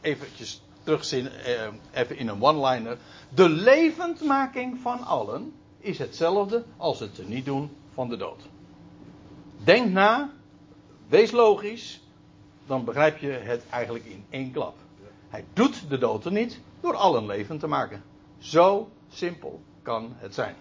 Eventjes 0.00 0.62
terugzien, 0.82 1.28
eh, 1.28 1.68
even 1.92 2.16
in 2.16 2.28
een 2.28 2.42
one-liner. 2.42 2.98
De 3.34 3.48
levendmaking 3.48 4.78
van 4.80 5.02
allen 5.02 5.52
is 5.78 5.98
hetzelfde 5.98 6.64
als 6.76 7.00
het 7.00 7.14
teniet 7.14 7.44
doen 7.44 7.70
van 7.94 8.08
de 8.08 8.16
dood. 8.16 8.42
Denk 9.64 9.90
na, 9.90 10.32
wees 11.08 11.30
logisch, 11.30 12.00
dan 12.66 12.84
begrijp 12.84 13.18
je 13.18 13.30
het 13.30 13.62
eigenlijk 13.70 14.04
in 14.04 14.24
één 14.30 14.52
klap. 14.52 14.74
Hij 15.28 15.44
doet 15.52 15.88
de 15.88 15.98
dood 15.98 16.24
er 16.24 16.32
niet 16.32 16.60
door 16.80 16.94
allen 16.96 17.26
levend 17.26 17.60
te 17.60 17.66
maken. 17.66 18.02
Zo 18.38 18.88
simpel 19.08 19.60
kan 19.82 20.12
het 20.16 20.34
zijn. 20.34 20.54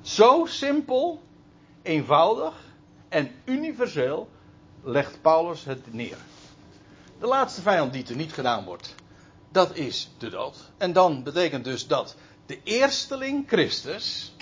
Zo 0.00 0.46
simpel, 0.46 1.22
eenvoudig 1.82 2.54
en 3.08 3.30
universeel 3.44 4.28
legt 4.82 5.22
Paulus 5.22 5.64
het 5.64 5.92
neer. 5.92 6.16
De 7.18 7.26
laatste 7.26 7.62
vijand 7.62 7.92
die 7.92 8.06
er 8.06 8.16
niet 8.16 8.32
gedaan 8.32 8.64
wordt, 8.64 8.94
dat 9.52 9.76
is 9.76 10.10
de 10.18 10.30
dood. 10.30 10.56
En 10.76 10.92
dan 10.92 11.22
betekent 11.22 11.64
dus 11.64 11.86
dat 11.86 12.16
de 12.46 12.62
eersteling 12.62 13.48
Christus 13.48 14.32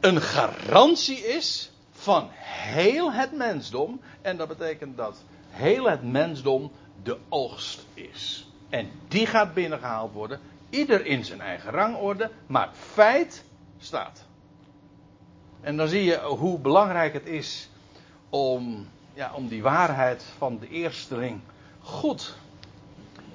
een 0.00 0.20
garantie 0.20 1.18
is 1.18 1.70
van 1.92 2.28
heel 2.32 3.12
het 3.12 3.32
mensdom. 3.32 4.00
En 4.22 4.36
dat 4.36 4.48
betekent 4.48 4.96
dat 4.96 5.24
heel 5.48 5.90
het 5.90 6.02
mensdom 6.02 6.72
de 7.02 7.18
oogst 7.28 7.84
is. 7.94 8.46
En 8.68 8.90
die 9.08 9.26
gaat 9.26 9.54
binnengehaald 9.54 10.12
worden. 10.12 10.40
Ieder 10.70 11.06
in 11.06 11.24
zijn 11.24 11.40
eigen 11.40 11.70
rangorde. 11.70 12.30
Maar 12.46 12.70
feit 12.72 13.44
staat. 13.78 14.24
En 15.60 15.76
dan 15.76 15.88
zie 15.88 16.04
je 16.04 16.20
hoe 16.20 16.58
belangrijk 16.58 17.12
het 17.12 17.26
is 17.26 17.70
om, 18.30 18.88
ja, 19.14 19.32
om 19.34 19.48
die 19.48 19.62
waarheid 19.62 20.24
van 20.38 20.58
de 20.58 20.68
eersteling 20.68 21.40
goed 21.80 22.36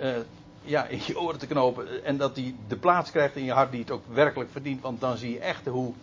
uh, 0.01 0.15
ja, 0.61 0.85
in 0.85 0.99
je 1.05 1.19
oren 1.19 1.39
te 1.39 1.47
knopen. 1.47 2.03
En 2.03 2.17
dat 2.17 2.35
die 2.35 2.55
de 2.67 2.77
plaats 2.77 3.11
krijgt 3.11 3.35
in 3.35 3.43
je 3.43 3.51
hart 3.51 3.71
die 3.71 3.79
het 3.79 3.91
ook 3.91 4.03
werkelijk 4.07 4.51
verdient. 4.51 4.81
Want 4.81 4.99
dan 4.99 5.17
zie 5.17 5.31
je 5.31 5.39
echt 5.39 5.65
hoe 5.65 5.93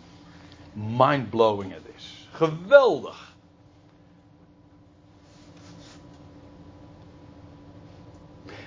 mindblowing 0.73 1.73
het 1.73 1.85
is. 1.95 2.27
Geweldig. 2.31 3.35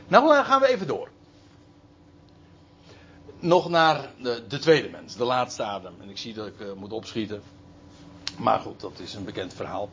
Nou 0.06 0.44
gaan 0.44 0.60
we 0.60 0.68
even 0.68 0.86
door. 0.86 1.11
Nog 3.42 3.68
naar 3.68 4.10
de, 4.22 4.44
de, 4.48 4.58
tweede 4.58 4.88
mens, 4.88 5.16
de 5.16 5.24
laatste 5.24 5.62
adem. 5.62 5.94
En 6.00 6.10
ik 6.10 6.18
zie 6.18 6.34
dat 6.34 6.46
ik 6.46 6.60
uh, 6.60 6.72
moet 6.72 6.92
opschieten. 6.92 7.42
Maar 8.38 8.58
goed, 8.58 8.80
dat 8.80 8.98
is 8.98 9.14
een 9.14 9.24
bekend 9.24 9.54
verhaal. 9.54 9.90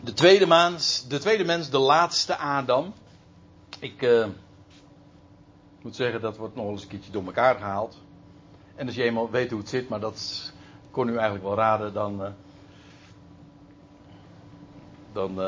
De 0.00 0.12
tweede, 0.12 0.46
mens, 0.46 1.06
de 1.08 1.18
tweede 1.18 1.44
mens, 1.44 1.70
de 1.70 1.78
laatste 1.78 2.36
Adam. 2.36 2.94
Ik 3.78 4.02
uh, 4.02 4.26
moet 5.82 5.96
zeggen, 5.96 6.20
dat 6.20 6.36
wordt 6.36 6.54
nog 6.54 6.68
eens 6.68 6.82
een 6.82 6.88
keertje 6.88 7.12
door 7.12 7.24
elkaar 7.24 7.56
gehaald. 7.56 7.98
En 8.74 8.86
als 8.86 8.94
je 8.94 9.02
eenmaal 9.02 9.30
weet 9.30 9.50
hoe 9.50 9.60
het 9.60 9.68
zit, 9.68 9.88
maar 9.88 10.00
dat 10.00 10.52
kon 10.90 11.08
u 11.08 11.12
eigenlijk 11.12 11.44
wel 11.44 11.54
raden, 11.54 11.92
dan. 11.92 12.22
Uh, 12.22 12.28
dan 15.12 15.40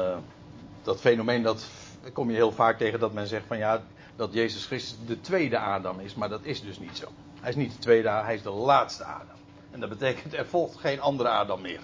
dat 0.83 1.01
fenomeen 1.01 1.43
dat 1.43 1.67
kom 2.13 2.31
je 2.31 2.37
heel 2.37 2.53
vaak 2.53 2.79
tegen 2.79 3.01
dat 3.01 3.13
men 3.13 3.27
zegt 3.27 3.47
van 3.47 3.59
ja, 3.59 3.83
dat 4.17 4.33
Jezus 4.33 4.67
Christus 4.67 5.07
de 5.07 5.21
tweede 5.21 5.59
Adam 5.59 6.01
is, 6.01 6.15
maar 6.15 6.29
dat 6.29 6.45
is 6.45 6.63
dus 6.63 6.79
niet 6.79 6.97
zo. 6.97 7.09
Hij 7.41 7.51
is 7.51 7.57
niet 7.57 7.73
de 7.73 7.79
tweede, 7.79 8.09
hij 8.09 8.35
is 8.35 8.43
de 8.43 8.51
laatste 8.51 9.05
Adam. 9.05 9.37
En 9.71 9.81
dat 9.81 9.89
betekent 9.89 10.35
er 10.35 10.47
volgt 10.47 10.77
geen 10.77 11.01
andere 11.01 11.29
Adam 11.29 11.61
meer. 11.61 11.81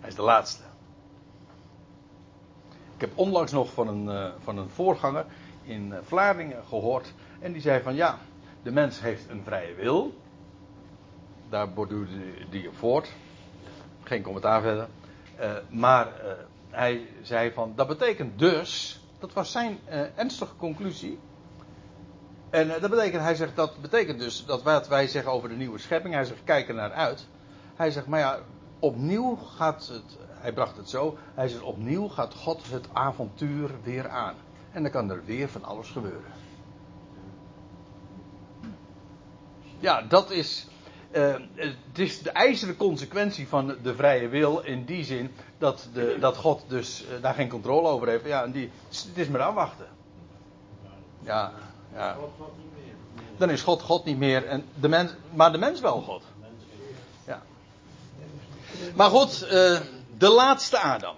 Hij 0.00 0.08
is 0.08 0.14
de 0.14 0.22
laatste. 0.22 0.62
Ik 2.94 3.00
heb 3.00 3.18
onlangs 3.18 3.52
nog 3.52 3.72
van 3.72 3.88
een, 3.88 4.04
uh, 4.04 4.30
van 4.42 4.58
een 4.58 4.68
voorganger 4.68 5.26
in 5.62 5.86
uh, 5.86 5.98
Vlaardingen 6.02 6.64
gehoord. 6.64 7.12
En 7.40 7.52
die 7.52 7.62
zei 7.62 7.82
van 7.82 7.94
ja, 7.94 8.18
de 8.62 8.70
mens 8.70 9.00
heeft 9.00 9.28
een 9.28 9.42
vrije 9.44 9.74
wil. 9.74 10.14
Daar 11.48 11.72
borduurde 11.72 12.48
die 12.50 12.68
op 12.68 12.76
voort. 12.76 13.12
Geen 14.02 14.22
commentaar 14.22 14.60
verder. 14.62 14.88
Uh, 15.40 15.52
maar 15.68 16.08
hij 16.70 17.08
zei 17.22 17.52
van 17.52 17.72
dat 17.76 17.88
betekent 17.88 18.38
dus, 18.38 19.00
dat 19.18 19.32
was 19.32 19.52
zijn 19.52 19.78
ernstige 20.16 20.56
conclusie. 20.56 21.18
En 22.50 22.68
dat 22.68 22.90
betekent, 22.90 23.22
hij 23.22 23.34
zegt, 23.34 23.56
dat 23.56 23.80
betekent 23.80 24.18
dus 24.18 24.44
dat 24.44 24.62
wat 24.62 24.88
wij 24.88 25.06
zeggen 25.06 25.32
over 25.32 25.48
de 25.48 25.54
nieuwe 25.54 25.78
schepping, 25.78 26.14
hij 26.14 26.24
zegt, 26.24 26.44
kijk 26.44 26.68
er 26.68 26.74
naar 26.74 26.92
uit. 26.92 27.26
Hij 27.74 27.90
zegt, 27.90 28.06
maar 28.06 28.20
ja, 28.20 28.38
opnieuw 28.78 29.36
gaat 29.36 29.88
het, 29.92 30.18
hij 30.28 30.52
bracht 30.52 30.76
het 30.76 30.88
zo, 30.88 31.18
hij 31.34 31.48
zegt, 31.48 31.62
opnieuw 31.62 32.08
gaat 32.08 32.34
God 32.34 32.70
het 32.70 32.86
avontuur 32.92 33.70
weer 33.82 34.08
aan. 34.08 34.34
En 34.72 34.82
dan 34.82 34.92
kan 34.92 35.10
er 35.10 35.24
weer 35.24 35.48
van 35.48 35.64
alles 35.64 35.90
gebeuren. 35.90 36.32
Ja, 39.78 40.02
dat 40.02 40.30
is, 40.30 40.68
uh, 41.12 41.34
het 41.54 41.98
is 41.98 42.22
de 42.22 42.30
ijzeren 42.30 42.76
consequentie 42.76 43.48
van 43.48 43.76
de 43.82 43.94
vrije 43.94 44.28
wil 44.28 44.60
in 44.60 44.84
die 44.84 45.04
zin 45.04 45.30
dat, 45.58 45.88
de, 45.92 46.16
dat 46.20 46.36
God 46.36 46.64
dus 46.68 47.04
uh, 47.04 47.22
daar 47.22 47.34
geen 47.34 47.48
controle 47.48 47.88
over 47.88 48.08
heeft. 48.08 48.24
Ja, 48.24 48.44
en 48.44 48.52
die, 48.52 48.70
het 48.88 49.10
is 49.14 49.28
maar 49.28 49.40
afwachten. 49.40 49.86
Ja, 51.22 51.52
ja. 51.94 52.16
Dan 53.36 53.50
is 53.50 53.62
God 53.62 53.82
God 53.82 54.04
niet 54.04 54.18
meer, 54.18 54.46
en 54.46 54.64
de 54.74 54.88
mens, 54.88 55.12
maar 55.34 55.52
de 55.52 55.58
mens 55.58 55.80
wel 55.80 56.00
God. 56.00 56.22
Ja. 57.26 57.42
Maar 58.94 59.10
goed, 59.10 59.42
uh, 59.42 59.80
de 60.18 60.28
laatste 60.28 60.78
Adam. 60.78 61.16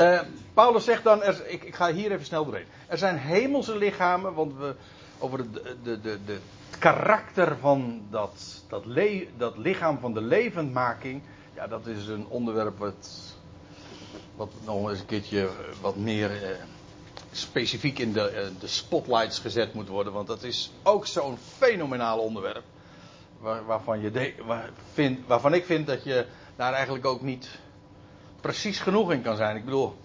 Uh, 0.00 0.20
Paulus 0.54 0.84
zegt 0.84 1.04
dan, 1.04 1.22
er, 1.22 1.46
ik, 1.46 1.64
ik, 1.64 1.74
ga 1.74 1.92
hier 1.92 2.12
even 2.12 2.24
snel 2.24 2.44
doorheen. 2.44 2.66
Er 2.86 2.98
zijn 2.98 3.16
hemelse 3.16 3.76
lichamen, 3.76 4.34
want 4.34 4.56
we, 4.56 4.74
over 5.18 5.52
de, 5.52 5.76
de, 5.82 6.00
de, 6.00 6.18
de, 6.24 6.38
het 6.74 6.82
karakter 6.82 7.56
van 7.60 8.02
dat, 8.10 8.62
dat, 9.36 9.56
lichaam 9.56 9.98
van 9.98 10.14
de 10.14 10.20
levendmaking. 10.20 11.22
Ja, 11.54 11.66
dat 11.66 11.86
is 11.86 12.06
een 12.06 12.26
onderwerp 12.28 12.78
wat, 12.78 13.34
wat 14.36 14.52
nog 14.64 14.90
eens 14.90 15.00
een 15.00 15.06
keertje 15.06 15.48
wat 15.80 15.96
meer 15.96 16.42
eh, 16.42 16.56
specifiek 17.36 17.98
in 17.98 18.12
de, 18.12 18.28
eh, 18.28 18.46
de 18.60 18.66
spotlights 18.66 19.38
gezet 19.38 19.74
moet 19.74 19.88
worden. 19.88 20.12
Want 20.12 20.26
dat 20.26 20.42
is 20.42 20.70
ook 20.82 21.06
zo'n 21.06 21.38
fenomenaal 21.56 22.18
onderwerp. 22.18 22.64
Waar, 23.38 23.64
waarvan, 23.64 24.00
je 24.00 24.10
de, 24.10 24.34
waarvan 25.26 25.54
ik 25.54 25.64
vind 25.64 25.86
dat 25.86 26.04
je 26.04 26.26
daar 26.56 26.72
eigenlijk 26.72 27.06
ook 27.06 27.22
niet 27.22 27.48
precies 28.40 28.78
genoeg 28.78 29.12
in 29.12 29.22
kan 29.22 29.36
zijn. 29.36 29.56
Ik 29.56 29.64
bedoel, 29.64 29.96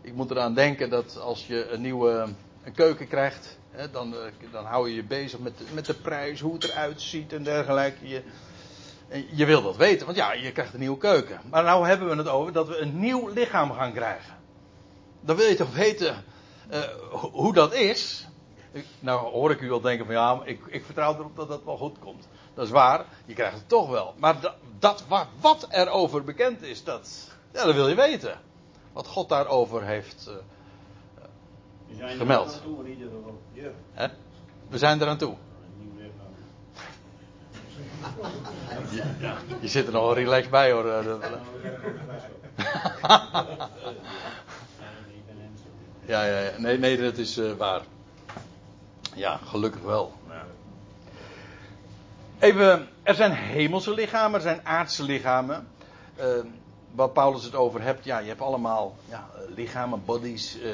ik 0.00 0.14
moet 0.14 0.30
eraan 0.30 0.54
denken 0.54 0.90
dat 0.90 1.18
als 1.20 1.46
je 1.46 1.68
een 1.70 1.80
nieuwe 1.80 2.28
een 2.64 2.72
keuken 2.72 3.08
krijgt, 3.08 3.58
hè, 3.70 3.90
dan, 3.90 4.14
eh, 4.14 4.20
dan 4.52 4.64
hou 4.64 4.88
je 4.88 4.94
je 4.94 5.04
bezig 5.04 5.38
met, 5.38 5.62
met 5.74 5.86
de 5.86 5.94
prijs, 5.94 6.40
hoe 6.40 6.54
het 6.54 6.64
eruit 6.64 7.00
ziet 7.00 7.32
en 7.32 7.42
dergelijke. 7.42 8.08
Je, 8.08 8.22
je 9.32 9.44
wil 9.44 9.62
dat 9.62 9.76
weten, 9.76 10.06
want 10.06 10.18
ja, 10.18 10.32
je 10.32 10.52
krijgt 10.52 10.72
een 10.72 10.80
nieuwe 10.80 10.98
keuken. 10.98 11.40
Maar 11.50 11.64
nou 11.64 11.86
hebben 11.86 12.08
we 12.08 12.16
het 12.16 12.28
over 12.28 12.52
dat 12.52 12.68
we 12.68 12.76
een 12.76 13.00
nieuw 13.00 13.28
lichaam 13.28 13.72
gaan 13.72 13.92
krijgen. 13.92 14.36
Dan 15.20 15.36
wil 15.36 15.48
je 15.48 15.54
toch 15.54 15.74
weten 15.74 16.24
uh, 16.70 16.78
hoe 17.20 17.52
dat 17.52 17.74
is. 17.74 18.26
Nou 19.00 19.30
hoor 19.30 19.50
ik 19.50 19.60
u 19.60 19.68
wel 19.68 19.80
denken 19.80 20.06
van 20.06 20.14
ja, 20.14 20.40
ik, 20.44 20.60
ik 20.66 20.84
vertrouw 20.84 21.14
erop 21.14 21.36
dat 21.36 21.48
dat 21.48 21.64
wel 21.64 21.76
goed 21.76 21.98
komt. 21.98 22.28
Dat 22.54 22.66
is 22.66 22.72
waar, 22.72 23.04
je 23.24 23.34
krijgt 23.34 23.54
het 23.54 23.68
toch 23.68 23.88
wel. 23.88 24.14
Maar 24.16 24.40
dat, 24.40 24.54
dat 24.78 25.04
wat, 25.08 25.26
wat 25.40 25.66
erover 25.70 26.24
bekend 26.24 26.62
is, 26.62 26.84
dat, 26.84 27.30
ja, 27.52 27.64
dat 27.64 27.74
wil 27.74 27.88
je 27.88 27.94
weten. 27.94 28.40
Wat 28.92 29.06
God 29.06 29.28
daarover 29.28 29.84
heeft 29.84 30.30
uh, 31.98 32.08
gemeld. 32.08 32.62
Ja. 33.52 34.10
We 34.68 34.78
zijn 34.78 35.00
er 35.00 35.08
aan 35.08 35.18
toe. 35.18 35.36
Je, 39.60 39.68
zit 39.68 39.86
er 39.86 39.92
nog 39.92 40.02
wel 40.02 40.14
relaxed 40.14 40.50
bij 40.50 40.72
hoor. 40.72 40.84
ja, 46.08 46.24
ja. 46.24 46.50
Nee, 46.58 46.78
nee, 46.78 46.96
dat 46.96 47.16
is 47.16 47.38
uh, 47.38 47.52
waar. 47.52 47.82
Ja, 49.14 49.36
gelukkig 49.36 49.82
wel. 49.82 50.12
Even, 52.38 52.88
er 53.02 53.14
zijn 53.14 53.32
hemelse 53.32 53.94
lichamen, 53.94 54.34
er 54.34 54.40
zijn 54.40 54.66
aardse 54.66 55.02
lichamen. 55.02 55.68
Uh, 56.20 56.24
wat 56.90 57.12
Paulus 57.12 57.44
het 57.44 57.54
over 57.54 57.82
hebt, 57.82 58.04
ja, 58.04 58.18
je 58.18 58.28
hebt 58.28 58.40
allemaal 58.40 58.96
ja, 59.08 59.28
lichamen, 59.54 60.02
bodies 60.04 60.58
uh, 60.58 60.70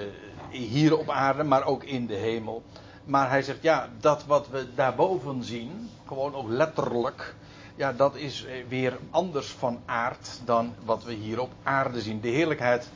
hier 0.51 0.99
op 0.99 1.11
aarde, 1.11 1.43
maar 1.43 1.65
ook 1.65 1.85
in 1.85 2.07
de 2.07 2.15
hemel. 2.15 2.63
Maar 3.05 3.29
hij 3.29 3.43
zegt, 3.43 3.63
ja, 3.63 3.89
dat 4.01 4.25
wat 4.25 4.49
we 4.49 4.67
daarboven 4.75 5.45
zien, 5.45 5.91
gewoon 6.07 6.35
ook 6.35 6.49
letterlijk, 6.49 7.35
ja, 7.75 7.93
dat 7.93 8.17
is 8.17 8.47
weer 8.69 8.99
anders 9.11 9.49
van 9.49 9.81
aard 9.85 10.41
dan 10.45 10.75
wat 10.85 11.05
we 11.05 11.13
hier 11.13 11.41
op 11.41 11.53
aarde 11.63 12.01
zien. 12.01 12.21
De 12.21 12.29
heerlijkheid, 12.29 12.91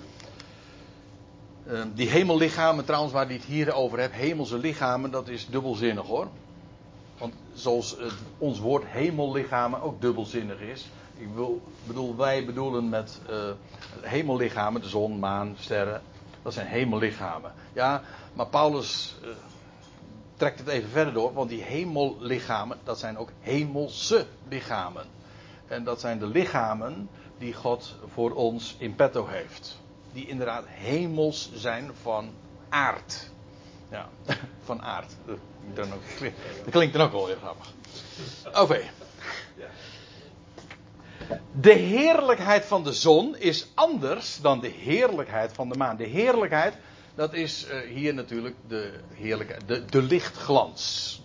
die 1.94 2.08
hemellichamen 2.08 2.84
trouwens, 2.84 3.12
waar 3.12 3.26
hij 3.26 3.34
het 3.34 3.44
hier 3.44 3.72
over 3.72 3.98
hebt, 3.98 4.14
hemelse 4.14 4.58
lichamen, 4.58 5.10
dat 5.10 5.28
is 5.28 5.46
dubbelzinnig 5.46 6.06
hoor. 6.06 6.28
Want 7.18 7.34
zoals 7.54 7.96
ons 8.38 8.58
woord 8.58 8.84
hemellichamen 8.86 9.82
ook 9.82 10.00
dubbelzinnig 10.00 10.60
is. 10.60 10.88
Ik 11.16 11.28
wil, 11.34 11.62
bedoel, 11.86 12.16
wij 12.16 12.44
bedoelen 12.44 12.88
met 12.88 13.20
uh, 13.30 13.36
hemellichamen, 14.00 14.80
de 14.80 14.88
zon, 14.88 15.18
maan, 15.18 15.56
sterren. 15.58 16.02
Dat 16.42 16.54
zijn 16.54 16.66
hemellichamen. 16.66 17.52
Ja, 17.72 18.02
maar 18.32 18.46
Paulus 18.46 19.14
uh, 19.22 19.28
trekt 20.36 20.58
het 20.58 20.68
even 20.68 20.90
verder 20.90 21.12
door, 21.12 21.32
want 21.32 21.48
die 21.48 21.62
hemellichamen, 21.62 22.78
dat 22.84 22.98
zijn 22.98 23.18
ook 23.18 23.30
hemelse 23.40 24.26
lichamen. 24.48 25.06
En 25.66 25.84
dat 25.84 26.00
zijn 26.00 26.18
de 26.18 26.26
lichamen 26.26 27.08
die 27.38 27.54
God 27.54 27.94
voor 28.12 28.30
ons 28.30 28.76
in 28.78 28.94
petto 28.94 29.26
heeft. 29.26 29.78
Die 30.12 30.26
inderdaad 30.26 30.64
hemels 30.66 31.50
zijn 31.54 31.90
van 32.02 32.30
aard. 32.68 33.30
Ja, 33.90 34.08
van 34.64 34.82
aard. 34.82 35.12
Dat, 35.24 35.38
klinkt 36.70 36.94
dan 36.96 37.06
ook 37.06 37.12
wel 37.12 37.26
weer 37.26 37.36
grappig. 37.36 37.72
Oké. 38.54 38.80
De 41.60 41.72
heerlijkheid 41.72 42.64
van 42.64 42.84
de 42.84 42.92
zon 42.92 43.36
is 43.36 43.66
anders 43.74 44.40
dan 44.40 44.60
de 44.60 44.68
heerlijkheid 44.68 45.52
van 45.52 45.68
de 45.68 45.76
maan. 45.76 45.96
De 45.96 46.06
heerlijkheid, 46.06 46.74
dat 47.14 47.34
is 47.34 47.66
uh, 47.66 47.80
hier 47.80 48.14
natuurlijk 48.14 48.56
de, 48.68 49.00
heerlijkheid, 49.14 49.68
de, 49.68 49.84
de 49.84 50.02
lichtglans. 50.02 51.20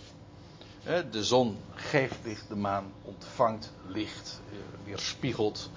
De 1.12 1.24
zon 1.24 1.58
geeft 1.74 2.18
licht, 2.24 2.48
de 2.48 2.56
maan 2.56 2.92
ontvangt 3.02 3.74
licht, 3.88 4.42
uh, 4.52 4.58
weerspiegelt. 4.86 5.70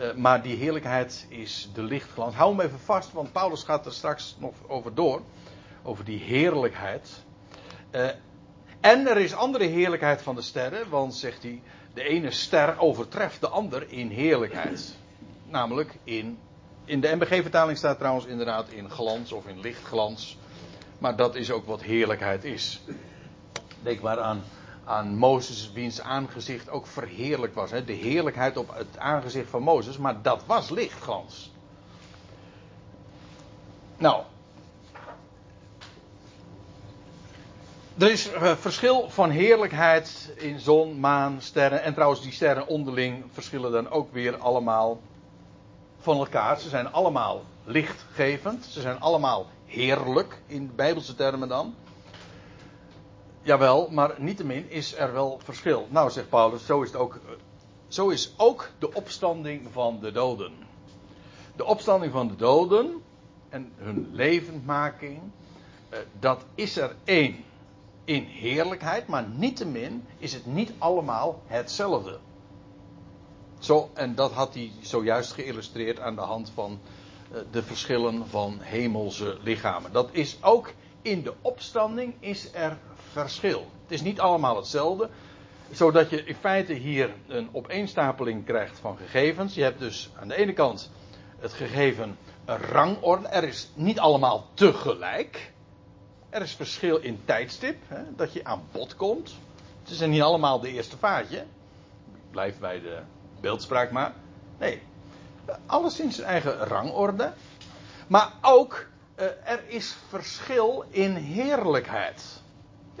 Enfin, 0.00 0.20
maar 0.20 0.42
die 0.42 0.56
heerlijkheid 0.56 1.26
is 1.28 1.70
de 1.74 1.82
lichtglans. 1.82 2.34
Hou 2.34 2.56
hem 2.56 2.66
even 2.66 2.80
vast, 2.80 3.12
want 3.12 3.32
Paulus 3.32 3.62
gaat 3.62 3.86
er 3.86 3.92
straks 3.92 4.36
nog 4.38 4.54
over 4.66 4.94
door. 4.94 5.22
Over 5.82 6.04
die 6.04 6.18
heerlijkheid. 6.18 7.24
en 8.80 9.06
er 9.06 9.16
is 9.16 9.34
andere 9.34 9.64
heerlijkheid 9.64 10.22
van 10.22 10.34
de 10.34 10.42
sterren, 10.42 10.88
want 10.88 11.14
zegt 11.14 11.42
hij 11.42 11.62
de 11.94 12.02
ene 12.02 12.30
ster 12.30 12.78
overtreft 12.78 13.40
de 13.40 13.48
ander 13.48 13.92
in 13.92 14.08
heerlijkheid. 14.08 14.96
Namelijk 15.48 15.98
in. 16.04 16.38
In 16.84 17.00
de 17.00 17.14
MBG-vertaling 17.14 17.78
staat 17.78 17.98
trouwens 17.98 18.26
inderdaad 18.26 18.68
in 18.68 18.90
glans 18.90 19.32
of 19.32 19.46
in 19.46 19.60
lichtglans. 19.60 20.38
Maar 20.98 21.16
dat 21.16 21.34
is 21.34 21.50
ook 21.50 21.66
wat 21.66 21.82
heerlijkheid 21.82 22.44
is. 22.44 22.80
Denk 23.82 24.00
maar 24.00 24.20
aan, 24.20 24.42
aan 24.90 25.16
Mozes, 25.16 25.72
wiens 25.72 26.00
aangezicht 26.00 26.70
ook 26.70 26.86
verheerlijk 26.86 27.54
was. 27.54 27.70
Hè? 27.70 27.84
De 27.84 27.92
heerlijkheid 27.92 28.56
op 28.56 28.74
het 28.74 28.98
aangezicht 28.98 29.50
van 29.50 29.62
Mozes, 29.62 29.98
maar 29.98 30.22
dat 30.22 30.42
was 30.46 30.70
lichtglans. 30.70 31.52
Nou, 33.96 34.22
Er 38.00 38.10
is 38.10 38.32
uh, 38.32 38.56
verschil 38.56 39.10
van 39.10 39.30
heerlijkheid 39.30 40.32
in 40.36 40.58
zon, 40.58 41.00
maan, 41.00 41.36
sterren. 41.40 41.82
En 41.82 41.94
trouwens, 41.94 42.22
die 42.22 42.32
sterren 42.32 42.66
onderling 42.66 43.24
verschillen 43.32 43.72
dan 43.72 43.90
ook 43.90 44.12
weer 44.12 44.36
allemaal 44.36 45.00
van 45.98 46.16
elkaar. 46.18 46.60
Ze 46.60 46.68
zijn 46.68 46.92
allemaal 46.92 47.44
lichtgevend. 47.64 48.64
Ze 48.64 48.80
zijn 48.80 49.00
allemaal 49.00 49.46
heerlijk, 49.66 50.42
in 50.46 50.72
bijbelse 50.74 51.14
termen 51.14 51.48
dan. 51.48 51.74
Jawel, 53.42 53.88
maar 53.90 54.14
niettemin 54.18 54.70
is 54.70 54.96
er 54.96 55.12
wel 55.12 55.40
verschil. 55.44 55.86
Nou, 55.90 56.10
zegt 56.10 56.28
Paulus, 56.28 56.66
zo 56.66 56.82
is, 56.82 56.88
het 56.88 57.00
ook, 57.00 57.20
zo 57.88 58.08
is 58.08 58.34
ook 58.36 58.70
de 58.78 58.94
opstanding 58.94 59.68
van 59.72 60.00
de 60.00 60.12
doden. 60.12 60.52
De 61.56 61.64
opstanding 61.64 62.12
van 62.12 62.28
de 62.28 62.36
doden 62.36 63.02
en 63.48 63.72
hun 63.76 64.08
levendmaking, 64.12 65.20
uh, 65.90 65.98
dat 66.18 66.44
is 66.54 66.76
er 66.76 66.96
één 67.04 67.44
in 68.04 68.24
heerlijkheid, 68.24 69.06
maar 69.06 69.28
niettemin 69.28 70.04
is 70.18 70.32
het 70.32 70.46
niet 70.46 70.72
allemaal 70.78 71.42
hetzelfde. 71.46 72.18
Zo, 73.58 73.90
en 73.94 74.14
dat 74.14 74.32
had 74.32 74.54
hij 74.54 74.70
zojuist 74.80 75.32
geïllustreerd 75.32 76.00
aan 76.00 76.14
de 76.14 76.20
hand 76.20 76.50
van 76.54 76.80
uh, 77.32 77.38
de 77.50 77.62
verschillen 77.62 78.26
van 78.26 78.58
hemelse 78.60 79.38
lichamen. 79.42 79.92
Dat 79.92 80.08
is 80.12 80.38
ook 80.42 80.72
in 81.02 81.22
de 81.22 81.34
opstanding 81.40 82.14
is 82.18 82.54
er 82.54 82.78
verschil. 83.12 83.66
Het 83.82 83.90
is 83.92 84.00
niet 84.00 84.20
allemaal 84.20 84.56
hetzelfde, 84.56 85.08
zodat 85.70 86.10
je 86.10 86.24
in 86.24 86.34
feite 86.34 86.72
hier 86.72 87.14
een 87.26 87.48
opeenstapeling 87.52 88.44
krijgt 88.44 88.78
van 88.78 88.96
gegevens. 88.96 89.54
Je 89.54 89.62
hebt 89.62 89.78
dus 89.78 90.10
aan 90.20 90.28
de 90.28 90.36
ene 90.36 90.52
kant 90.52 90.90
het 91.38 91.52
gegeven 91.52 92.18
rangorde. 92.44 93.28
Er 93.28 93.44
is 93.44 93.70
niet 93.74 93.98
allemaal 93.98 94.46
tegelijk. 94.54 95.52
Er 96.30 96.42
is 96.42 96.54
verschil 96.54 96.96
in 96.96 97.20
tijdstip, 97.24 97.76
hè, 97.86 98.02
dat 98.16 98.32
je 98.32 98.44
aan 98.44 98.62
bod 98.72 98.96
komt. 98.96 99.34
Het 99.82 99.90
is 99.90 100.00
niet 100.00 100.22
allemaal 100.22 100.60
de 100.60 100.68
eerste 100.68 100.96
vaartje. 100.96 101.44
Blijf 102.30 102.58
bij 102.58 102.80
de 102.80 102.98
beeldspraak 103.40 103.90
maar. 103.90 104.12
Nee, 104.58 104.82
alles 105.66 106.00
in 106.00 106.12
zijn 106.12 106.26
eigen 106.26 106.56
rangorde. 106.56 107.32
Maar 108.06 108.32
ook, 108.40 108.86
uh, 109.16 109.24
er 109.44 109.62
is 109.66 109.96
verschil 110.08 110.84
in 110.90 111.14
heerlijkheid. 111.14 112.39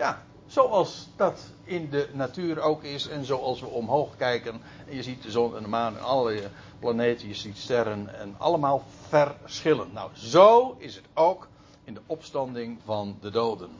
Ja, 0.00 0.22
zoals 0.46 1.08
dat 1.16 1.52
in 1.64 1.90
de 1.90 2.08
natuur 2.12 2.60
ook 2.60 2.82
is 2.82 3.08
en 3.08 3.24
zoals 3.24 3.60
we 3.60 3.66
omhoog 3.66 4.16
kijken. 4.16 4.62
En 4.86 4.96
je 4.96 5.02
ziet 5.02 5.22
de 5.22 5.30
zon 5.30 5.56
en 5.56 5.62
de 5.62 5.68
maan 5.68 5.96
en 5.96 6.02
alle 6.02 6.42
planeten, 6.78 7.28
je 7.28 7.34
ziet 7.34 7.56
sterren 7.56 8.18
en 8.18 8.34
allemaal 8.38 8.84
verschillen. 9.08 9.92
Nou, 9.92 10.10
zo 10.14 10.74
is 10.78 10.94
het 10.94 11.04
ook 11.14 11.48
in 11.84 11.94
de 11.94 12.00
opstanding 12.06 12.78
van 12.84 13.16
de 13.20 13.30
doden. 13.30 13.70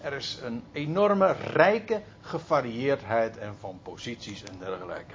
Er 0.00 0.12
is 0.12 0.38
een 0.42 0.62
enorme 0.72 1.32
rijke 1.32 2.02
gevarieerdheid 2.20 3.38
en 3.38 3.54
van 3.60 3.80
posities 3.82 4.42
en 4.42 4.58
dergelijke. 4.58 5.14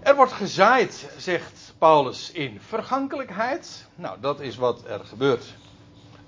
Er 0.00 0.16
wordt 0.16 0.32
gezaaid, 0.32 1.10
zegt 1.16 1.74
Paulus, 1.78 2.30
in 2.30 2.60
vergankelijkheid. 2.60 3.86
Nou, 3.94 4.20
dat 4.20 4.40
is 4.40 4.56
wat 4.56 4.84
er 4.84 5.04
gebeurt 5.04 5.54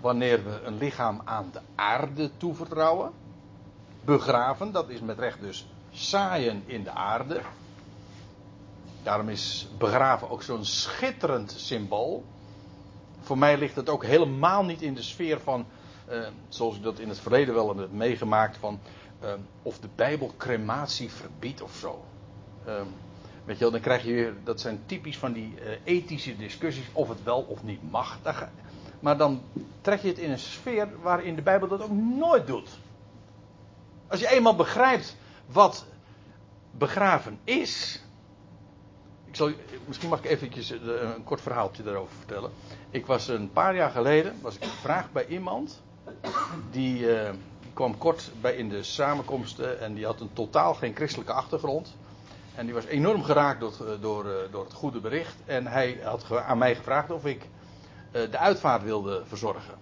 wanneer 0.01 0.45
we 0.45 0.61
een 0.63 0.79
lichaam 0.79 1.21
aan 1.25 1.49
de 1.53 1.61
aarde 1.75 2.31
toevertrouwen. 2.37 3.13
Begraven, 4.05 4.73
dat 4.73 4.89
is 4.89 5.01
met 5.01 5.19
recht 5.19 5.41
dus 5.41 5.67
zaaien 5.91 6.63
in 6.67 6.83
de 6.83 6.91
aarde. 6.91 7.41
Daarom 9.03 9.29
is 9.29 9.69
begraven 9.79 10.31
ook 10.31 10.43
zo'n 10.43 10.65
schitterend 10.65 11.51
symbool. 11.57 12.25
Voor 13.21 13.39
mij 13.39 13.59
ligt 13.59 13.77
het 13.77 13.89
ook 13.89 14.05
helemaal 14.05 14.65
niet 14.65 14.83
in 14.83 14.95
de 14.95 15.03
sfeer 15.03 15.41
van, 15.41 15.67
eh, 16.07 16.27
zoals 16.49 16.77
ik 16.77 16.83
dat 16.83 16.99
in 16.99 17.09
het 17.09 17.19
verleden 17.21 17.55
wel 17.55 17.77
heb 17.77 17.93
meegemaakt, 17.93 18.57
van 18.57 18.81
eh, 19.21 19.33
of 19.63 19.79
de 19.79 19.89
Bijbel 19.95 20.35
crematie 20.37 21.11
verbiedt 21.11 21.63
of 21.63 21.75
zo. 21.75 22.05
Eh, 22.65 22.81
weet 23.45 23.59
je 23.59 23.71
dan 23.71 23.81
krijg 23.81 24.05
je 24.05 24.35
dat 24.45 24.61
zijn 24.61 24.83
typisch 24.87 25.19
van 25.19 25.33
die 25.33 25.55
ethische 25.85 26.37
discussies, 26.37 26.87
of 26.93 27.09
het 27.09 27.23
wel 27.23 27.41
of 27.41 27.63
niet 27.63 27.91
mag. 27.91 28.19
Daar 28.23 28.51
maar 29.01 29.17
dan 29.17 29.43
trek 29.81 30.01
je 30.01 30.09
het 30.09 30.19
in 30.19 30.31
een 30.31 30.39
sfeer 30.39 30.89
waarin 31.03 31.35
de 31.35 31.43
Bijbel 31.43 31.69
dat 31.69 31.83
ook 31.83 31.91
nooit 31.93 32.47
doet. 32.47 32.69
Als 34.09 34.21
je 34.21 34.29
eenmaal 34.31 34.57
begrijpt 34.57 35.17
wat 35.47 35.87
begraven 36.71 37.39
is. 37.45 38.03
Ik 39.25 39.37
zal, 39.37 39.51
misschien 39.87 40.09
mag 40.09 40.19
ik 40.19 40.25
eventjes 40.31 40.71
eh, 40.71 40.79
een 41.15 41.25
kort 41.25 41.41
verhaaltje 41.41 41.83
daarover 41.83 42.15
vertellen. 42.17 42.51
Ik 42.91 43.07
was 43.07 43.29
een 43.29 43.53
paar 43.53 43.75
jaar 43.77 43.91
geleden 43.91 44.35
was 44.41 44.55
ik 44.57 44.65
gevraagd 44.65 45.13
bij 45.13 45.27
iemand. 45.27 45.83
Die, 46.71 47.15
eh, 47.17 47.31
die 47.63 47.73
kwam 47.73 47.99
kort 47.99 48.31
bij 48.41 48.55
in 48.57 48.69
de 48.69 48.83
samenkomsten 48.83 49.81
en 49.81 49.95
die 49.95 50.05
had 50.05 50.21
een 50.21 50.33
totaal 50.33 50.75
geen 50.75 50.95
christelijke 50.95 51.33
achtergrond. 51.33 51.95
En 52.55 52.65
die 52.65 52.75
was 52.75 52.85
enorm 52.85 53.23
geraakt 53.23 53.61
door, 53.61 53.73
het- 53.89 54.03
door, 54.03 54.27
eh, 54.31 54.53
door 54.53 54.65
het 54.65 54.73
goede 54.73 55.01
bericht. 55.01 55.35
En 55.45 55.67
hij 55.67 56.01
had 56.03 56.37
aan 56.37 56.59
mij 56.59 56.75
gevraagd 56.75 57.11
of 57.11 57.25
ik 57.27 57.43
eh, 57.43 57.49
de 58.11 58.39
uitvaart 58.39 58.83
wilde 58.83 59.23
verzorgen. 59.27 59.75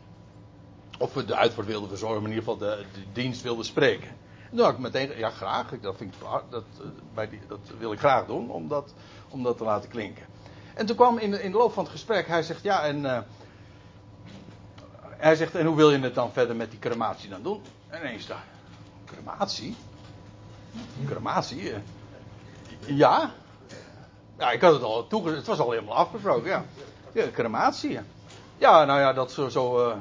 Of 0.99 1.12
de 1.12 1.37
uitvaart 1.37 1.66
wilden 1.66 1.89
verzorgen, 1.89 2.22
maar 2.22 2.31
in 2.31 2.37
ieder 2.37 2.53
geval 2.53 2.68
de, 2.68 2.85
dienst 3.12 3.43
wilde 3.43 3.62
spreken. 3.62 4.09
En 4.51 4.57
toen 4.57 4.61
had 4.61 4.72
ik 4.74 4.79
meteen, 4.79 5.18
ja 5.18 5.31
graag, 5.31 5.81
dat, 5.81 5.97
vind 5.97 6.14
ik, 6.14 6.20
dat, 6.51 6.64
eh, 6.81 6.87
bij 7.14 7.29
die, 7.29 7.41
dat 7.49 7.59
wil 7.79 7.93
ik 7.93 7.99
graag 7.99 8.27
doen, 8.27 8.51
om 8.51 8.68
dat, 8.68 8.95
om 9.29 9.43
dat 9.43 9.57
te 9.57 9.64
laten 9.64 9.89
klinken. 9.91 10.24
En 10.74 10.87
toen 10.87 10.97
kwam 10.97 11.18
in 11.18 11.31
de, 11.31 11.43
in 11.43 11.51
de 11.51 11.57
loop 11.57 11.72
van 11.72 11.83
het 11.83 11.93
gesprek, 11.93 12.27
hij 12.27 12.43
zegt, 12.43 12.62
ja 12.62 12.83
en... 12.85 13.05
eh, 13.16 13.18
hij 15.01 15.37
zegt, 15.37 15.55
en 15.55 15.66
hoe 15.66 15.77
wil 15.77 15.91
je 15.91 15.99
het 15.99 16.14
dan 16.14 16.33
verder 16.33 16.57
met 16.57 16.70
die 16.70 16.79
crematie 16.79 17.29
dan 17.29 17.43
doen? 17.43 17.62
En 17.89 18.01
ineens 18.01 18.27
daar, 18.27 18.45
crematie? 19.05 19.77
Crematie? 21.07 21.72
eh, 21.72 21.79
ja. 22.87 23.31
Ja, 24.39 24.51
ik 24.51 24.61
had 24.61 24.72
het 24.72 24.83
al 24.83 25.07
toegezegd, 25.07 25.39
het 25.39 25.47
was 25.47 25.59
al 25.59 25.70
helemaal 25.70 25.95
afgesproken, 25.95 26.49
ja. 26.49 26.64
Ja, 27.12 27.24
crematie. 27.33 27.99
Ja, 28.59 28.85
nou 28.85 29.01
ja, 29.01 29.13
dat 29.13 29.33
zo. 29.33 29.49
zo 29.49 29.89
eh, 29.89 29.97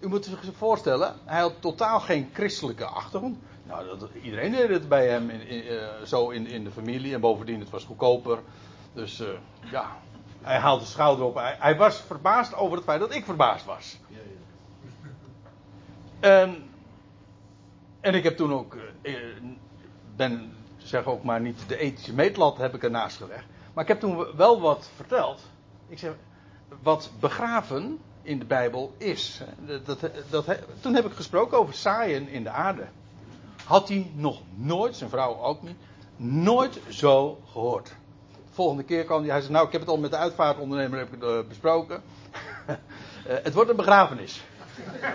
u 0.00 0.08
moet 0.08 0.24
zich 0.24 0.40
voorstellen, 0.56 1.14
hij 1.24 1.40
had 1.40 1.52
totaal 1.60 2.00
geen 2.00 2.30
christelijke 2.32 2.84
achtergrond. 2.84 3.38
Nou, 3.62 3.98
dat, 3.98 4.10
iedereen 4.22 4.52
deed 4.52 4.68
het 4.68 4.88
bij 4.88 5.08
hem 5.08 5.30
in, 5.30 5.46
in, 5.46 5.62
eh, 5.66 6.02
zo 6.04 6.30
in, 6.30 6.46
in 6.46 6.64
de 6.64 6.70
familie. 6.70 7.14
En 7.14 7.20
bovendien, 7.20 7.60
het 7.60 7.70
was 7.70 7.84
goedkoper. 7.84 8.38
Dus 8.92 9.20
eh, 9.20 9.28
ja, 9.70 9.96
hij 10.42 10.58
haalde 10.58 10.84
de 10.84 10.90
schouder 10.90 11.24
op. 11.24 11.34
Hij, 11.34 11.56
hij 11.58 11.76
was 11.76 12.00
verbaasd 12.00 12.54
over 12.54 12.76
het 12.76 12.84
feit 12.84 13.00
dat 13.00 13.14
ik 13.14 13.24
verbaasd 13.24 13.64
was. 13.64 13.98
En, 16.20 16.70
en 18.00 18.14
ik 18.14 18.24
heb 18.24 18.36
toen 18.36 18.52
ook, 18.52 18.76
ben 20.16 20.56
zeg 20.76 21.04
ook 21.04 21.22
maar 21.22 21.40
niet 21.40 21.68
de 21.68 21.78
ethische 21.78 22.14
meetlat 22.14 22.58
heb 22.58 22.74
ik 22.74 22.82
ernaast 22.82 23.16
gelegd. 23.16 23.44
Maar 23.74 23.82
ik 23.82 23.88
heb 23.88 24.00
toen 24.00 24.36
wel 24.36 24.60
wat 24.60 24.90
verteld. 24.96 25.40
Ik 25.88 25.98
zeg, 25.98 26.12
wat 26.82 27.10
begraven 27.20 27.98
in 28.22 28.38
de 28.38 28.44
Bijbel 28.44 28.94
is. 28.96 29.40
Dat, 29.84 30.00
dat, 30.30 30.46
toen 30.80 30.94
heb 30.94 31.04
ik 31.04 31.12
gesproken 31.12 31.58
over 31.58 31.74
zaaien 31.74 32.28
in 32.28 32.42
de 32.42 32.50
aarde. 32.50 32.86
Had 33.64 33.88
hij 33.88 34.10
nog 34.14 34.42
nooit, 34.54 34.96
zijn 34.96 35.10
vrouw 35.10 35.38
ook 35.42 35.62
niet, 35.62 35.76
nooit 36.16 36.80
zo 36.88 37.40
gehoord. 37.50 37.86
De 38.32 38.54
volgende 38.54 38.82
keer 38.82 39.04
kwam 39.04 39.20
hij, 39.20 39.30
hij 39.30 39.40
zei, 39.40 39.52
nou 39.52 39.66
ik 39.66 39.72
heb 39.72 39.80
het 39.80 39.90
al 39.90 39.98
met 39.98 40.10
de 40.10 40.16
uitvaartondernemer 40.16 40.98
heb 40.98 41.12
ik 41.12 41.22
eh, 41.22 41.38
besproken. 41.48 42.02
Eh, 43.26 43.34
het 43.42 43.54
wordt 43.54 43.70
een 43.70 43.76
begrafenis. 43.76 44.44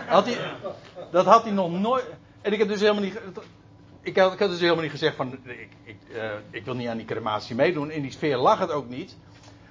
Had 0.08 0.26
hij, 0.26 0.38
dat 1.12 1.26
had 1.26 1.43
hij 1.43 1.51
nog 1.51 1.72
nooit. 1.72 2.06
En 2.41 2.54
ik 2.54 2.60
heb 2.60 2.68
dus 2.68 2.80
helemaal 2.80 3.01
niet. 3.01 3.20
Ik 4.01 4.18
had, 4.18 4.34
ik 4.34 4.39
dus 4.39 4.60
helemaal 4.60 4.82
niet 4.82 4.91
gezegd 4.91 5.16
van. 5.16 5.39
Ik, 5.43 5.70
ik, 5.84 5.97
eh, 6.14 6.32
ik 6.49 6.66
wil 6.66 6.74
niet 6.74 6.88
aan 6.88 6.97
die 6.97 7.06
crematie 7.06 7.56
meedoen. 7.56 7.91
In 7.91 8.01
die 8.01 8.12
sfeer 8.12 8.38
lag 8.38 8.60
het 8.60 8.72
ook 8.72 8.89
niet. 8.89 9.18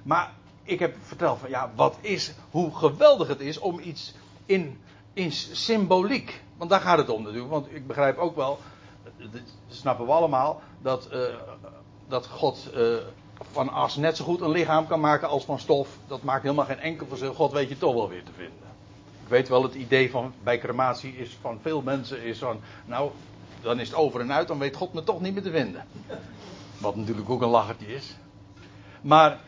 Maar 0.03 0.31
ik 0.63 0.79
heb 0.79 0.95
verteld 1.01 1.39
van 1.39 1.49
ja, 1.49 1.71
wat 1.75 1.97
is. 2.01 2.33
Hoe 2.51 2.75
geweldig 2.75 3.27
het 3.27 3.39
is 3.39 3.59
om 3.59 3.79
iets 3.79 4.13
in, 4.45 4.81
in 5.13 5.31
symboliek. 5.31 6.43
Want 6.57 6.69
daar 6.69 6.81
gaat 6.81 6.97
het 6.97 7.09
om 7.09 7.23
natuurlijk. 7.23 7.51
Want 7.51 7.67
ik 7.75 7.87
begrijp 7.87 8.17
ook 8.17 8.35
wel. 8.35 8.59
Dat 9.17 9.41
snappen 9.67 10.05
we 10.05 10.11
allemaal. 10.11 10.61
Dat, 10.81 11.07
eh, 11.07 11.19
dat 12.07 12.27
God. 12.27 12.69
eh, 12.73 12.95
van 13.51 13.69
as 13.69 13.95
net 13.95 14.17
zo 14.17 14.25
goed 14.25 14.41
een 14.41 14.49
lichaam 14.49 14.87
kan 14.87 14.99
maken 14.99 15.27
als 15.27 15.45
van 15.45 15.59
stof. 15.59 15.97
Dat 16.07 16.23
maakt 16.23 16.43
helemaal 16.43 16.65
geen 16.65 16.79
enkel 16.79 17.07
verschil. 17.07 17.33
God 17.33 17.51
weet 17.51 17.69
je 17.69 17.77
toch 17.77 17.93
wel 17.93 18.09
weer 18.09 18.23
te 18.23 18.31
vinden. 18.35 18.71
Ik 19.23 19.29
weet 19.29 19.49
wel, 19.49 19.63
het 19.63 19.73
idee 19.73 20.11
van 20.11 20.33
bij 20.43 20.59
crematie 20.59 21.17
is 21.17 21.37
van 21.41 21.59
veel 21.61 21.81
mensen 21.81 22.23
is 22.23 22.39
van, 22.39 22.59
nou, 22.85 23.11
dan 23.61 23.79
is 23.79 23.87
het 23.87 23.97
over 23.97 24.19
en 24.19 24.33
uit, 24.33 24.47
dan 24.47 24.59
weet 24.59 24.75
God 24.75 24.93
me 24.93 25.03
toch 25.03 25.21
niet 25.21 25.33
meer 25.33 25.43
te 25.43 25.51
vinden. 25.51 25.85
Wat 26.77 26.95
natuurlijk 26.95 27.29
ook 27.29 27.41
een 27.41 27.49
lachertje 27.49 27.95
is. 27.95 28.15
Maar 29.01 29.39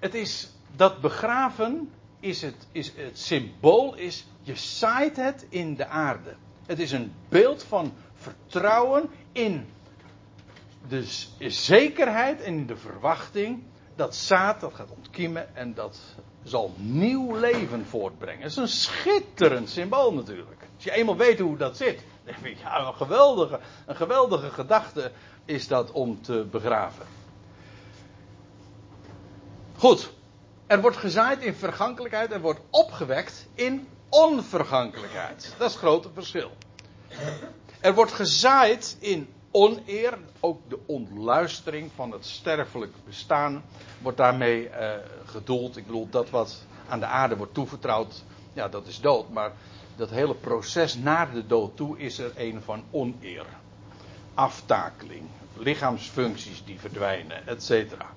het 0.00 0.14
is 0.14 0.50
dat 0.76 1.00
begraven 1.00 1.90
is 2.20 2.42
het, 2.42 2.66
is 2.72 2.92
het 2.96 3.18
symbool 3.18 3.94
is 3.94 4.26
je 4.42 4.56
zaait 4.56 5.16
het 5.16 5.46
in 5.48 5.74
de 5.74 5.86
aarde. 5.86 6.34
Het 6.66 6.78
is 6.78 6.92
een 6.92 7.12
beeld 7.28 7.62
van 7.62 7.92
vertrouwen 8.14 9.10
in 9.32 9.66
de 10.88 11.04
zekerheid 11.50 12.40
en 12.40 12.54
in 12.54 12.66
de 12.66 12.76
verwachting 12.76 13.62
dat 13.96 14.16
zaad 14.16 14.60
dat 14.60 14.74
gaat 14.74 14.90
ontkiemen 14.90 15.56
en 15.56 15.74
dat 15.74 15.98
zal 16.42 16.74
nieuw 16.76 17.36
leven 17.36 17.86
voortbrengen. 17.86 18.42
Het 18.42 18.50
is 18.50 18.56
een 18.56 18.68
schitterend 18.68 19.70
symbool 19.70 20.12
natuurlijk. 20.12 20.60
Als 20.74 20.84
je 20.84 20.92
eenmaal 20.92 21.16
weet 21.16 21.38
hoe 21.38 21.56
dat 21.56 21.76
zit, 21.76 22.02
dan 22.24 22.34
denk 22.42 22.56
je, 22.56 22.62
ja, 22.62 22.86
een 22.86 22.94
geweldige, 22.94 23.60
een 23.86 23.96
geweldige 23.96 24.50
gedachte 24.50 25.12
is 25.44 25.68
dat 25.68 25.92
om 25.92 26.22
te 26.22 26.46
begraven. 26.50 27.06
Goed, 29.86 30.12
er 30.66 30.80
wordt 30.80 30.96
gezaaid 30.96 31.42
in 31.42 31.54
vergankelijkheid, 31.54 32.32
er 32.32 32.40
wordt 32.40 32.60
opgewekt 32.70 33.46
in 33.54 33.88
onvergankelijkheid. 34.08 35.54
Dat 35.58 35.66
is 35.66 35.74
het 35.74 35.82
grote 35.82 36.08
verschil. 36.14 36.50
Er 37.80 37.94
wordt 37.94 38.12
gezaaid 38.12 38.96
in 39.00 39.28
oneer, 39.50 40.18
ook 40.40 40.60
de 40.68 40.78
ontluistering 40.86 41.90
van 41.94 42.12
het 42.12 42.26
sterfelijk 42.26 42.92
bestaan 43.04 43.64
wordt 44.02 44.18
daarmee 44.18 44.68
eh, 44.68 45.04
gedoeld. 45.24 45.76
Ik 45.76 45.86
bedoel, 45.86 46.08
dat 46.10 46.30
wat 46.30 46.64
aan 46.88 47.00
de 47.00 47.06
aarde 47.06 47.36
wordt 47.36 47.54
toevertrouwd, 47.54 48.22
ja, 48.52 48.68
dat 48.68 48.86
is 48.86 49.00
dood. 49.00 49.30
Maar 49.30 49.52
dat 49.96 50.10
hele 50.10 50.34
proces 50.34 50.94
naar 50.94 51.32
de 51.32 51.46
dood 51.46 51.76
toe 51.76 51.98
is 51.98 52.18
er 52.18 52.32
een 52.36 52.62
van 52.62 52.84
oneer. 52.90 53.46
Aftakeling, 54.34 55.22
lichaamsfuncties 55.56 56.64
die 56.64 56.80
verdwijnen, 56.80 57.46
et 57.46 57.62
cetera. 57.62 58.14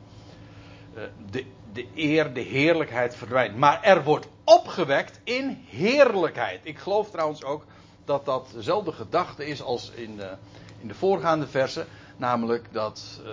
Eh, 0.94 1.04
de, 1.32 1.46
de 1.74 1.88
eer, 1.96 2.34
de 2.34 2.42
heerlijkheid 2.42 3.16
verdwijnt. 3.16 3.58
Maar 3.58 3.84
er 3.84 4.04
wordt 4.04 4.28
opgewekt 4.44 5.20
in 5.24 5.64
heerlijkheid. 5.70 6.60
Ik 6.64 6.78
geloof 6.78 7.10
trouwens 7.10 7.44
ook 7.44 7.66
dat 8.06 8.26
dat 8.26 8.50
dezelfde 8.54 8.92
gedachte 8.92 9.46
is 9.46 9.62
als 9.62 9.92
in, 9.92 10.22
eh, 10.22 10.32
in 10.80 10.88
de 10.88 10.94
voorgaande 10.94 11.48
versen. 11.48 11.88
Namelijk 12.18 12.68
dat, 12.72 13.22
eh, 13.26 13.32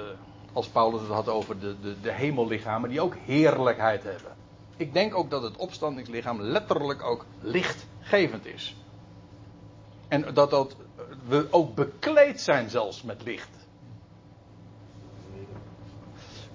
als 0.52 0.68
Paulus 0.68 1.00
het 1.00 1.10
had 1.10 1.28
over 1.28 1.58
de, 1.58 1.80
de, 1.80 2.00
de 2.00 2.12
hemellichamen, 2.12 2.90
die 2.90 3.00
ook 3.00 3.16
heerlijkheid 3.24 4.02
hebben. 4.02 4.36
Ik 4.76 4.92
denk 4.92 5.14
ook 5.14 5.30
dat 5.30 5.42
het 5.42 5.56
opstandingslichaam 5.56 6.40
letterlijk 6.40 7.02
ook 7.02 7.26
lichtgevend 7.40 8.46
is. 8.46 8.76
En 10.08 10.34
dat, 10.34 10.50
dat 10.50 10.76
we 11.28 11.46
ook 11.50 11.74
bekleed 11.74 12.40
zijn 12.40 12.70
zelfs 12.70 13.02
met 13.02 13.22
licht. 13.22 13.55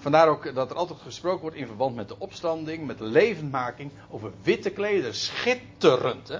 Vandaar 0.02 0.28
ook 0.28 0.54
dat 0.54 0.70
er 0.70 0.76
altijd 0.76 1.00
gesproken 1.00 1.40
wordt 1.40 1.56
in 1.56 1.66
verband 1.66 1.94
met 1.94 2.08
de 2.08 2.18
opstanding, 2.18 2.86
met 2.86 2.98
de 2.98 3.04
levendmaking, 3.04 3.90
over 4.10 4.32
witte 4.42 4.70
klederen. 4.70 5.14
Schitterend, 5.14 6.28
hè? 6.28 6.38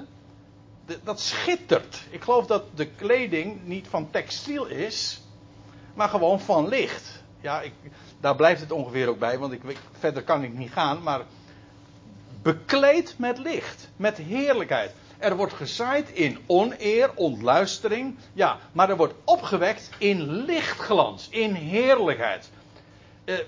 Dat 1.05 1.21
schittert. 1.21 2.03
Ik 2.11 2.23
geloof 2.23 2.47
dat 2.47 2.65
de 2.75 2.87
kleding 2.87 3.65
niet 3.65 3.89
van 3.89 4.11
textiel 4.11 4.67
is, 4.67 5.23
maar 5.95 6.09
gewoon 6.09 6.41
van 6.41 6.69
licht. 6.69 7.23
Ja, 7.41 7.61
ik, 7.61 7.73
daar 8.21 8.37
blijft 8.37 8.61
het 8.61 8.73
ongeveer 8.73 9.09
ook 9.09 9.19
bij, 9.19 9.39
want 9.39 9.53
ik, 9.53 9.61
verder 9.99 10.23
kan 10.23 10.43
ik 10.43 10.53
niet 10.53 10.73
gaan, 10.73 11.03
maar 11.03 11.21
bekleed 12.43 13.15
met 13.19 13.39
licht, 13.39 13.91
met 13.97 14.17
heerlijkheid. 14.17 14.95
Er 15.19 15.37
wordt 15.37 15.53
gezaaid 15.53 16.11
in 16.11 16.39
oneer, 16.47 17.11
ontluistering, 17.15 18.17
ja, 18.33 18.59
maar 18.73 18.91
er 18.91 18.97
wordt 18.97 19.15
opgewekt 19.25 19.91
in 19.99 20.23
lichtglans, 20.23 21.29
in 21.29 21.55
heerlijkheid. 21.55 22.51
Eh, 23.25 23.39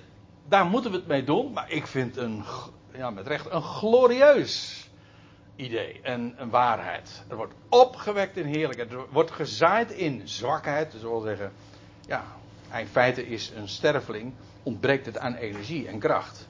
daar 0.49 0.67
moeten 0.67 0.91
we 0.91 0.97
het 0.97 1.07
mee 1.07 1.25
doen, 1.25 1.53
maar 1.53 1.71
ik 1.71 1.87
vind 1.87 2.17
een, 2.17 2.45
ja, 2.93 3.11
met 3.11 3.27
recht 3.27 3.51
een 3.51 3.63
glorieus 3.63 4.89
idee 5.57 6.01
en 6.03 6.35
een 6.37 6.51
waarheid. 6.51 7.25
Er 7.29 7.37
wordt 7.37 7.55
opgewekt 7.69 8.37
in 8.37 8.47
heerlijkheid. 8.47 8.93
Er 8.93 9.07
wordt 9.11 9.31
gezaaid 9.31 9.91
in 9.91 10.29
zwakheid. 10.29 10.93
Dus 10.93 11.03
wil 11.03 11.21
zeggen, 11.21 11.53
ja, 12.07 12.25
in 12.79 12.87
feite 12.87 13.27
is 13.27 13.51
een 13.57 13.69
sterveling, 13.69 14.33
ontbreekt 14.63 15.07
het 15.07 15.19
aan 15.19 15.35
energie 15.35 15.89
en 15.89 15.99
kracht. 15.99 16.49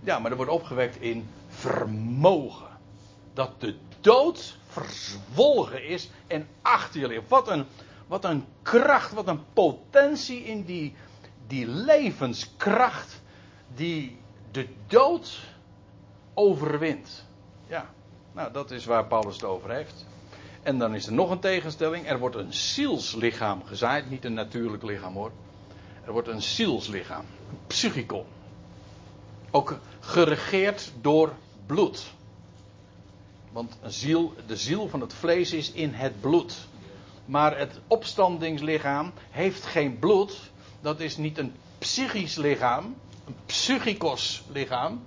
Ja, 0.00 0.18
maar 0.18 0.30
er 0.30 0.36
wordt 0.36 0.52
opgewekt 0.52 1.00
in 1.00 1.28
vermogen. 1.48 2.68
Dat 3.32 3.60
de 3.60 3.76
dood 4.00 4.58
verzwolgen 4.66 5.86
is 5.86 6.10
en 6.26 6.48
achter 6.62 7.00
je 7.00 7.06
ligt. 7.06 7.28
Wat 7.28 7.48
een, 7.48 7.64
wat 8.06 8.24
een 8.24 8.44
kracht, 8.62 9.12
wat 9.12 9.28
een 9.28 9.40
potentie 9.52 10.44
in 10.44 10.64
die, 10.64 10.94
die 11.54 11.66
levenskracht 11.66 13.22
die 13.74 14.16
de 14.50 14.68
dood 14.86 15.40
overwint. 16.34 17.24
Ja, 17.66 17.90
nou 18.32 18.52
dat 18.52 18.70
is 18.70 18.84
waar 18.84 19.06
Paulus 19.06 19.34
het 19.34 19.44
over 19.44 19.70
heeft. 19.70 20.06
En 20.62 20.78
dan 20.78 20.94
is 20.94 21.06
er 21.06 21.12
nog 21.12 21.30
een 21.30 21.40
tegenstelling. 21.40 22.06
Er 22.08 22.18
wordt 22.18 22.36
een 22.36 22.52
zielslichaam 22.52 23.64
gezaaid. 23.64 24.10
Niet 24.10 24.24
een 24.24 24.34
natuurlijk 24.34 24.82
lichaam 24.82 25.14
hoor. 25.14 25.30
Er 26.04 26.12
wordt 26.12 26.28
een 26.28 26.42
zielslichaam. 26.42 27.24
Een. 27.66 28.24
Ook 29.50 29.78
geregeerd 30.00 30.92
door 31.00 31.32
bloed. 31.66 32.12
Want 33.52 33.76
een 33.82 33.92
ziel, 33.92 34.34
de 34.46 34.56
ziel 34.56 34.88
van 34.88 35.00
het 35.00 35.14
vlees 35.14 35.52
is 35.52 35.72
in 35.72 35.92
het 35.92 36.20
bloed. 36.20 36.66
Maar 37.24 37.58
het 37.58 37.80
opstandingslichaam 37.86 39.12
heeft 39.30 39.66
geen 39.66 39.98
bloed. 39.98 40.52
Dat 40.84 41.00
is 41.00 41.16
niet 41.16 41.38
een 41.38 41.54
psychisch 41.78 42.36
lichaam. 42.36 42.96
Een 43.26 43.36
psychikos 43.46 44.44
lichaam. 44.52 45.02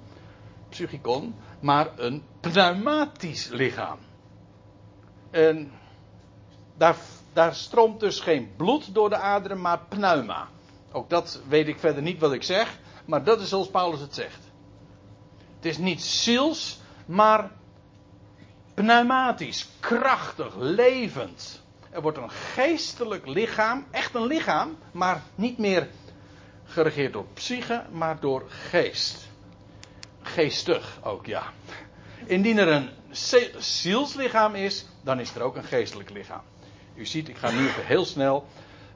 Psychikon. 0.69 1.35
Maar 1.59 1.99
een 1.99 2.23
pneumatisch 2.39 3.47
lichaam. 3.47 3.97
En 5.31 5.71
daar, 6.77 6.95
daar 7.33 7.55
stroomt 7.55 7.99
dus 7.99 8.19
geen 8.19 8.55
bloed 8.55 8.93
door 8.93 9.09
de 9.09 9.17
aderen, 9.17 9.61
maar 9.61 9.79
pneuma. 9.89 10.47
Ook 10.91 11.09
dat 11.09 11.41
weet 11.47 11.67
ik 11.67 11.79
verder 11.79 12.01
niet 12.01 12.19
wat 12.19 12.33
ik 12.33 12.43
zeg. 12.43 12.79
Maar 13.05 13.23
dat 13.23 13.41
is 13.41 13.49
zoals 13.49 13.69
Paulus 13.69 13.99
het 13.99 14.15
zegt. 14.15 14.51
Het 15.55 15.65
is 15.65 15.77
niet 15.77 16.01
ziels, 16.01 16.79
maar 17.05 17.51
pneumatisch, 18.73 19.67
krachtig, 19.79 20.55
levend. 20.55 21.61
Er 21.89 22.01
wordt 22.01 22.17
een 22.17 22.31
geestelijk 22.31 23.27
lichaam, 23.27 23.85
echt 23.91 24.15
een 24.15 24.25
lichaam, 24.25 24.77
maar 24.91 25.23
niet 25.35 25.57
meer 25.57 25.87
geregeerd 26.65 27.13
door 27.13 27.25
psyche, 27.33 27.85
maar 27.91 28.19
door 28.19 28.43
geest. 28.47 29.29
Geestig 30.21 30.99
ook, 31.03 31.25
ja. 31.25 31.43
Indien 32.25 32.57
er 32.57 32.67
een 32.67 32.89
zielslichaam 33.57 34.55
is, 34.55 34.85
dan 35.01 35.19
is 35.19 35.35
er 35.35 35.41
ook 35.41 35.55
een 35.55 35.63
geestelijk 35.63 36.09
lichaam. 36.09 36.41
U 36.95 37.05
ziet, 37.05 37.29
ik 37.29 37.37
ga 37.37 37.51
nu 37.51 37.67
even 37.67 37.85
heel 37.85 38.05
snel, 38.05 38.47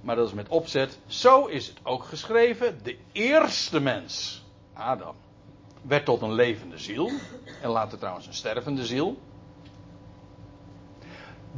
maar 0.01 0.15
dat 0.15 0.27
is 0.27 0.33
met 0.33 0.47
opzet. 0.47 0.99
Zo 1.05 1.45
is 1.45 1.67
het 1.67 1.77
ook 1.83 2.03
geschreven. 2.03 2.79
De 2.83 2.97
eerste 3.11 3.79
mens, 3.79 4.43
Adam, 4.73 5.15
werd 5.81 6.05
tot 6.05 6.21
een 6.21 6.33
levende 6.33 6.77
ziel. 6.77 7.11
En 7.61 7.69
later 7.69 7.97
trouwens 7.97 8.27
een 8.27 8.33
stervende 8.33 8.85
ziel. 8.85 9.19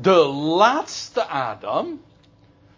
De 0.02 0.26
laatste 0.58 1.26
Adam 1.26 2.02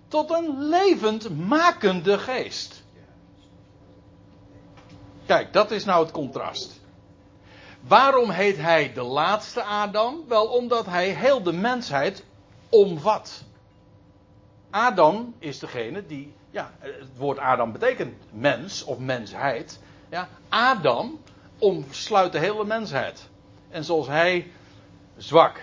tot 0.07 0.31
een 0.31 0.63
levend 0.63 1.37
makende 1.37 2.19
geest. 2.19 2.83
Kijk, 5.25 5.53
dat 5.53 5.71
is 5.71 5.85
nou 5.85 6.03
het 6.03 6.11
contrast. 6.11 6.79
Waarom 7.87 8.29
heet 8.29 8.57
hij 8.57 8.93
de 8.93 9.01
laatste 9.01 9.63
Adam? 9.63 10.23
Wel 10.27 10.45
omdat 10.45 10.85
hij 10.85 11.09
heel 11.09 11.43
de 11.43 11.53
mensheid 11.53 12.23
omvat. 12.69 13.43
Adam 14.69 15.35
is 15.39 15.59
degene 15.59 16.05
die, 16.05 16.33
ja, 16.49 16.71
het 16.79 17.17
woord 17.17 17.37
Adam 17.37 17.71
betekent 17.71 18.13
mens 18.31 18.83
of 18.83 18.99
mensheid. 18.99 19.79
Ja, 20.09 20.27
Adam 20.49 21.19
omsluit 21.59 22.31
de 22.31 22.39
hele 22.39 22.65
mensheid. 22.65 23.29
En 23.69 23.83
zoals 23.83 24.07
hij 24.07 24.51
zwak, 25.17 25.61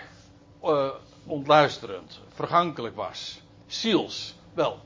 uh, 0.63 0.89
ontluisterend, 1.25 2.19
vergankelijk 2.33 2.95
was, 2.95 3.41
ziels, 3.67 4.35
wel, 4.53 4.79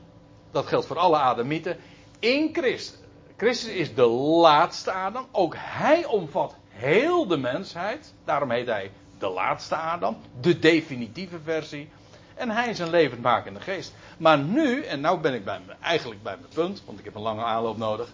dat 0.50 0.66
geldt 0.66 0.86
voor 0.86 0.98
alle 0.98 1.16
Adamieten. 1.16 1.76
In 2.18 2.48
Christus. 2.52 2.98
Christus 3.36 3.72
is 3.72 3.94
de 3.94 4.06
laatste 4.06 4.92
Adam. 4.92 5.26
Ook 5.32 5.54
hij 5.58 6.04
omvat 6.04 6.54
heel 6.68 7.26
de 7.26 7.36
mensheid. 7.36 8.12
Daarom 8.24 8.50
heet 8.50 8.66
hij 8.66 8.90
de 9.18 9.28
laatste 9.28 9.76
Adam. 9.76 10.16
De 10.40 10.58
definitieve 10.58 11.40
versie. 11.44 11.88
En 12.34 12.50
hij 12.50 12.68
is 12.68 12.78
een 12.78 12.90
levendmakende 12.90 13.60
geest. 13.60 13.94
Maar 14.16 14.38
nu, 14.38 14.84
en 14.84 15.00
nu 15.00 15.16
ben 15.16 15.34
ik 15.34 15.44
bij 15.44 15.60
eigenlijk 15.80 16.22
bij 16.22 16.36
mijn 16.36 16.52
punt, 16.54 16.82
want 16.84 16.98
ik 16.98 17.04
heb 17.04 17.14
een 17.14 17.22
lange 17.22 17.42
aanloop 17.42 17.76
nodig. 17.76 18.08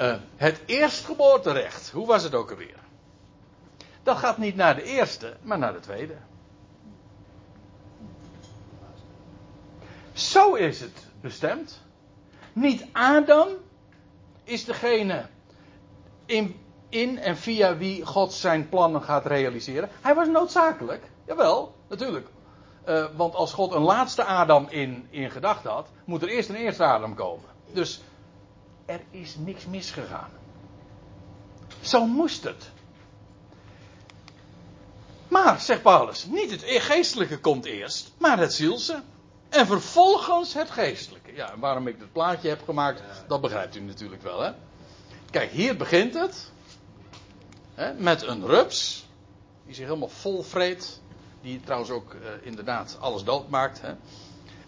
Uh, 0.00 0.14
het 0.36 0.60
eerstgeboorterecht, 0.66 1.90
hoe 1.90 2.06
was 2.06 2.22
het 2.22 2.34
ook 2.34 2.50
alweer? 2.50 2.78
Dat 4.02 4.18
gaat 4.18 4.38
niet 4.38 4.56
naar 4.56 4.74
de 4.74 4.82
eerste, 4.82 5.36
maar 5.42 5.58
naar 5.58 5.72
de 5.72 5.80
tweede. 5.80 6.14
Zo 10.20 10.54
is 10.54 10.80
het 10.80 11.06
bestemd. 11.20 11.80
Niet 12.52 12.84
Adam 12.92 13.48
is 14.44 14.64
degene 14.64 15.26
in 16.26 16.60
in 16.90 17.18
en 17.18 17.36
via 17.36 17.76
wie 17.76 18.06
God 18.06 18.32
zijn 18.32 18.68
plannen 18.68 19.02
gaat 19.02 19.26
realiseren. 19.26 19.88
Hij 20.00 20.14
was 20.14 20.28
noodzakelijk, 20.28 21.10
jawel, 21.26 21.74
natuurlijk. 21.88 22.26
Uh, 22.88 23.04
want 23.16 23.34
als 23.34 23.52
God 23.52 23.72
een 23.72 23.82
laatste 23.82 24.24
Adam 24.24 24.66
in, 24.68 25.06
in 25.10 25.30
gedachten 25.30 25.70
had, 25.70 25.88
moet 26.04 26.22
er 26.22 26.28
eerst 26.28 26.48
een 26.48 26.54
eerste 26.54 26.84
Adam 26.84 27.14
komen. 27.14 27.48
Dus 27.72 28.00
er 28.84 29.00
is 29.10 29.36
niks 29.36 29.66
misgegaan. 29.66 30.30
Zo 31.80 32.06
moest 32.06 32.44
het. 32.44 32.70
Maar, 35.28 35.60
zegt 35.60 35.82
Paulus, 35.82 36.26
niet 36.26 36.50
het 36.50 36.64
geestelijke 36.64 37.38
komt 37.38 37.64
eerst, 37.64 38.12
maar 38.18 38.38
het 38.38 38.52
zielse. 38.52 39.02
En 39.50 39.66
vervolgens 39.66 40.54
het 40.54 40.70
geestelijke. 40.70 41.34
Ja, 41.34 41.52
en 41.52 41.60
waarom 41.60 41.86
ik 41.86 41.98
dit 41.98 42.12
plaatje 42.12 42.48
heb 42.48 42.64
gemaakt, 42.64 43.02
dat 43.28 43.40
begrijpt 43.40 43.76
u 43.76 43.80
natuurlijk 43.80 44.22
wel, 44.22 44.40
hè? 44.40 44.52
Kijk, 45.30 45.50
hier 45.50 45.76
begint 45.76 46.14
het 46.14 46.50
met 47.96 48.22
een 48.22 48.46
rups. 48.46 49.06
Die 49.66 49.74
zich 49.74 49.84
helemaal 49.84 50.08
vol 50.08 50.42
vreet. 50.42 51.00
Die 51.40 51.60
trouwens 51.60 51.90
ook 51.90 52.14
uh, 52.14 52.20
inderdaad 52.42 52.96
alles 53.00 53.24
doodmaakt. 53.24 53.80
Hè. 53.80 53.94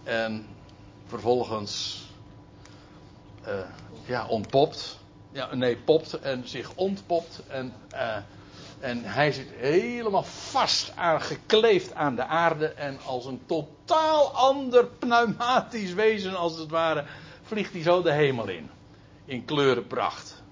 En 0.05 0.47
vervolgens 1.07 2.03
uh, 3.49 3.61
ja, 4.05 4.27
ontpopt. 4.27 4.99
Ja, 5.33 5.55
nee, 5.55 5.77
popt 5.77 6.21
en 6.21 6.49
zich 6.49 6.75
ontpopt. 6.75 7.43
En, 7.47 7.75
uh, 7.95 8.17
en 8.83 9.05
hij 9.05 9.33
zit 9.33 9.49
helemaal 9.57 10.23
vast 10.23 10.97
aan, 10.97 11.21
gekleefd 11.21 11.95
aan 11.95 12.15
de 12.15 12.25
aarde. 12.25 12.67
En 12.67 12.99
als 13.05 13.25
een 13.25 13.43
totaal 13.47 14.31
ander 14.31 14.87
pneumatisch 14.87 15.93
wezen, 15.93 16.37
als 16.37 16.59
het 16.59 16.71
ware, 16.71 17.05
vliegt 17.43 17.73
hij 17.73 17.83
zo 17.83 18.03
de 18.03 18.13
hemel 18.13 18.49
in. 18.49 18.71
In 19.25 19.45
kleurenpracht. 19.45 20.43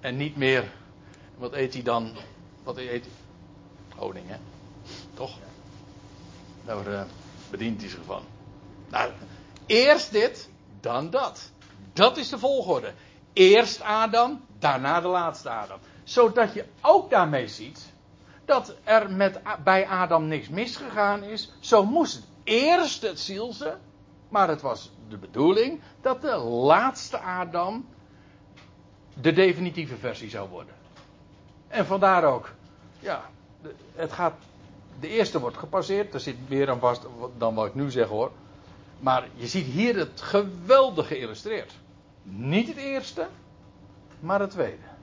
En 0.00 0.16
niet 0.16 0.36
meer 0.36 0.72
wat 1.36 1.52
eet 1.52 1.72
hij 1.72 1.82
dan? 1.82 2.16
Wat 2.62 2.76
eet 2.76 2.88
hij? 2.88 3.12
Honing, 3.96 4.28
hè? 4.28 4.36
Toch? 5.14 5.38
Daar 6.64 6.88
uh, 6.88 7.02
bedient 7.50 7.80
hij 7.80 7.90
zich 7.90 8.04
van. 8.04 8.22
Nou, 8.88 9.10
eerst 9.66 10.12
dit, 10.12 10.48
dan 10.80 11.10
dat. 11.10 11.50
Dat 11.92 12.16
is 12.16 12.28
de 12.28 12.38
volgorde. 12.38 12.92
Eerst 13.32 13.80
Adam, 13.80 14.44
daarna 14.58 15.00
de 15.00 15.08
laatste 15.08 15.50
Adam. 15.50 15.78
Zodat 16.04 16.54
je 16.54 16.64
ook 16.80 17.10
daarmee 17.10 17.48
ziet 17.48 17.92
dat 18.44 18.74
er 18.84 19.10
met, 19.10 19.40
bij 19.64 19.86
Adam 19.86 20.26
niks 20.26 20.48
misgegaan 20.48 21.22
is. 21.22 21.52
Zo 21.60 21.84
moest 21.84 22.14
het 22.14 22.24
eerst 22.44 23.02
het 23.02 23.20
zielse, 23.20 23.76
maar 24.28 24.48
het 24.48 24.60
was 24.60 24.90
de 25.08 25.16
bedoeling 25.16 25.80
dat 26.00 26.22
de 26.22 26.36
laatste 26.36 27.18
Adam 27.18 27.86
de 29.20 29.32
definitieve 29.32 29.96
versie 29.96 30.30
zou 30.30 30.48
worden. 30.48 30.74
En 31.68 31.86
vandaar 31.86 32.24
ook, 32.24 32.52
ja, 32.98 33.30
het 33.94 34.12
gaat, 34.12 34.34
de 35.00 35.08
eerste 35.08 35.40
wordt 35.40 35.56
gepasseerd, 35.56 36.14
er 36.14 36.20
zit 36.20 36.48
meer 36.48 36.70
aan 36.70 36.80
vast 36.80 37.06
dan 37.38 37.54
wat 37.54 37.66
ik 37.66 37.74
nu 37.74 37.90
zeg 37.90 38.08
hoor. 38.08 38.32
Maar 39.00 39.28
je 39.34 39.46
ziet 39.46 39.66
hier 39.66 39.96
het 39.96 40.20
geweldig 40.20 41.06
geïllustreerd. 41.06 41.72
Niet 42.22 42.68
het 42.68 42.76
eerste, 42.76 43.26
maar 44.20 44.40
het 44.40 44.50
tweede. 44.50 44.93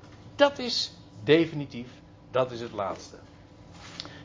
Dat 0.41 0.59
is 0.59 0.91
definitief, 1.23 1.87
dat 2.31 2.51
is 2.51 2.61
het 2.61 2.71
laatste. 2.71 3.15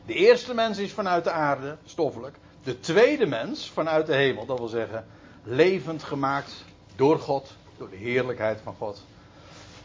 De 0.05 0.13
eerste 0.13 0.53
mens 0.53 0.77
is 0.77 0.91
vanuit 0.91 1.23
de 1.23 1.31
aarde, 1.31 1.77
stoffelijk. 1.85 2.37
De 2.63 2.79
tweede 2.79 3.25
mens 3.25 3.69
vanuit 3.69 4.05
de 4.05 4.15
hemel, 4.15 4.45
dat 4.45 4.57
wil 4.57 4.67
zeggen 4.67 5.07
levend 5.43 6.03
gemaakt 6.03 6.63
door 6.95 7.19
God, 7.19 7.55
door 7.77 7.89
de 7.89 7.95
heerlijkheid 7.95 8.59
van 8.61 8.75
God. 8.75 9.03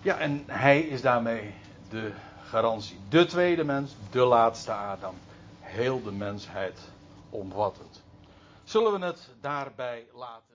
Ja, 0.03 0.19
en 0.19 0.45
hij 0.47 0.81
is 0.81 1.03
daarmee 1.03 1.55
de 1.91 2.13
garantie. 2.45 2.99
De 3.09 3.25
tweede 3.25 3.65
mens, 3.65 3.95
de 4.11 4.25
laatste 4.25 4.73
Adam. 4.73 5.15
Heel 5.61 6.03
de 6.03 6.13
mensheid 6.13 6.79
omvattend. 7.31 8.03
Zullen 8.65 9.01
we 9.01 9.07
het 9.07 9.29
daarbij 9.41 10.07
laten? 10.15 10.52